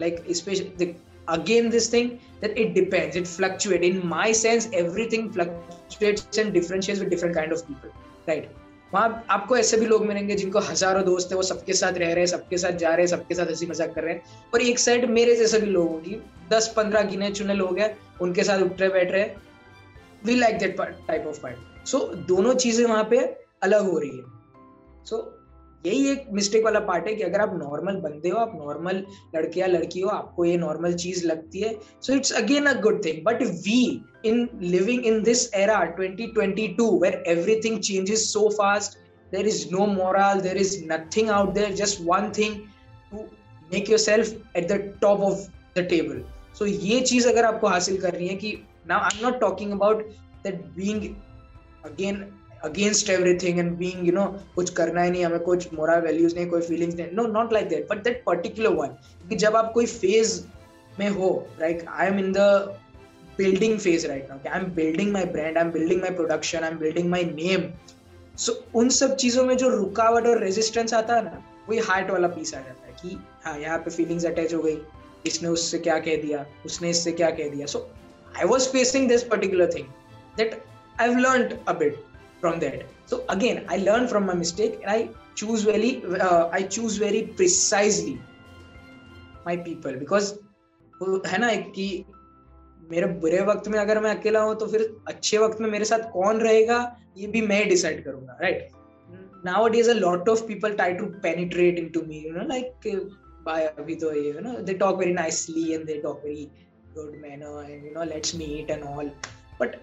like 0.00 0.24
specially 0.36 0.94
again 1.28 1.70
this 1.70 1.88
thing 1.88 2.08
that 2.40 2.56
it 2.58 2.74
depends 2.74 3.16
it 3.16 3.26
fluctuates 3.26 3.86
in 3.88 4.06
my 4.06 4.32
sense 4.32 4.68
everything 4.72 5.30
fluctuates 5.32 6.38
and 6.38 6.52
differentiates 6.52 7.00
with 7.00 7.10
different 7.10 7.34
kind 7.34 7.52
of 7.52 7.66
people 7.66 7.90
right 8.26 8.48
वहाँ 8.93 9.25
आपको 9.29 9.57
ऐसे 9.57 9.77
भी 9.77 9.85
लोग 9.85 10.05
मिलेंगे 10.05 10.35
जिनको 10.35 10.59
हज़ारों 10.59 11.03
दोस्त 11.05 11.31
है 11.31 11.35
वो 11.35 11.43
सबके 11.43 11.73
साथ 11.73 11.93
रह 11.93 12.05
रहे 12.05 12.19
हैं 12.19 12.25
सबके 12.25 12.57
साथ 12.57 12.77
जा 12.77 12.89
रहे 12.89 12.99
हैं 12.99 13.07
सबके 13.07 13.35
साथ 13.35 13.45
हँसी 13.45 13.65
मज़ाक 13.65 13.93
कर 13.95 14.03
रहे 14.03 14.13
हैं। 14.13 14.51
और 14.53 14.61
एक 14.61 14.79
साइड 14.79 15.09
मेरे 15.09 15.35
जैसे 15.35 15.59
भी 15.59 15.65
लोग 15.65 15.89
होंगी 15.89 16.21
दस 16.49 16.73
पंद्रह 16.77 17.01
गिने 17.01 17.31
चुने 17.31 17.53
लोग 17.53 17.79
हैं 17.79 17.97
उनके 18.21 18.43
साथ 18.43 18.61
उठ 18.61 18.81
रहे 18.81 18.89
बैठ 18.89 19.11
रहे 19.11 19.29
we 20.25 20.35
like 20.35 20.57
that 20.59 20.77
type 21.07 21.27
of 21.27 21.41
part 21.41 21.87
so 21.87 21.99
दोनों 22.27 22.53
चीज़ें 22.55 22.85
वहाँ 22.85 23.03
पे 23.03 23.17
अलग 23.63 23.89
हो 23.91 23.99
रही 23.99 24.17
है। 24.17 24.23
सो 25.05 25.17
so, 25.17 25.36
यही 25.85 26.09
एक 26.11 26.25
मिस्टेक 26.33 26.63
वाला 26.63 26.79
पार्ट 26.79 27.07
है 27.07 27.13
कि 27.15 27.23
अगर 27.23 27.41
आप 27.41 27.53
नॉर्मल 27.57 27.95
बंदे 28.01 28.29
हो, 28.29 28.37
आप 28.37 28.51
नॉर्मल 28.55 29.03
लड़के 29.35 29.59
या 29.59 29.67
लड़की 29.67 29.99
हो, 29.99 30.09
आपको 30.09 30.45
ये 30.45 30.57
नॉर्मल 30.57 30.93
चीज़ 30.93 31.25
लगती 31.27 31.59
है। 31.59 31.73
So 32.01 32.13
it's 32.13 32.31
again 32.33 32.65
a 32.65 32.73
good 32.81 33.03
thing 33.05 33.23
but 33.25 33.43
we 33.65 33.81
in 34.25 34.47
living 34.61 35.05
in 35.05 35.21
this 35.23 35.53
era 35.55 35.79
2022 35.99 36.89
where 37.01 37.23
everything 37.27 37.79
changes 37.81 38.31
so 38.33 38.47
fast 38.49 38.97
there 39.31 39.47
is 39.47 39.65
no 39.71 39.85
moral 39.87 40.41
there 40.41 40.57
is 40.57 40.77
nothing 40.91 41.29
out 41.29 41.53
there 41.53 41.73
just 41.75 42.01
one 42.03 42.31
thing 42.37 42.55
to 43.11 43.25
make 43.71 43.89
yourself 43.89 44.57
at 44.57 44.67
the 44.71 44.81
top 45.01 45.21
of 45.21 45.47
the 45.77 45.87
table 45.89 46.23
so 46.59 46.65
ये 46.65 46.99
चीज़ 47.01 47.27
अगर 47.29 47.45
आपको 47.45 47.67
हासिल 47.67 48.01
करनी 48.01 48.27
है 48.27 48.35
कि 48.35 48.57
now 48.89 49.03
I 49.03 49.17
am 49.17 49.25
not 49.25 49.39
talking 49.39 49.71
about 49.71 50.03
that 50.43 50.65
being 50.75 51.03
again 51.85 52.25
against 52.67 53.09
everything 53.09 53.59
and 53.59 53.71
being 53.77 54.07
you 54.07 54.13
know 54.13 54.25
कुछ 54.55 54.69
करना 54.73 55.03
ही 55.03 55.11
नहीं, 55.11 55.25
हमें 55.25 55.39
कुछ 55.39 55.73
मोरल 55.73 56.01
वैल्यूज़ 56.01 56.35
नहीं, 56.35 56.47
कोई 56.49 56.61
फीलिंग्स 56.61 56.95
नहीं। 56.95 57.07
No 57.13 57.27
not 57.29 57.53
like 57.53 57.69
that 57.69 57.87
but 57.89 58.03
that 58.03 58.23
particular 58.25 58.73
one 58.75 58.97
कि 59.29 59.35
जब 59.35 59.55
आप 59.55 59.71
कोई 59.73 59.85
फ़ेज़ 59.85 60.41
में 60.99 61.09
हो 61.11 61.29
like 61.59 61.85
I 61.89 62.07
am 62.07 62.19
in 62.19 62.31
the 62.31 62.39
building 63.37 63.77
phase 63.79 64.07
right 64.07 64.29
now 64.29 64.53
I 64.53 64.59
am 64.59 64.71
building 64.75 65.11
my 65.13 65.25
brand 65.33 65.57
I 65.57 65.63
am 65.63 65.71
building 65.71 66.01
my 66.01 66.11
production 66.11 66.63
I 66.63 66.71
am 66.71 66.77
building 66.77 67.09
my 67.09 67.23
name 67.25 67.69
so 68.37 68.53
उन 68.75 68.89
सब 68.91 69.15
चीज़ों 69.15 69.43
में 69.45 69.55
जो 69.57 69.69
रुकावट 69.69 70.27
और 70.27 70.43
रेजिस्टेंस 70.43 70.93
आता 70.93 71.15
है 71.15 71.23
ना, 71.25 71.43
वही 71.69 71.79
हार्ट 71.79 72.09
वाला 72.11 72.27
पीस 72.27 72.53
आ 72.55 72.59
जाता 72.59 72.87
है 72.87 72.93
कि 73.01 73.17
हाँ 73.45 73.57
यहाँ 73.59 73.77
पे 73.77 73.91
फीलिंग्स 73.91 74.25
अटैच 74.25 74.53
हो 74.53 74.61
गई, 74.61 74.77
इसने 75.25 75.49
उससे 75.49 75.79
क्या 75.79 75.97
कह 75.99 76.21
दिया, 76.21 76.45
उसने 76.65 76.89
इससे 76.89 77.11
क्या 77.11 77.29
कह 77.29 77.49
दिया। 77.49 77.65
So 77.65 77.87
I 78.37 78.45
was 78.47 78.67
facing 78.69 79.07
this 79.09 79.23
particular 79.31 79.73
thing 79.73 79.87
that 80.37 80.61
I 81.01 81.09
have 81.09 81.17
learned 81.19 81.57
a 81.67 81.73
bit 81.73 82.03
from 82.41 82.59
that 82.59 82.83
so 83.05 83.23
again 83.29 83.65
i 83.69 83.77
learn 83.77 84.07
from 84.07 84.25
my 84.25 84.33
mistake 84.33 84.79
and 84.81 84.91
i 84.91 85.09
choose 85.35 85.63
very 85.63 86.03
uh, 86.27 86.49
i 86.51 86.61
choose 86.61 86.97
very 86.97 87.23
precisely 87.39 88.19
my 89.45 89.57
people 89.69 89.99
because 90.03 90.37
है 91.01 91.37
ना 91.37 91.55
कि 91.75 91.87
मेरे 92.91 93.07
बुरे 93.21 93.41
वक्त 93.45 93.67
में 93.67 93.77
अगर 93.79 93.99
मैं 94.01 94.15
अकेला 94.15 94.41
हूँ 94.43 94.55
तो 94.59 94.67
फिर 94.67 94.81
अच्छे 95.07 95.37
वक्त 95.37 95.61
में 95.61 95.69
मेरे 95.69 95.85
साथ 95.85 96.09
कौन 96.13 96.39
रहेगा 96.41 96.79
ये 97.17 97.27
भी 97.35 97.41
मैं 97.47 97.67
डिसाइड 97.69 98.03
करूँगा 98.05 98.37
right 98.41 98.69
nowadays 99.45 99.87
a 99.87 99.95
lot 99.95 100.29
of 100.31 100.39
people 100.47 100.73
try 100.77 100.93
to 100.99 101.07
penetrate 101.25 101.77
into 101.81 102.01
me 102.05 102.19
you 102.27 102.33
know 102.37 102.45
like 102.51 102.87
by 103.47 103.57
abhi 103.67 103.97
to 104.03 104.13
ye 104.15 104.23
you 104.29 104.41
know 104.45 104.55
they 104.69 104.75
talk 104.83 104.97
very 105.01 105.13
nicely 105.17 105.65
and 105.75 105.91
they 105.91 105.97
talk 106.05 106.23
very 106.29 106.45
good 106.95 107.13
manner 107.25 107.53
and 107.61 107.85
you 107.89 107.93
know 107.97 108.07
let's 108.13 108.33
meet 108.41 108.73
and 108.75 108.87
all 108.93 109.11
but 109.59 109.77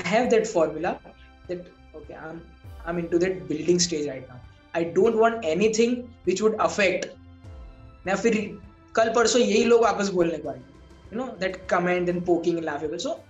i 0.00 0.02
have 0.14 0.30
that 0.34 0.46
formula 0.54 0.92
that 1.50 1.68
okay, 1.98 2.16
i'm 2.28 2.40
i'm 2.86 2.98
into 3.04 3.18
that 3.18 3.48
building 3.48 3.78
stage 3.78 4.06
right 4.08 4.28
now. 4.28 4.40
I 4.74 4.82
don't 4.96 5.16
want 5.16 5.44
anything 5.44 5.94
which 6.28 6.42
would 6.42 6.56
affect. 6.66 7.06
ना 8.06 8.14
फिर 8.14 8.58
कल 8.94 9.12
परसों 9.16 9.40
यही 9.42 9.64
लोग 9.64 9.82
वापस 9.82 10.08
बोलने 10.08 10.38
को 10.38 10.48
आए 10.48 10.58
you 11.12 11.18
know 11.18 11.26
that 11.40 11.56
comment 11.70 12.08
and 12.08 12.26
poking 12.26 12.58
laughable 12.58 12.96
so 12.96 13.24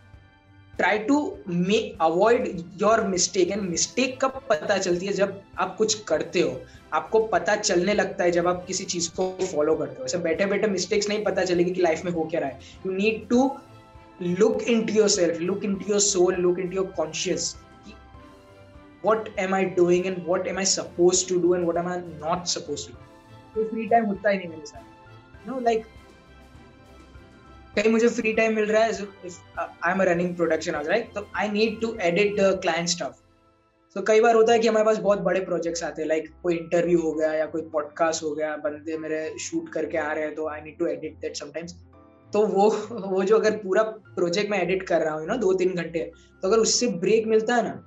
try 0.77 0.99
to 0.99 1.39
may 1.49 1.97
avoid 2.01 2.65
your 2.83 3.01
mistake 3.01 3.51
and 3.51 3.63
mistake 3.63 4.25
कब 4.25 4.43
पता 4.51 4.79
चलती 4.79 5.07
है? 5.07 5.13
जब 5.13 5.43
आप 5.59 5.77
कुछ 5.77 6.03
करते 6.03 6.41
हो। 6.41 6.61
आपको 6.93 7.21
पता 7.21 7.57
चलने 7.57 7.95
लगता 7.95 8.25
है 8.25 8.31
जब 8.31 8.47
आप 8.47 8.65
किसी 8.67 8.85
चीज़ 8.85 9.11
को 9.11 9.47
फॉलो 9.47 9.75
करते 9.75 9.97
हो। 9.99 10.05
ऐसे 10.05 10.19
बैठे 10.19 10.47
बैठे 10.47 10.67
मिस्टेक्स 10.67 11.09
नहीं 11.09 11.25
पता 11.25 11.45
चलेगी 11.45 11.71
कि 11.71 11.83
लाइफ 11.83 12.05
में 12.05 12.13
हो 12.13 12.25
क्या 12.25 12.41
रहा 12.41 12.49
है। 12.49 12.61
You 12.87 12.93
need 12.93 13.29
to 13.29 13.59
look 14.23 14.63
into 14.87 14.93
look 14.93 14.93
into 14.93 14.93
yourself, 14.93 15.41
look 15.41 15.65
into 15.65 15.91
your 15.93 16.01
soul, 16.01 16.33
look 16.45 16.59
into 16.65 16.75
your 16.83 16.87
conscious. 17.01 17.57
What 19.03 19.29
am 19.39 19.55
i 19.55 19.65
doing 19.75 20.07
and 20.07 20.27
what 20.27 20.49
am 20.49 20.59
i 20.59 20.65
supposed 20.65 21.29
to 21.29 21.41
do 21.43 21.53
and 21.55 21.67
what 21.67 21.77
am 21.77 21.87
i 21.87 21.99
not 22.25 22.49
supposed 22.55 22.87
to 22.87 22.93
do? 22.93 23.05
तो 23.55 23.65
free 23.65 23.87
time 23.87 24.05
होता 24.05 24.31
ही 24.31 24.39
नहीं 24.39 24.49
मेरे 24.49 24.67
साथ। 24.67 25.49
No 25.49 25.61
like 25.61 25.85
कहीं 27.77 27.93
मुझे 27.93 28.09
free 28.09 28.33
time 28.33 28.55
मिल 28.55 28.65
रहा 28.65 28.83
है 28.83 28.93
I 29.85 29.93
am 29.93 30.03
running 30.03 30.37
production 30.37 30.75
house 30.75 30.89
right 30.89 31.13
तो 31.15 31.27
I 31.37 31.49
need 31.49 31.81
to 31.81 31.97
edit 32.01 32.41
the 32.41 32.59
client 32.63 32.89
stuff 32.89 33.17
तो 33.95 34.03
कई 34.03 34.21
बार 34.21 34.35
होता 34.35 34.53
है 34.53 34.59
कि 34.59 34.69
हमारे 34.69 34.87
पास 34.87 34.99
बहुत 34.99 35.19
बड़े 35.19 35.41
प्रोजेक्ट्स 35.41 35.83
आते 35.85 36.03
हैं 36.03 36.09
लाइक 36.09 36.29
कोई 36.43 36.57
इंटरव्यू 36.57 37.01
हो 37.01 37.13
गया 37.13 37.33
या 37.33 37.47
कोई 37.47 37.63
पॉडकास्ट 37.63 38.23
हो 38.23 38.35
गया, 38.35 38.57
बंदे 38.57 38.99
मेरे 38.99 39.39
शूट 39.41 39.69
करके 39.69 39.99
आ 39.99 40.13
रहे 40.13 40.25
हैं 40.25 40.35
तो 40.35 40.49
I 40.49 40.61
need 40.61 40.79
to 40.79 40.87
edit 40.87 41.17
that 41.21 41.37
sometimes 41.37 41.75
तो 42.33 42.47
वो 42.47 42.71
वो 42.91 43.25
जो 43.25 43.39
अगर 43.39 43.57
पूरा 43.57 43.83
प्रोजेक्ट 43.83 44.51
मैं 44.51 44.63
एडिट 44.63 44.83
कर 44.83 45.01
रहा 45.01 45.15
हूँ 45.15 45.27
ना 45.27 45.37
दो 45.37 45.53
तीन 45.55 45.75
घंटे 45.75 46.13
तो 46.43 46.49
अगर 46.49 46.59
उससे 46.59 46.89
ब्रेक 46.89 47.27
मिलता 47.27 47.55
है 47.55 47.63
ना 47.63 47.85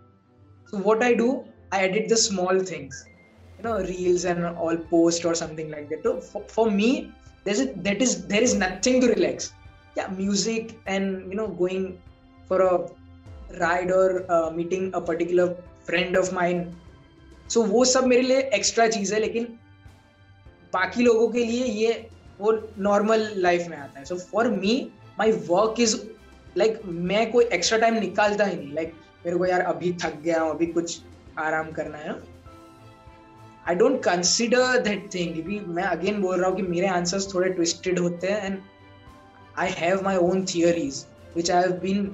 तो 0.72 0.78
what 0.78 1.04
I 1.04 1.16
do 1.16 1.30
I 1.74 1.86
edit 1.86 2.10
the 2.10 2.16
small 2.18 2.64
things 2.66 3.06
you 3.08 3.70
know 3.70 3.78
reels 3.86 4.26
and 4.26 4.44
all 4.46 4.78
post 4.92 5.26
और 5.26 5.36
समथिंग 5.36 5.70
लाइक 5.72 5.88
दैट 5.90 6.04
तो 6.04 6.20
for 6.40 6.70
me 6.70 6.92
that 7.48 8.02
is 8.02 8.18
there 8.28 8.44
is 8.44 8.58
nothing 8.58 9.02
to 9.02 9.08
relax 9.08 9.52
या 9.98 10.08
music 10.12 10.78
and 10.88 11.34
you 11.34 11.38
know 11.38 11.48
going 11.64 11.88
for 12.50 12.62
a 12.62 12.76
ride 13.60 13.92
और 13.92 14.54
meeting 14.56 14.94
a 14.94 15.00
particular 15.08 15.48
friend 15.86 16.18
of 16.18 16.34
mind 16.36 16.66
so 17.50 17.62
वो 17.64 17.84
सब 17.86 18.06
मेरे 18.08 18.22
लिए 18.22 18.42
extra 18.54 18.88
चीज़ 18.88 19.14
है 19.14 19.20
लेकिन 19.20 19.46
बाकी 20.74 21.04
लोगों 21.04 21.28
के 21.30 21.44
लिए 21.46 21.66
ये 21.66 21.94
वो 22.40 22.52
नॉर्मल 22.80 23.28
लाइफ 23.38 23.68
में 23.70 23.78
आता 23.78 24.00
है. 24.00 24.06
So 24.06 24.16
for 24.18 24.48
me 24.50 24.76
my 25.20 25.32
work 25.50 25.80
is 25.80 25.96
like 26.58 26.80
मैं 26.86 27.32
कोई 27.32 27.46
एक्स्ट्रा 27.54 27.78
टाइम 27.80 28.00
निकालता 28.00 28.46
ही 28.46 28.56
नहीं. 28.56 28.74
लाइक 28.74 28.88
like, 28.90 29.01
मेरे 29.26 29.38
को 29.38 29.46
यार 29.46 29.62
अभी 29.62 29.92
थक 30.04 30.20
गया 30.22 30.42
हूँ, 30.42 30.50
अभी 30.50 30.66
कुछ 30.66 31.00
आराम 31.40 31.72
करना 31.72 31.98
है। 31.98 32.16
I 33.68 33.76
don't 33.76 34.02
consider 34.04 34.78
that 34.82 35.14
thing 35.14 35.68
मैं 35.68 35.84
अगेन 35.84 36.22
बोल 36.22 36.40
रहा 36.40 36.50
हूँ 36.50 36.56
कि 36.56 36.64
मेरे 36.64 36.88
आंसर्स 36.88 37.34
थोड़े 37.34 37.50
ट्विस्टेड 37.50 38.00
होते 38.00 38.28
हैं 38.28 38.46
and 38.46 38.58
I 39.60 39.70
have 39.70 40.04
my 40.04 40.18
own 40.18 40.46
theories 40.46 41.06
which 41.36 41.52
I 41.52 41.62
have 41.62 41.72
been 41.82 42.06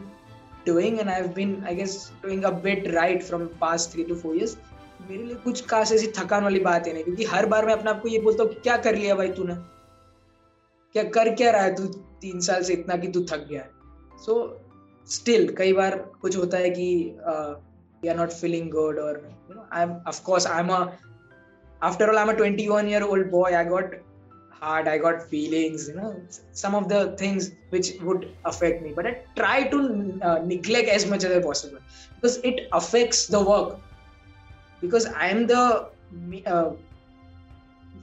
doing 0.67 0.99
and 0.99 1.09
I 1.09 1.15
have 1.15 1.27
been 1.27 1.63
I 1.67 1.75
guess 1.75 2.11
doing 2.23 2.43
a 2.43 2.49
bit 2.63 2.87
right 2.87 3.23
from 3.23 3.45
past 3.61 3.91
three 3.91 4.03
to 4.03 4.15
four 4.15 4.35
years 4.37 4.57
मेरे 5.09 5.23
लिए 5.23 5.35
कुछ 5.35 5.65
खास 5.67 5.91
ऐसी 5.91 6.07
थकान 6.17 6.43
वाली 6.43 6.59
बात 6.59 6.87
है 6.87 6.93
नहीं, 6.93 7.03
क्योंकि 7.03 7.23
हर 7.25 7.45
बार 7.45 7.65
मैं 7.65 7.73
अपने 7.73 7.89
आप 7.89 8.01
को 8.01 8.07
ये 8.07 8.19
बोलता 8.19 8.43
हूँ 8.43 8.53
क्या 8.53 8.77
कर 8.77 8.95
लिया 8.95 9.15
भाई 9.15 9.31
तूने? 9.31 9.55
क्या 10.95 11.03
कर 11.03 11.33
क्या 11.35 11.51
रहा 11.51 11.61
है 11.61 11.75
तू 11.75 11.85
तीन 12.21 12.39
साल 12.41 12.63
से 12.63 12.73
इतना 12.73 12.95
कि 12.97 13.07
तू 13.07 13.21
थक 13.23 13.47
गया 13.49 13.61
है? 13.61 13.69
सो 14.25 14.35
स्टिल 15.15 15.53
कई 15.57 15.73
बार 15.73 15.95
कुछ 16.21 16.37
होता 16.37 16.57
है 16.57 16.69
कि 16.69 16.87
you 18.03 18.11
are 18.11 18.17
not 18.17 18.31
feeling 18.31 18.69
good 18.71 18.99
और 18.99 19.21
I 19.73 19.83
am 19.83 19.95
after 20.07 22.09
all 22.09 22.17
I 22.17 22.23
am 22.23 22.31
a 22.31 22.35
21 22.35 22.89
year 22.89 23.03
old 23.03 23.29
boy 23.31 23.53
I 23.53 23.65
got 23.65 23.95
hard 24.61 24.87
I 24.89 24.99
got 24.99 25.21
feelings 25.29 25.89
you 25.89 25.95
know 25.95 26.13
some 26.61 26.75
of 26.75 26.85
the 26.87 27.17
things 27.21 27.51
which 27.71 28.01
would 28.01 28.25
affect 28.47 28.83
me 28.83 28.93
but 28.93 29.05
I 29.05 29.11
try 29.35 29.63
to 29.73 29.79
neglect 30.47 30.89
as 30.89 31.11
much 31.11 31.25
as 31.25 31.43
possible 31.43 31.77
because 31.77 32.39
it 32.47 32.67
affects 32.73 33.31
the 33.31 33.43
work 33.47 33.79
because 34.81 35.07
I 35.07 35.29
am 35.29 35.45
the 35.51 36.77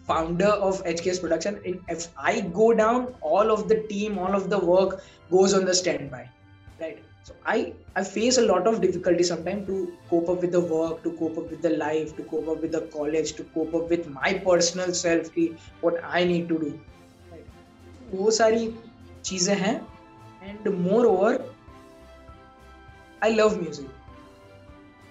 founder 0.06 0.46
of 0.46 0.84
hks 0.84 1.18
production. 1.18 1.58
If 1.88 2.08
i 2.18 2.40
go 2.40 2.74
down, 2.74 3.14
all 3.22 3.50
of 3.50 3.68
the 3.68 3.82
team, 3.84 4.18
all 4.18 4.34
of 4.34 4.50
the 4.50 4.58
work 4.58 5.02
goes 5.30 5.54
on 5.54 5.64
the 5.64 5.74
standby. 5.74 6.28
Right? 6.80 7.02
So 7.22 7.34
I 7.46 7.72
I 7.96 8.04
face 8.04 8.38
a 8.38 8.42
lot 8.42 8.66
of 8.66 8.80
difficulty 8.80 9.22
sometimes 9.22 9.66
to 9.68 9.76
cope 10.10 10.28
up 10.28 10.42
with 10.42 10.52
the 10.52 10.60
work, 10.60 11.02
to 11.04 11.12
cope 11.20 11.38
up 11.38 11.50
with 11.50 11.62
the 11.62 11.70
life, 11.70 12.16
to 12.16 12.24
cope 12.24 12.48
up 12.48 12.60
with 12.60 12.72
the 12.72 12.82
college, 12.96 13.32
to 13.34 13.44
cope 13.54 13.74
up 13.74 13.88
with 13.88 14.08
my 14.08 14.34
personal 14.48 14.92
self 14.92 15.32
की 15.36 15.46
what 15.80 16.00
I 16.04 16.24
need 16.24 16.48
to 16.48 16.58
do. 16.64 16.72
Right? 17.32 17.46
वो 18.14 18.30
सारी 18.38 18.72
चीज़ें 19.24 19.54
हैं 19.56 19.74
and 20.44 20.70
moreover 20.84 21.32
I 23.22 23.30
love 23.30 23.60
music, 23.60 23.86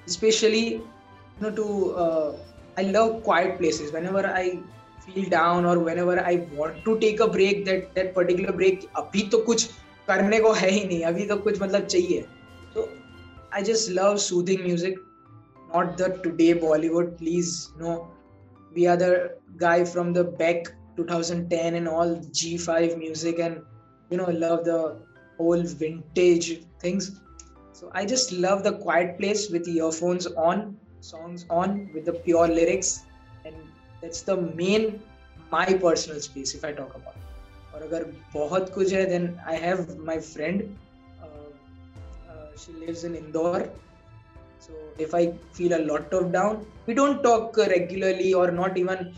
especially 0.07 0.65
you 0.65 1.41
know 1.41 1.51
to 1.59 1.67
uh, 2.05 2.33
I 2.77 2.83
love 2.83 3.23
quiet 3.23 3.57
places. 3.57 3.91
Whenever 3.91 4.25
I 4.27 4.59
feel 5.05 5.29
down 5.29 5.65
or 5.65 5.79
whenever 5.79 6.19
I 6.19 6.47
want 6.59 6.83
to 6.85 6.99
take 6.99 7.19
a 7.19 7.27
break 7.27 7.65
that 7.65 7.95
that 7.95 8.13
particular 8.19 8.53
break 8.61 8.85
अभी 9.01 9.27
तो 9.31 9.37
कुछ 9.49 9.69
करने 10.07 10.39
को 10.39 10.51
है 10.51 10.69
ही 10.69 10.83
नहीं, 10.85 11.01
अभी 11.03 11.25
तो 11.25 11.35
कुछ 11.37 11.61
मतलब 11.61 11.85
चाहिए। 11.85 12.21
तो 12.75 12.89
I 13.53 13.63
just 13.63 13.89
love 13.91 14.17
soothing 14.17 14.63
music 14.65 14.99
not 15.75 15.95
the 15.97 16.19
today 16.23 16.53
Bollywood 16.61 17.17
please 17.17 17.55
no 17.77 17.95
we 18.75 18.85
are 18.85 18.97
the 18.97 19.39
guy 19.61 19.83
from 19.85 20.13
the 20.13 20.25
back 20.39 20.67
2010 20.99 21.75
and 21.75 21.87
all 21.87 22.15
G 22.35 22.57
five 22.57 22.97
music 22.97 23.39
and 23.39 23.57
you 24.11 24.17
know 24.17 24.27
love 24.31 24.63
the 24.67 24.77
whole 25.39 25.65
vintage 25.79 26.51
things 26.83 27.11
so 27.79 27.91
I 27.95 28.05
just 28.05 28.33
love 28.33 28.61
the 28.61 28.77
quiet 28.83 29.17
place 29.17 29.47
with 29.51 29.67
earphones 29.67 30.27
on 30.27 30.75
songs 31.03 31.45
on 31.51 31.79
with 31.93 32.09
the 32.09 32.15
pure 32.25 32.47
lyrics 32.49 32.97
and 33.45 33.55
that's 33.55 34.25
the 34.29 34.39
main 34.55 34.87
my 35.53 35.77
personal 35.79 36.19
space 36.19 36.55
if 36.55 36.65
I 36.65 36.73
talk 36.73 36.95
about 36.95 37.22
अगर 37.83 38.05
बहुत 38.33 38.73
कुछ 38.73 38.93
है 38.93 39.05
then 39.05 39.35
I 39.47 39.57
have 39.59 39.85
my 40.05 40.19
friend 40.21 40.61
she 42.59 42.73
lives 42.79 43.03
in 43.05 43.15
Indore 43.15 43.61
so 44.61 45.03
if 45.03 45.15
I 45.15 45.27
feel 45.57 45.73
a 45.73 45.77
lot 45.79 46.13
of 46.13 46.31
down 46.31 46.65
we 46.87 46.93
don't 46.93 47.21
talk 47.23 47.59
regularly 47.69 48.31
और 48.41 48.51
not 48.51 48.77
even 48.77 49.11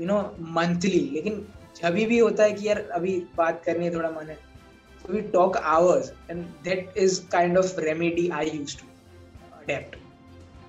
you 0.00 0.06
know 0.06 0.20
monthly 0.58 1.00
लेकिन 1.14 1.46
जब 1.76 1.94
भी 2.08 2.18
होता 2.18 2.44
है 2.44 2.52
कि 2.52 2.68
यार 2.68 2.80
अभी 2.94 3.18
बात 3.36 3.62
करनी 3.64 3.84
है 3.84 3.94
थोड़ा 3.94 4.10
मन 4.10 4.30
है 4.30 4.36
so 5.02 5.12
we 5.12 5.20
talk 5.32 5.56
hours 5.56 6.12
and 6.30 6.44
that 6.64 6.98
is 6.98 7.20
kind 7.32 7.58
of 7.58 7.80
remedy 7.80 8.28
I 8.40 8.50
use 8.50 8.76
to 8.78 8.86
adapt 9.62 9.96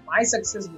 my 0.08 0.26
success 0.26 0.70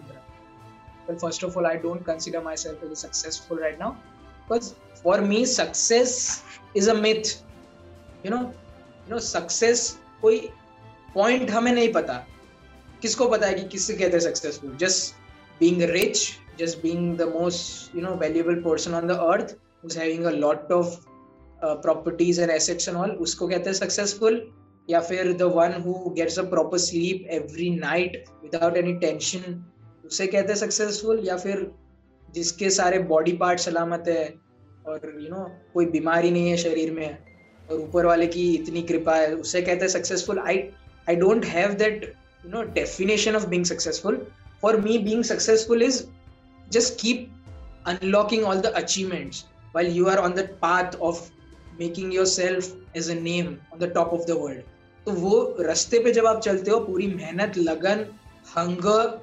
first 1.09 1.43
of 1.43 1.57
all 1.57 1.65
I 1.65 1.77
don't 1.77 2.05
consider 2.05 2.41
my 2.43 2.57
self 2.57 2.93
successful 2.95 3.59
right 3.59 3.79
now 3.79 3.91
because 3.91 4.73
for 5.05 5.21
me 5.21 5.45
success 5.45 6.17
is 6.77 6.89
a 6.89 6.93
you 8.25 8.31
know 8.31 8.37
you 8.37 9.09
know 9.09 9.19
success 9.19 9.89
कोई 10.21 10.37
point 11.13 11.49
हमें 11.51 11.71
नहीं 11.71 11.91
पता। 11.93 12.13
किसको 13.01 13.27
पता 13.29 13.47
है 13.47 13.53
कि 13.53 13.67
किससे 13.67 13.93
कहते 13.93 14.11
हैं 14.11 14.19
successful 14.19 14.75
just 14.75 15.13
being 15.59 15.81
rich 15.91 16.27
just 16.59 16.81
being 16.81 17.17
the 17.17 17.21
most 17.21 17.95
you 17.95 18.01
know 18.01 18.15
valuable 18.15 18.61
person 18.61 18.93
on 18.93 19.07
the 19.07 19.11
earth 19.11 19.55
having 19.97 20.23
a 20.25 20.29
lot 20.29 20.71
of 20.71 20.95
properties 21.63 22.41
and 22.41 22.51
assets 22.51 22.87
and 22.87 22.97
all 22.97 23.11
उसको 23.25 23.47
कहते 23.47 23.69
हैं 23.69 23.77
सक्सेसफुल 23.77 24.41
या 24.89 24.99
फिर 25.01 25.31
the 25.33 25.41
one 25.55 25.81
who 25.81 25.93
gets 26.09 26.39
a 26.39 26.43
proper 26.49 26.77
sleep 26.77 27.27
every 27.31 27.69
night 27.69 28.25
without 28.43 28.77
any 28.77 28.93
tension 28.93 29.63
उसे 30.05 30.27
कहते 30.27 30.47
हैं 30.47 30.59
successful 30.59 31.21
या 31.27 31.37
फिर 31.37 31.71
जिसके 32.29 32.69
सारे 32.69 32.99
बॉडी 33.13 33.33
पार्ट 33.33 33.59
सलामत 33.59 34.03
है 34.07 34.44
और 34.87 35.01
यू 35.05 35.21
you 35.21 35.29
नो 35.29 35.37
know, 35.37 35.49
कोई 35.73 35.85
बीमारी 35.85 36.31
नहीं 36.31 36.49
है 36.49 36.57
शरीर 36.57 36.91
में 36.91 37.17
और 37.71 37.79
ऊपर 37.79 38.05
वाले 38.05 38.27
की 38.27 38.53
इतनी 38.55 38.81
कृपा 38.81 39.15
है। 39.15 39.35
उसे 39.35 39.61
कहते 39.61 39.81
हैं 39.81 39.87
successful 39.87 40.39
I 40.39 40.57
I 41.09 41.15
don't 41.15 41.45
have 41.45 41.73
that 41.73 42.03
you 42.45 42.51
know 42.51 42.61
definition 42.73 43.35
of 43.35 43.47
being 43.47 43.65
successful 43.65 44.27
for 44.61 44.79
me 44.81 44.97
being 44.97 45.23
successful 45.23 45.83
is 45.83 46.03
just 46.71 46.99
keep 47.01 47.31
unlocking 47.87 48.45
all 48.49 48.61
the 48.61 48.69
achievements 48.77 49.39
while 49.73 49.89
you 49.95 50.05
are 50.11 50.19
on 50.19 50.33
the 50.37 50.43
path 50.61 50.95
of 51.07 51.17
making 51.79 52.11
yourself 52.11 52.69
as 52.95 53.09
a 53.09 53.17
name 53.27 53.49
on 53.73 53.79
the 53.79 53.89
top 53.97 54.13
of 54.17 54.23
the 54.29 54.37
world 54.37 54.71
तो 55.05 55.11
वो 55.11 55.57
रास्ते 55.59 55.99
पे 55.99 56.11
जब 56.11 56.25
आप 56.25 56.39
चलते 56.41 56.71
हो 56.71 56.79
पूरी 56.79 57.07
मेहनत 57.07 57.57
लगन 57.57 58.05
हंगर 58.55 59.21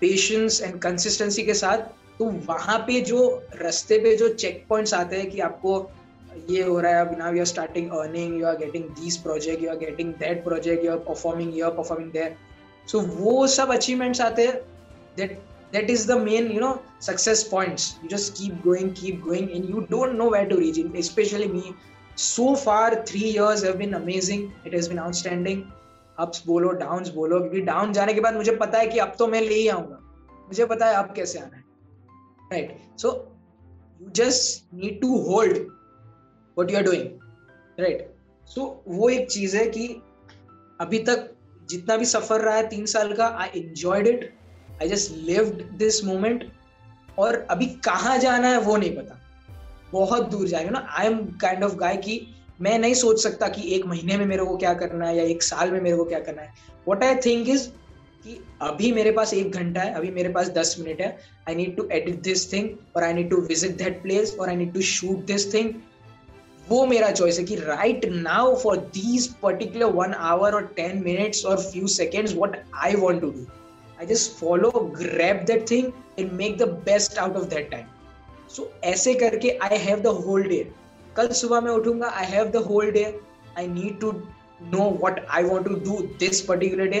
पेशेंस 0.00 0.60
एंड 0.62 0.78
कंसिस्टेंसी 0.80 1.42
के 1.42 1.54
साथ 1.54 1.78
तो 2.18 2.24
वहाँ 2.46 2.78
पे 2.86 3.00
जो 3.10 3.20
रस्ते 3.62 3.98
पे 4.02 4.16
जो 4.16 4.28
चेक 4.34 4.64
पॉइंट्स 4.68 4.94
आते 4.94 5.16
हैं 5.16 5.30
कि 5.30 5.40
आपको 5.40 5.90
ये 6.50 6.62
हो 6.62 6.78
रहा 6.80 6.92
है, 6.92 7.06
अब 7.06 7.18
now 7.18 7.32
you 7.32 7.40
are 7.40 7.46
starting 7.46 7.90
earning 7.98 8.40
you 8.40 8.46
are 8.46 8.56
getting 8.56 8.84
this 9.02 9.16
project 9.26 9.62
you 9.62 9.70
are 9.70 9.76
getting 9.78 10.12
that 10.14 10.42
project 10.44 10.84
you 10.84 10.90
are 10.92 10.98
performing 11.10 11.58
you 11.58 11.64
are 11.64 11.70
performing 11.76 12.10
that 12.12 12.36
so 12.88 13.00
वो 13.00 13.46
सब 13.46 13.72
अचीवमेंट्स 13.72 14.20
आते 14.20 14.46
हैं. 14.46 14.60
That 15.16 15.38
that 15.72 15.90
is 15.92 16.02
the 16.08 16.14
main, 16.18 16.46
you 16.50 16.60
know, 16.60 16.68
success 17.06 17.40
points. 17.48 17.86
You 18.02 18.08
just 18.10 18.36
keep 18.36 18.60
going 18.66 18.86
keep 19.00 19.16
going, 19.24 19.50
and 19.56 19.66
you 19.72 19.82
don't 19.90 20.14
know 20.20 20.28
where 20.34 20.46
to 20.52 20.56
reach. 20.60 20.78
Especially 21.00 21.48
me, 21.56 21.74
so 22.26 22.46
far 22.60 22.86
three 23.10 23.32
years 23.34 23.64
have 23.66 23.76
been 23.80 23.96
amazing. 23.98 24.46
It 24.64 24.76
has 24.76 24.88
been 24.92 25.00
outstanding. 25.02 25.60
Ups 26.18 26.42
बोलो 26.46 26.70
down 26.78 27.10
बोलो. 27.16 27.40
क्योंकि 27.40 27.60
down 27.66 27.92
जाने 27.92 28.14
के 28.14 28.20
बाद 28.20 28.36
मुझे 28.36 28.54
पता 28.62 28.78
है 28.78 28.86
कि 28.86 28.98
अब 28.98 29.12
तो 29.18 29.26
मैं 29.26 29.40
ले 29.40 29.54
ही 29.54 29.68
आऊँगा। 29.68 29.98
मुझे 30.48 30.66
पता 30.72 30.86
है 30.86 30.94
अब 31.02 31.12
कैसे 31.16 31.38
आना 31.38 31.56
है। 31.56 31.57
So 32.52 33.32
you 34.02 34.10
just 34.10 34.74
need 34.74 35.00
to 35.00 35.18
hold 35.18 35.58
what 36.58 36.70
you 36.70 36.76
are 36.76 36.82
doing 36.82 37.04
right 37.80 38.14
so 38.46 38.84
so, 38.88 38.98
वो 38.98 39.08
एक 39.08 39.30
चीज़ 39.30 39.56
है 39.56 39.66
कि 39.66 40.02
अभी 40.80 40.98
तक 40.98 41.30
जितना 41.70 41.96
भी 41.96 42.04
सफ़र 42.04 42.40
रहा 42.40 42.56
है 42.56 42.68
तीन 42.68 42.86
साल 42.86 43.12
का 43.12 43.26
I 43.26 43.60
enjoyed 43.60 44.06
it 44.06 44.34
I 44.82 44.88
just 44.88 45.12
lived 45.16 45.62
this 45.72 46.04
moment 46.04 46.52
और 47.18 47.46
अभी 47.50 47.66
कहाँ 47.66 48.18
जाना 48.18 48.48
है 48.48 48.60
वो 48.60 48.76
नहीं 48.76 48.96
पता। 48.96 49.20
बहुत 49.92 50.28
दूर 50.28 50.46
जाएँगे 50.46 50.70
ना। 50.70 50.86
I 50.90 51.06
am 51.06 51.18
kind 51.26 51.64
of 51.64 51.74
guy 51.74 51.96
की 51.96 52.34
मैं 52.60 52.78
नहीं 52.78 52.94
सोच 52.94 53.22
सकता 53.22 53.48
कि 53.48 53.74
एक 53.74 53.86
महीने 53.86 54.16
में 54.16 54.26
मेरे 54.26 54.44
को 54.44 54.56
क्या 54.56 54.74
करना 54.74 55.06
है 55.06 55.16
या 55.16 55.24
एक 55.24 55.42
साल 55.42 55.70
में 55.70 55.80
मेरे 55.80 55.96
को 55.96 56.04
क्या 56.04 56.20
करना 56.20 56.42
है। 56.42 56.54
वॉट 56.88 57.04
आई 57.04 57.14
थिंक 57.14 57.48
इज़ 57.48 57.68
कि 58.24 58.38
अभी 58.62 58.92
मेरे 58.92 59.10
पास 59.12 59.34
एक 59.34 59.50
घंटा 59.50 59.80
है, 59.80 59.92
अभी 59.94 60.10
मेरे 60.10 60.28
पास 60.28 60.48
दस 60.50 60.76
मिनट 60.78 61.00
है। 61.00 61.16
I 61.48 61.54
need 61.54 61.76
to 61.76 61.88
edit 61.92 62.20
this 62.22 62.52
thing 62.52 62.70
और 62.96 63.04
I 63.04 63.12
need 63.12 63.30
to 63.30 63.36
visit 63.42 63.76
that 63.76 64.02
place 64.02 64.36
और 64.40 64.48
I 64.48 64.56
need 64.56 64.72
to 64.74 64.80
shoot 64.80 65.24
this 65.26 65.52
thing 65.54 65.72
वो 66.68 66.84
मेरा 66.86 67.10
चॉइस 67.10 67.38
है 67.38 67.44
कि 67.44 67.54
right 67.56 68.04
now 68.04 68.54
for 68.56 68.76
these 68.94 69.26
particular 69.42 69.92
one 69.92 70.14
hour 70.30 70.54
और 70.54 70.66
टेन 70.76 71.02
मिनट्स 71.04 71.44
और 71.46 71.60
few 71.62 71.86
seconds 71.86 72.34
what 72.34 72.56
I 72.74 72.94
want 72.94 73.20
to 73.20 73.30
do 73.30 73.46
I 74.00 74.06
just 74.06 74.32
follow 74.32 74.70
grab 74.96 75.44
that 75.46 75.70
thing 75.70 75.92
and 76.18 76.32
make 76.32 76.58
the 76.58 76.68
best 76.86 77.18
out 77.18 77.36
of 77.36 77.44
that 77.44 77.70
time 77.70 77.84
so 78.56 78.70
ऐसे 78.84 79.14
करके 79.14 79.50
I 79.62 79.78
have 79.78 80.00
the 80.00 80.06
whole 80.26 80.42
day 80.42 80.66
कल 81.16 81.28
सुबह 81.32 81.60
मैं 81.60 81.72
उठूँगा 81.72 82.08
I 82.08 82.26
have 82.26 82.50
the 82.50 82.56
whole 82.66 82.90
day 82.90 83.04
I 83.58 83.66
need 83.68 83.98
to 84.00 84.12
know 84.72 84.90
what 85.02 85.24
I 85.30 85.44
want 85.44 85.68
to 85.68 85.74
do 85.74 85.98
this 86.18 86.40
particular 86.40 86.86
day 86.86 87.00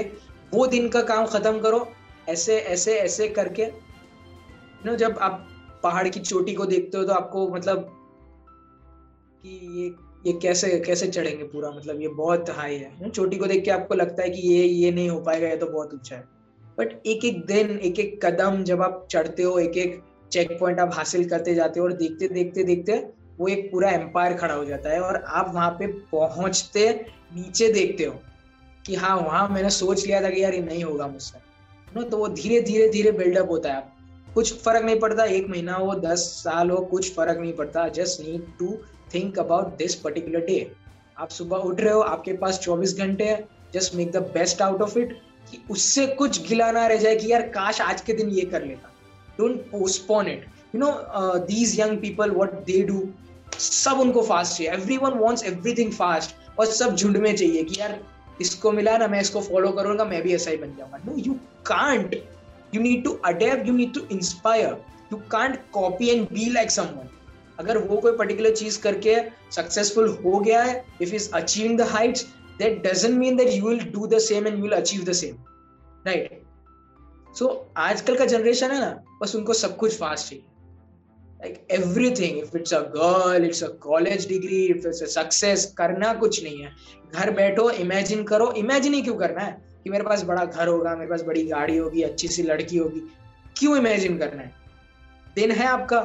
वो 0.52 0.66
दिन 0.66 0.88
का 0.88 1.02
काम 1.02 1.26
खत्म 1.26 1.60
करो, 1.60 1.86
ऐसे 2.28 2.58
ऐसे 2.58 2.94
ऐसे 2.94 3.28
करके। 3.28 3.66
नो 4.86 4.96
जब 4.96 5.18
आप 5.18 5.46
पहाड़ 5.82 6.08
की 6.08 6.20
चोटी 6.20 6.54
को 6.54 6.66
देखते 6.66 6.98
हो 6.98 7.04
तो 7.04 7.12
आपको 7.12 7.48
मतलब 7.48 7.88
कि 9.44 9.58
ये 9.74 9.94
ये 10.26 10.32
कैसे 10.32 10.78
कैसे 10.80 11.06
चढ़ेंगे 11.08 11.44
पूरा? 11.44 11.70
मतलब 11.70 12.00
ये 12.00 12.08
बहुत 12.08 12.50
हाई 12.50 12.76
है। 12.76 13.10
चोटी 13.10 13.36
को 13.36 13.46
देख 13.46 13.64
के 13.64 13.70
आपको 13.70 13.94
लगता 13.94 14.22
है 14.22 14.30
कि 14.30 14.40
ये 14.48 14.64
ये 14.64 14.90
नहीं 14.90 15.08
हो 15.10 15.20
पाएगा, 15.20 15.48
ये 15.48 15.56
तो 15.56 15.66
बहुत 15.66 15.94
ऊँचा 15.94 16.16
है। 16.16 16.22
बट 16.78 17.06
एक 17.06 17.24
एक 17.24 17.44
दिन 17.46 17.78
एक 17.78 17.98
एक 17.98 18.18
कदम 18.24 18.62
जब 18.64 18.82
आप 18.82 19.06
चढ़ते 19.10 19.42
हो 19.42 19.58
एक 19.58 19.76
एक 19.76 20.00
चेक 20.32 20.58
पॉइंट 20.60 20.80
आप 20.80 20.94
हासिल 20.94 21.28
करते 21.28 21.54
जाते 21.54 21.80
हो 21.80 21.86
और 21.86 21.92
देखते 21.92 22.28
देखते 22.28 22.64
देखते 22.64 22.98
वो 23.38 23.48
एक 23.48 23.70
पूरा 23.72 23.90
एम्पायर 23.90 24.34
खड़ा 24.34 24.54
हो 24.54 24.64
जाता 24.64 24.90
है 24.90 25.00
और 25.00 25.16
आप 25.16 25.50
वहाँ 25.54 25.70
पे 25.70 25.86
पहुँचते, 26.12 26.88
नीचे 27.34 27.72
देखते 27.72 28.04
हो। 28.04 28.14
कि 28.88 28.94
हाँ 28.96 29.16
वहाँ 29.16 29.48
मैंने 29.48 29.70
सोच 29.70 30.06
लिया 30.06 30.20
था 30.22 30.30
कि 30.30 30.42
यार 30.42 30.54
ये 30.54 30.60
नहीं 30.60 30.82
होगा 30.84 31.06
मुझसे। 31.06 31.38
नो 31.88 32.02
तो 32.02 32.16
वो 32.16 32.28
धीरे 32.30 32.60
धीरे 32.62 32.88
धीरे 32.88 33.10
बिल्डअप 33.12 33.50
होता 33.50 33.72
है। 33.72 33.82
कुछ 34.34 34.52
फ़र्क 34.54 34.84
नहीं 34.84 34.98
पड़ता, 35.00 35.24
एक 35.24 35.48
महीना 35.48 35.74
हो, 35.74 35.94
दस 35.96 36.20
साल 36.34 36.70
हो, 36.70 36.76
कुछ 36.86 37.14
फ़र्क 37.14 37.38
नहीं 37.38 37.52
पड़ता। 37.52 37.88
Just 37.90 38.20
need 38.20 38.46
to 38.58 38.76
think 39.14 39.38
about 39.38 39.76
this 39.78 39.94
particular 39.94 40.44
day 40.46 40.70
आप 41.18 41.28
सुबह 41.30 41.56
उठ 41.58 41.80
रहे 41.80 41.92
हो, 41.92 42.00
आपके 42.00 42.32
पास 42.34 42.60
24 42.62 42.96
घंटे 42.98 43.24
है। 43.24 43.46
Just 43.74 43.94
make 43.94 44.10
the 44.12 44.16
best 44.34 44.62
out 44.62 44.82
of 44.82 44.98
it 44.98 45.12
कि 45.50 45.62
उससे 45.70 46.06
कुछ 46.18 46.46
गिला 46.48 46.70
ना 46.72 46.86
रह 46.86 46.96
जाए 46.96 47.16
कि 47.16 47.32
यार 47.32 47.42
काश 47.50 47.80
आज 47.80 48.00
के 48.00 48.12
दिन 48.12 48.28
ये 48.30 48.44
कर 48.46 48.64
लेता। 48.64 48.92
Don't 49.38 49.60
postpone 49.70 50.28
it 50.28 50.44
you 50.74 50.80
know 50.80 50.92
these 51.46 51.78
young 51.80 51.98
people 51.98 52.30
what 52.30 52.52
they 52.66 52.82
do 52.82 53.08
सब 53.58 54.00
उनको 54.00 54.22
फास्ट 54.22 54.56
चाहिए। 54.56 54.72
Every 54.72 54.96
one 54.96 55.18
wants 55.18 55.44
everything 55.44 55.92
fast 55.92 56.58
और 56.58 56.66
सब 56.66 56.94
झुंड 56.96 57.16
में 57.16 57.34
चाहिए 57.36 57.62
कि 57.64 57.80
यार 57.80 57.98
इसको 58.40 58.72
मिला 58.72 58.96
ना 58.98 59.06
मैं 59.08 59.20
इसको 59.20 59.40
फॉलो 59.42 59.70
करूँगा, 59.72 60.04
मैं 60.04 60.22
भी 60.22 60.34
ऐसा 60.34 60.50
ही 60.50 60.56
बन 60.56 60.74
जाऊँगा। 60.78 60.98
No 61.06 61.16
you 61.18 61.32
can't 61.66 62.14
you 62.74 62.80
need 62.82 63.04
to 63.04 63.12
adapt 63.26 63.66
you 63.68 63.74
need 63.74 63.92
to 63.94 64.00
inspire 64.12 64.76
you 65.12 65.18
can't 65.30 65.60
copy 65.72 66.08
and 66.08 66.26
be 66.32 66.50
like 66.52 66.70
someone 66.70 67.08
अगर 67.58 67.78
वो 67.78 67.96
कोई 68.00 68.16
पर्टिकुलर 68.16 68.54
चीज़ 68.56 68.80
करके 68.82 69.16
सक्सेसफुल 69.52 70.08
हो 70.24 70.38
गया 70.38 70.62
है 70.62 70.84
if 71.02 71.14
is 71.14 71.30
achieving 71.34 71.78
the 71.78 71.88
heights 71.90 72.26
that 72.58 72.82
doesn't 72.86 73.18
mean 73.18 73.36
that 73.36 73.52
you 73.52 73.68
will 73.68 73.80
do 73.92 74.06
the 74.06 74.18
same 74.26 74.46
and 74.46 74.56
you 74.56 74.62
will 74.62 74.72
achieve 74.72 75.04
the 75.04 75.12
same 75.22 75.36
right 76.06 76.42
so 77.38 77.48
आजकल 77.76 78.16
का 78.18 78.24
generation 78.26 78.70
है 78.70 78.80
ना, 78.80 78.90
बस 79.22 79.34
उनको 79.36 79.52
सब 79.54 79.76
कुछ 79.76 79.98
फास्ट 79.98 80.30
चाहिए 80.30 80.44
like, 81.44 81.80
everything. 81.80 82.44
If 82.44 82.56
it's 82.56 82.72
a 82.72 82.82
girl, 82.96 83.48
it's 83.48 83.62
a 83.62 83.68
college 83.68 84.26
degree, 84.26 84.76
if 84.76 84.86
it's 84.86 85.08
a 85.08 85.18
success, 85.18 85.64
करना 85.64 86.14
कुछ 86.14 86.44
नहीं 86.44 86.62
है। 86.62 86.72
घर 87.14 87.30
बैठो 87.30 87.70
इमेजिन 87.70 88.24
करो। 88.24 88.52
इमेजिन 88.52 88.94
ही 88.94 89.02
क्यों 89.02 89.16
करना 89.16 89.40
है? 89.40 89.68
कि 89.84 89.90
मेरे 89.90 90.04
पास 90.04 90.22
बड़ा 90.22 90.44
घर 90.44 90.68
होगा, 90.68 90.96
मेरे 90.96 91.10
पास 91.10 91.22
बड़ी 91.22 91.44
गाड़ी 91.46 91.76
होगी, 91.76 92.02
अच्छी 92.02 92.28
सी 92.28 92.42
लड़की 92.42 92.76
होगी। 92.76 93.00
क्यों 93.56 93.76
इमेजिन 93.76 94.18
करना 94.18 94.42
है? 94.42 94.52
दिन 95.34 95.50
है 95.50 95.66
आपका 95.66 96.00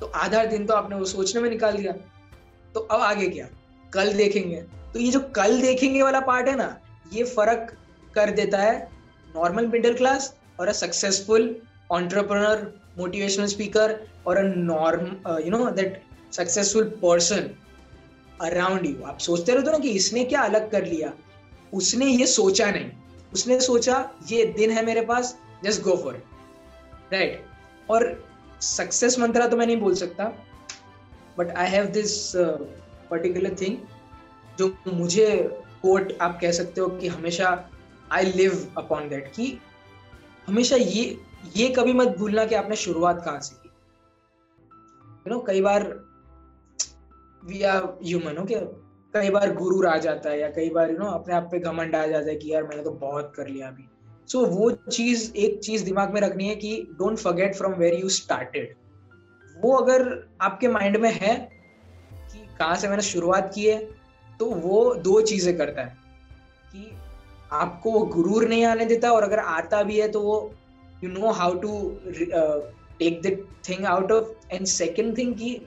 तो 0.00 0.06
आधा 0.06 0.44
दिन 0.44 0.66
तो 0.66 0.74
आपने 0.74 0.96
वो 0.96 1.04
सोचने 1.04 1.42
में 1.42 1.50
निकाल 1.50 1.76
दिया। 1.76 1.92
तो 2.74 2.80
अब 2.80 3.00
आगे 3.00 3.28
क्या? 3.28 3.48
कल 3.92 4.12
देखेंगे। 4.12 4.56
तो 4.92 4.98
ये 4.98 5.10
जो 5.10 5.20
कल 5.20 5.60
देखेंगे 5.60 6.02
वाला 6.02 6.20
पार्ट 6.20 6.48
है 6.48 6.56
ना, 6.56 6.80
ये 7.12 7.24
फ़र्क 7.24 7.76
कर 8.14 8.30
देता 8.30 8.58
है 8.58 8.88
नॉर्मल 9.36 9.66
मिडिल 9.66 9.94
क्लास 9.94 10.38
और 10.60 10.68
a 10.68 10.72
successful 10.72 11.56
entrepreneur 11.90 12.83
motivational 12.98 13.46
speaker 13.46 14.06
और 14.26 14.36
a 14.36 14.42
norm 14.42 15.06
you 15.44 15.50
know 15.50 15.70
that 15.70 16.02
successful 16.32 16.84
person 16.84 17.50
around 18.40 18.86
you 18.86 19.02
आप 19.02 19.18
सोचते 19.18 19.52
रहते 19.52 19.66
हो 19.66 19.72
ना 19.72 19.78
कि 19.78 19.88
इसने 19.88 20.24
क्या 20.24 20.40
अलग 20.40 20.70
कर 20.70 20.84
लिया? 20.84 21.12
उसने 21.72 22.06
ये 22.06 22.26
सोचा 22.26 22.70
नहीं। 22.70 22.90
उसने 23.32 23.60
सोचा, 23.60 24.10
ये 24.30 24.44
दिन 24.44 24.70
है 24.70 24.86
मेरे 24.86 25.00
पास 25.00 25.38
just 25.64 25.82
go 25.82 25.96
for 25.96 26.14
it 26.14 26.24
right 27.12 27.46
और 27.90 28.28
सक्सेस 28.60 29.18
मंत्रा 29.18 29.46
तो 29.46 29.56
मैं 29.56 29.66
नहीं 29.66 29.76
बोल 29.76 29.94
सकता 29.94 30.24
but 31.38 31.50
I 31.50 31.68
have 31.68 31.86
this 31.86 32.32
particular 33.10 33.56
thing 33.60 33.76
जो 34.58 34.76
मुझे 34.92 35.50
कोट 35.82 36.12
आप 36.20 36.38
कह 36.40 36.52
सकते 36.52 36.80
हो 36.80 36.88
कि 36.88 37.08
हमेशा 37.08 37.70
आई 38.12 38.24
लिव 38.24 38.72
अपॉन 38.78 39.08
दैट 39.08 39.32
कि 39.36 39.60
हमेशा 40.46 40.76
ये 40.76 41.04
ये 41.56 41.68
कभी 41.68 41.92
मत 41.92 42.08
भूलना 42.18 42.44
कि 42.44 42.54
आपने 42.54 42.76
शुरुआत 42.76 43.22
कहाँ 43.24 43.40
से 43.40 43.54
की। 43.56 43.68
यू 45.26 45.34
नो 45.34 45.38
कई 45.46 45.60
बार 45.60 45.82
वी 47.42 47.62
आर 47.62 47.82
ह्यूमन 48.02 48.38
ओके 48.38 48.54
कई 49.14 49.30
बार 49.30 49.54
गुरु 49.54 49.86
आ 49.88 49.96
जाता 49.98 50.30
है 50.30 50.40
या 50.40 50.48
कई 50.50 50.70
बार 50.70 50.90
यू 50.90 50.96
नो 50.98 51.06
अपने 51.06 51.34
आप 51.34 51.48
पे 51.52 51.58
घमंड 51.58 51.96
आ 51.96 52.06
जाता 52.06 52.28
है 52.28 52.36
कि 52.36 52.52
यार 52.52 52.62
मैंने 52.62 52.82
तो 52.82 52.90
बहुत 52.90 53.32
कर 53.36 53.48
लिया 53.48 53.68
अभी। 53.68 53.88
सो 54.28 54.38
so, 54.38 54.48
वो 54.48 54.70
चीज़ 54.70 55.32
एक 55.36 55.58
चीज़ 55.60 55.84
दिमाग 55.84 56.14
में 56.14 56.20
रखनी 56.20 56.48
है 56.48 56.54
कि 56.56 56.76
don't 56.98 57.18
forget 57.18 57.54
from 57.54 57.72
where 57.72 57.94
you 57.94 58.08
started 58.08 58.74
वो 59.56 59.76
अगर 59.76 60.06
आपके 60.40 60.68
माइंड 60.68 60.96
में 60.96 61.10
है 61.12 61.34
कि 62.12 62.46
कहाँ 62.58 62.76
से 62.76 62.88
मैंने 62.88 63.02
शुरुआत 63.02 63.52
की 63.54 63.66
है 63.66 63.78
तो 64.40 64.46
वो 64.46 64.94
दो 64.94 65.20
चीज़ें 65.22 65.56
करता 65.56 65.82
है। 65.82 65.96
कि 66.72 66.90
आपको 67.52 67.90
वो 67.90 68.00
गुरूर 68.06 68.48
नहीं 68.48 68.64
आने 68.64 68.84
देता 68.84 69.12
और 69.12 69.22
अगर 69.22 69.38
आता 69.38 69.82
भी 69.82 69.98
है 70.00 70.08
तो 70.08 70.20
वो 70.20 70.54
you 71.04 71.10
know 71.10 71.30
how 71.30 71.54
to 71.54 72.00
take 72.98 73.20
the 73.22 73.36
thing 73.68 73.84
out 73.84 74.12
of 74.12 74.54
and 74.54 74.66
second 74.66 75.18
thing 75.18 75.34
कि 75.34 75.60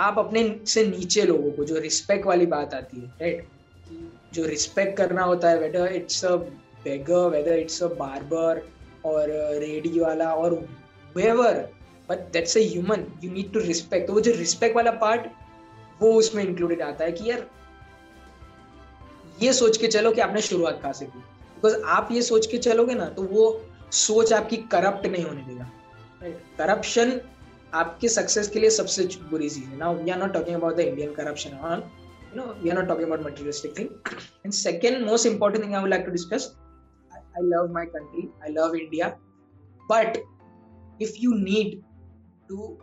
आप 0.00 0.18
अपने 0.18 0.60
से 0.66 0.86
नीचे 0.86 1.22
लोगों 1.22 1.50
को, 1.50 1.64
जो 1.64 1.78
रिस्पेक्ट 1.78 2.26
वाली 2.26 2.46
बात 2.46 2.74
आती 2.74 3.00
है 3.00 3.06
राइट 3.20 3.46
जो 4.34 4.44
रिस्पेक्ट 4.44 4.96
करना 4.96 5.22
होता 5.22 5.50
है 5.50 5.58
whether 5.58 5.92
it's 5.92 6.24
a 6.24 6.36
beggar 6.84 7.28
whether 7.28 7.58
it's 7.58 7.82
a 7.82 7.86
barber 7.86 8.62
और 9.04 9.30
रेडी 9.60 9.98
वाला 10.00 10.34
और 10.34 10.54
weaver 11.16 11.68
but 12.08 12.18
that's 12.32 12.56
a 12.56 12.60
human 12.60 13.06
you 13.24 13.32
need 13.32 13.52
to 13.52 13.60
respect 13.60 14.06
तो 14.06 14.12
वो 14.12 14.20
जो 14.20 14.32
रिस्पेक्ट 14.32 14.76
वाला 14.76 14.90
पार्ट 14.90 15.26
वो 16.00 16.12
उसमें 16.12 16.44
इंक्लूडेड 16.44 16.82
आता 16.82 17.04
है 17.04 17.12
कि 17.12 17.30
यार 17.30 17.46
ये 19.44 19.52
सोच 19.52 19.76
के 19.76 19.86
चलो 19.88 20.12
कि 20.12 20.20
आपने 20.20 20.40
शुरुआत 20.42 20.80
कहा 20.82 20.92
से 20.92 21.06
की? 21.06 21.18
बिकॉज़ 21.18 21.76
आप 21.96 22.08
ये 22.12 22.22
सोच 22.22 22.46
के 22.46 22.58
चलोगे 22.58 22.94
ना 22.94 23.08
तो 23.16 23.22
वो 23.22 23.44
सोच 23.92 24.32
आपकी 24.32 24.56
करप्ट 24.72 25.06
नहीं 25.06 25.24
होने 25.24 25.42
देगा। 25.42 25.70
करप्शन 26.58 27.20
आपके 27.74 28.08
सक्सेस 28.08 28.48
के 28.48 28.60
लिए 28.60 28.70
सबसे 28.70 29.04
बुरी 29.30 29.48
चीज़ 29.48 29.64
है। 29.64 29.76
ना 29.76 29.90
we 29.92 30.10
are 30.10 30.18
not 30.18 30.32
talking 30.32 30.56
about 30.56 30.76
the 30.76 30.80
Indian 30.80 31.14
corruption 31.14 31.56
on 31.70 31.82
you 32.34 32.42
know 32.42 32.52
we 32.62 32.70
are 32.70 32.76
not 32.76 32.88
talking 32.88 33.06
about 33.08 33.26
materialistic 33.26 33.78
thing 33.78 33.88
and 34.44 34.52
second 34.52 35.06
most 35.06 35.26
important 35.26 35.64
thing 35.64 35.74
I 35.74 35.80
would 35.80 35.90
like 35.90 36.04
to 36.04 36.12
discuss 36.12 36.50
I 37.16 37.42
love 37.44 37.72
my 37.74 37.86
country 37.96 38.28
I 38.42 38.52
love 38.52 38.74
India 38.74 39.08
but 39.90 40.18
if 41.02 41.12
you 41.20 41.32
need 41.38 41.80
to 42.48 42.76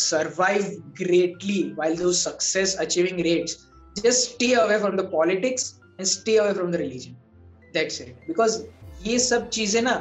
survive 0.00 0.62
greatly 0.98 1.62
while 1.78 1.96
though 1.98 2.12
success 2.12 2.76
achieving 2.80 3.20
rates 3.20 3.56
just 4.02 4.34
stay 4.34 4.52
away 4.54 4.78
from 4.80 4.96
the 4.96 5.04
politics 5.04 5.74
and 5.98 6.08
stay 6.08 6.36
away 6.36 6.54
from 6.54 6.70
the 6.70 6.78
religion 6.78 7.16
that's 7.74 8.00
it 8.00 8.16
because 8.26 8.64
ये 9.06 9.18
सब 9.18 9.48
चीज़ें 9.50 9.80
ना 9.82 9.94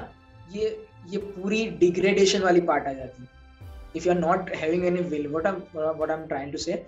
ये 0.51 0.67
ये 1.09 1.17
पूरी 1.17 1.65
degradation 1.79 2.41
वाली 2.41 2.61
part 2.69 2.87
आ 2.87 2.93
जाती 2.93 3.23
है 3.23 3.29
if 3.95 4.05
you 4.07 4.11
are 4.13 4.19
not 4.19 4.49
having 4.55 4.85
any 4.85 5.01
will 5.09 5.27
what 5.27 5.47
I 5.47 5.53
what 5.75 6.09
I 6.09 6.17
am 6.17 6.25
trying 6.27 6.51
to 6.51 6.57
say 6.57 6.83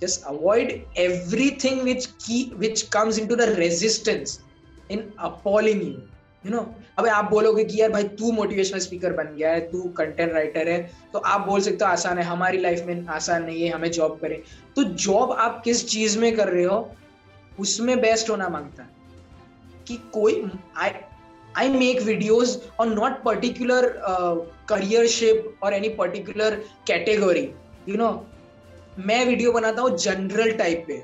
just 0.00 0.24
avoid 0.30 0.72
everything 1.02 1.78
which 1.84 2.06
key 2.22 2.38
which 2.62 2.80
comes 2.96 3.18
into 3.20 3.36
the 3.36 3.46
resistance 3.58 4.40
in 4.88 5.04
appalling 5.28 5.80
you 5.84 6.02
you 6.46 6.52
know 6.52 6.66
अब 6.98 7.06
आप 7.08 7.30
बोलोगे 7.30 7.64
कि 7.64 7.80
यार 7.80 7.90
भाई 7.90 8.04
तू 8.18 8.30
मोटिवेशनल 8.32 8.80
स्पीकर 8.80 9.12
बन 9.12 9.34
गया 9.36 9.50
है, 9.52 9.60
तू 9.60 9.82
कंटेंट 9.96 10.32
राइटर 10.32 10.68
है 10.68 10.78
तो 11.12 11.18
आप 11.18 11.46
बोल 11.46 11.60
सकते 11.60 11.84
हो 11.84 11.90
आसान 11.90 12.18
है, 12.18 12.24
हमारी 12.24 12.58
लाइफ 12.58 12.84
में 12.86 13.06
आसान 13.08 13.44
नहीं 13.44 13.62
है, 13.62 13.70
हमें 13.70 13.90
जॉब 13.90 14.18
करें। 14.20 14.40
तो 14.76 14.82
जॉब 14.82 15.32
आप 15.32 15.60
किस 15.64 15.86
चीज़ 15.88 16.18
में 16.18 16.34
कर 16.36 16.48
रहे 16.48 16.64
हो, 16.64 16.78
उसमें 17.58 18.00
बेस्ट 18.00 18.30
होना 18.30 18.48
माँगता 18.48 18.82
है। 18.82 18.88
कि 19.88 19.96
कोई 20.12 20.42
I 20.76 20.90
I 21.56 21.68
make 21.68 22.00
videos 22.02 22.56
on 22.80 22.92
not 22.94 23.22
particular 23.22 23.86
career 24.68 25.06
shape 25.08 25.58
और 25.62 25.74
any 25.74 25.88
particular 25.94 26.54
category 26.86 27.48
you 27.88 27.96
know 27.96 28.10
मैं 28.98 29.24
वीडियो 29.26 29.52
बनाता 29.52 29.82
हूँ 29.82 29.96
जनरल 29.98 30.52
टाइप 30.52 30.84
पे, 30.88 31.02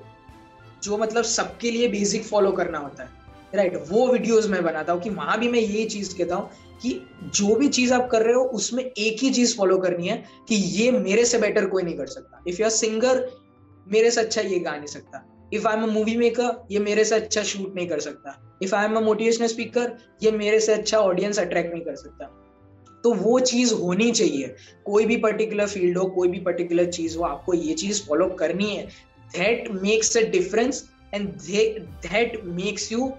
जो 0.83 0.97
मतलब 0.99 1.25
सबके 1.25 1.71
लिए 1.71 1.89
बेसिक 1.89 2.25
फॉलो 2.25 2.53
करना 2.53 2.79
होता 2.79 3.03
है। 3.03 3.22
राइट 3.55 3.77
वो 3.89 4.07
वीडियोस 4.09 4.49
मैं 4.49 4.63
बनाता 4.65 4.93
हूँ 4.93 5.01
कि 5.01 5.11
वहाँ 5.11 5.39
भी 5.41 5.49
मैं 5.49 5.61
ये 5.61 5.85
चीज़ 5.85 6.17
कहता 6.19 6.35
हूँ 6.35 6.51
कि 6.83 7.01
जो 7.35 7.55
भी 7.55 7.69
चीज़ 7.69 7.93
आप 7.95 8.09
कर 8.11 8.23
रहे 8.23 8.35
हो, 8.35 8.43
उसमें 8.43 8.85
एक 8.85 9.23
ही 9.23 9.31
चीज़ 9.31 9.57
फॉलो 9.57 9.79
करनी 9.79 10.09
है 10.09 10.23
कि 10.49 10.55
ये 10.55 10.91
मेरे 10.91 11.25
से 11.25 11.39
बेटर 11.39 11.67
कोई 11.67 11.83
नहीं 11.83 11.97
कर 11.97 12.07
सकता। 12.07 12.43
इफ़ 12.49 12.61
यू 12.61 12.65
आर 12.65 12.71
सिंगर 12.71 13.27
मेरे 13.87 14.11
से 14.11 14.21
अच्छा 14.21 14.41
ये 14.41 14.59
गा 14.59 14.77
नहीं 14.77 14.87
सकता। 14.87 15.25
If 15.55 15.69
I 15.69 15.77
am 15.77 15.83
a 15.83 15.87
movie 15.87 16.17
maker 16.17 16.67
ये 16.71 16.79
मेरे 16.79 17.05
से 17.05 17.15
अच्छा 17.15 17.43
शूट 17.43 17.75
नहीं 17.75 17.87
कर 17.89 18.01
सकता। 18.01 18.37
If 18.63 18.75
I 18.75 18.85
am 18.85 18.97
a 18.97 19.01
motivational 19.01 19.47
speaker 19.47 19.97
ये 20.23 20.31
मेरे 20.31 20.61
से 20.61 20.73
अच्छा 20.73 20.99
ऑडियंस 20.99 21.39
अट्रैक्ट 21.39 21.73
नहीं 21.75 21.85
कर 21.85 21.97
सकता। 21.97 22.31
तो 23.05 23.13
वो 23.15 23.39
चीज़ 23.41 23.75
होनी 23.75 24.11
चाहिए। 24.11 24.55
कोई 24.85 25.07
भी 25.07 25.17
पर्टिकुलर 25.17 25.67
फ़ील्ड 25.67 25.99
हो, 25.99 26.05
कोई 26.05 26.29
भी 26.29 26.39
पर्टिकुलर 26.41 26.91
चीज़ 26.91 27.17
हो, 27.19 27.25
आपको 27.25 27.55
ये 27.55 27.75
चीज़ 27.75 28.03
फॉलो 28.07 28.29
करनी 28.29 28.71
है। 28.77 28.85
That 29.37 29.71
makes 29.83 30.17
a 30.17 30.21
difference 30.31 30.89
and 31.15 31.29
that 31.29 32.41
makes 32.45 32.93
you 32.93 33.13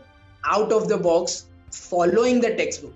out 0.45 0.73
of 0.73 0.85
the 0.87 1.01
box 1.01 1.43
following 1.73 2.41
the 2.43 2.55
text 2.57 2.81
book 2.81 2.93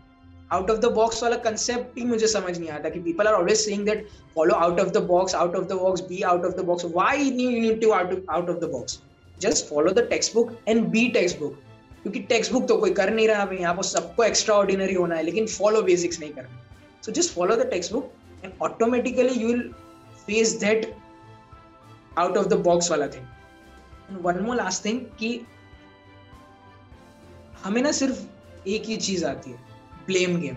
out 0.52 0.70
of 0.72 0.80
the 0.80 0.92
box 0.94 1.22
वाला 1.24 1.36
कंसेप्ट 1.46 1.98
ही 1.98 2.06
मुझे 2.06 2.28
समझ 2.28 2.58
नहीं 2.58 2.70
आता 2.70 2.90
कि 2.90 3.00
people 3.00 3.28
are 3.28 3.34
always 3.34 3.58
saying 3.60 3.86
that 3.86 4.08
follow 4.36 4.56
out 4.56 4.80
of 4.80 4.90
the 4.90 5.04
box 5.08 5.36
out 5.36 5.56
of 5.56 5.66
the 5.68 5.74
box 5.82 6.02
be 6.10 6.22
out 6.32 6.46
of 6.46 6.56
the 6.56 6.66
box 6.66 6.86
why 6.86 7.24
you 7.24 7.50
need 7.52 7.82
to 7.82 7.92
out 7.92 8.26
out 8.30 8.50
of 8.50 8.58
the 8.58 8.70
box 8.72 9.00
just 9.38 9.66
follow 9.70 9.92
the 9.92 10.08
text 10.10 10.34
book 10.36 10.52
and 10.68 10.86
be 10.92 11.08
text 11.14 11.40
book 11.40 11.58
क्योंकि 12.04 12.20
text 12.30 12.52
book 12.54 12.68
तो 12.68 12.78
कोई 12.78 12.94
कर 12.94 13.10
नहीं 13.14 13.28
रहा 13.28 13.46
भाई 13.46 13.58
यहाँ 13.58 13.76
पर 13.76 13.84
सबको 13.84 14.24
एक्स्ट्रा 14.24 14.56
ऑर्डिनरी 14.56 14.94
होना 14.94 15.16
है, 15.16 15.24
लेकिन 15.24 15.48
फॉलो 15.48 15.82
बेसिक्स 15.82 16.20
नहीं 16.20 16.32
करना। 16.34 16.64
So 17.04 17.12
just 17.12 17.34
follow 17.36 17.56
the 17.56 17.70
text 17.72 17.94
book 17.94 18.12
and 18.44 18.54
automatically 18.62 19.42
you 19.42 19.48
will 19.48 19.62
face 20.28 20.54
that 20.60 20.94
out 22.18 22.38
of 22.38 22.48
the 22.48 22.54
box 22.64 22.92
वाला 22.92 23.08
thing 23.08 24.26
one 24.26 24.40
more 24.44 24.56
last 24.56 24.86
thing 24.86 25.00
कि 25.20 25.40
हमें 27.68 27.82
ना 27.82 27.92
सिर्फ़ 27.92 28.20
एक 28.70 28.84
ही 28.86 28.96
चीज़ 28.98 29.26
आती 29.26 29.52
है 29.52 29.58
ब्लेम 30.08 30.40
गेम 30.42 30.56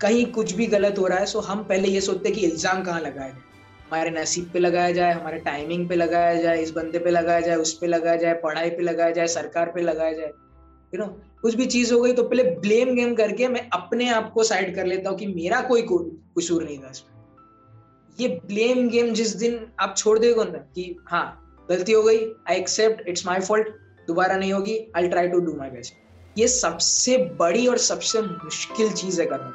कहीं 0.00 0.24
कुछ 0.32 0.52
भी 0.52 0.66
गलत 0.66 0.98
हो 0.98 1.06
रहा 1.06 1.18
है 1.18 1.26
सो 1.26 1.40
हम 1.40 1.62
पहले 1.64 1.88
ये 1.88 2.00
सोचते 2.00 2.28
हैं 2.28 2.38
कि 2.38 2.44
इल्ज़ाम 2.46 2.82
कहाँ 2.82 3.00
लगाया 3.00 3.28
जाए। 3.28 3.42
हमारे 3.86 4.10
नसीब 4.10 4.50
पे 4.52 4.58
लगाया 4.58 4.92
जाए, 4.92 5.12
हमारे 5.12 5.38
टाइमिंग 5.40 5.88
पे 5.88 5.96
लगाया 5.96 6.34
जाए, 6.42 6.62
इस 6.62 6.70
बंदे 6.70 6.98
पे 6.98 7.10
लगाया 7.10 7.40
जाए, 7.40 7.56
उस 7.56 7.72
पे 7.78 7.86
लगाया 7.86 8.16
जाए, 8.16 8.34
पढ़ाई 8.42 8.70
पे 8.70 8.82
लगाया 8.82 9.10
जाए, 9.10 9.26
सरकार 9.26 9.70
पे 9.74 9.82
लगाया 9.82 10.12
जाए। 10.12 10.32
यू 10.92 10.98
नो 10.98 11.06
कुछ 11.42 11.54
भी 11.54 11.66
चीज़ 11.66 11.92
हो 11.94 12.00
गई 12.00 12.12
तो 12.12 12.22
पहले 12.24 12.42
ब्लेम 12.60 12.94
गेम 12.94 13.14
करके 13.14 13.48
मैं 13.48 13.68
अपने 13.74 14.08
आप 14.10 14.30
को 14.32 14.44
साइड 14.44 14.74
कर 14.76 14.86
लेता 14.86 15.10
हूँ 15.10 15.18
कि 15.18 15.26
मेरा 15.26 15.60
कोई 15.68 15.86
कसूर 15.88 16.64
नहीं 16.64 16.78
था 16.78 16.90
इसमें। 16.90 17.12
ये 18.18 18.28
ब्लेम 18.46 18.88
गेम 18.88 19.12
जिस 19.14 19.34
दिन 19.36 19.58
आप 19.80 19.94
छोड़ 19.96 20.18
देगा 20.18 20.44
ना 20.44 20.58
कि 20.74 20.94
हाँ 21.08 21.26
गलती 21.68 21.92
हो 21.92 22.02
गई 22.02 22.24
I 22.48 22.56
accept 22.56 23.08
it's 23.08 23.26
my 23.26 23.40
fault 23.42 23.68
दोबारा 24.08 24.36
नहीं 24.36 24.52
होगी 24.52 24.78
I 24.96 25.08
try 25.08 25.28
to 25.28 25.38
do 25.40 25.54
my 25.56 25.70
best 25.70 26.02
ये 26.38 26.46
सबसे 26.48 27.16
बड़ी 27.40 27.66
और 27.66 27.78
सबसे 27.78 28.20
मुश्किल 28.22 28.92
चीज़ 28.92 29.20
है 29.20 29.26
करना 29.26 29.52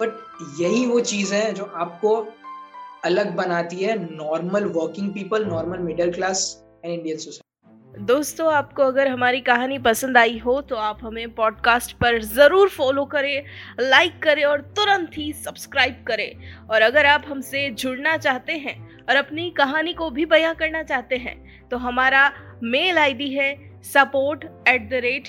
बट 0.00 0.60
यही 0.60 0.86
वो 0.86 1.00
चीज़ 1.00 1.34
है 1.34 1.52
जो 1.54 1.64
आपको 1.64 2.14
अलग 3.04 3.34
बनाती 3.36 3.76
है 3.76 3.98
normal 4.16 4.64
working 4.64 5.10
people 5.10 5.44
normal 5.44 5.78
middle 5.78 6.12
class 6.12 6.64
and 6.84 6.92
Indian 6.94 7.18
society 7.18 7.46
दोस्तों, 8.04 8.52
आपको 8.52 8.82
अगर 8.82 9.08
हमारी 9.08 9.40
कहानी 9.40 9.78
पसंद 9.78 10.18
आई 10.18 10.38
हो 10.38 10.60
तो 10.60 10.76
आप 10.76 10.98
हमें 11.02 11.34
पॉडकास्ट 11.34 11.92
पर 11.92 12.22
ज़रूर 12.24 12.68
फॉलो 12.68 13.04
करें 13.04 13.44
लाइक 13.80 14.22
करें 14.22 14.44
और 14.44 14.60
तुरंत 14.76 15.10
ही 15.16 15.32
सब्सक्राइब 15.32 16.04
करें। 16.08 16.66
और 16.70 16.82
अगर 16.82 17.06
आप 17.06 17.24
हमसे 17.28 17.68
जुड़ना 17.70 18.16
चाहते 18.16 18.52
हैं 18.58 18.76
और 19.08 19.16
अपनी 19.16 19.50
कहानी 19.50 19.94
को 19.94 20.10
भी 20.10 20.26
बयां 20.26 20.54
करना 20.54 20.82
चाहते 20.82 21.16
हैं 21.16 21.36
तो 21.68 21.76
हमारा 21.76 22.30
मेल 22.62 22.98
आईडी 22.98 23.28
है 23.28 23.50
support 23.84 24.44
at 24.68 24.88
the 24.90 25.00
rate 25.02 25.28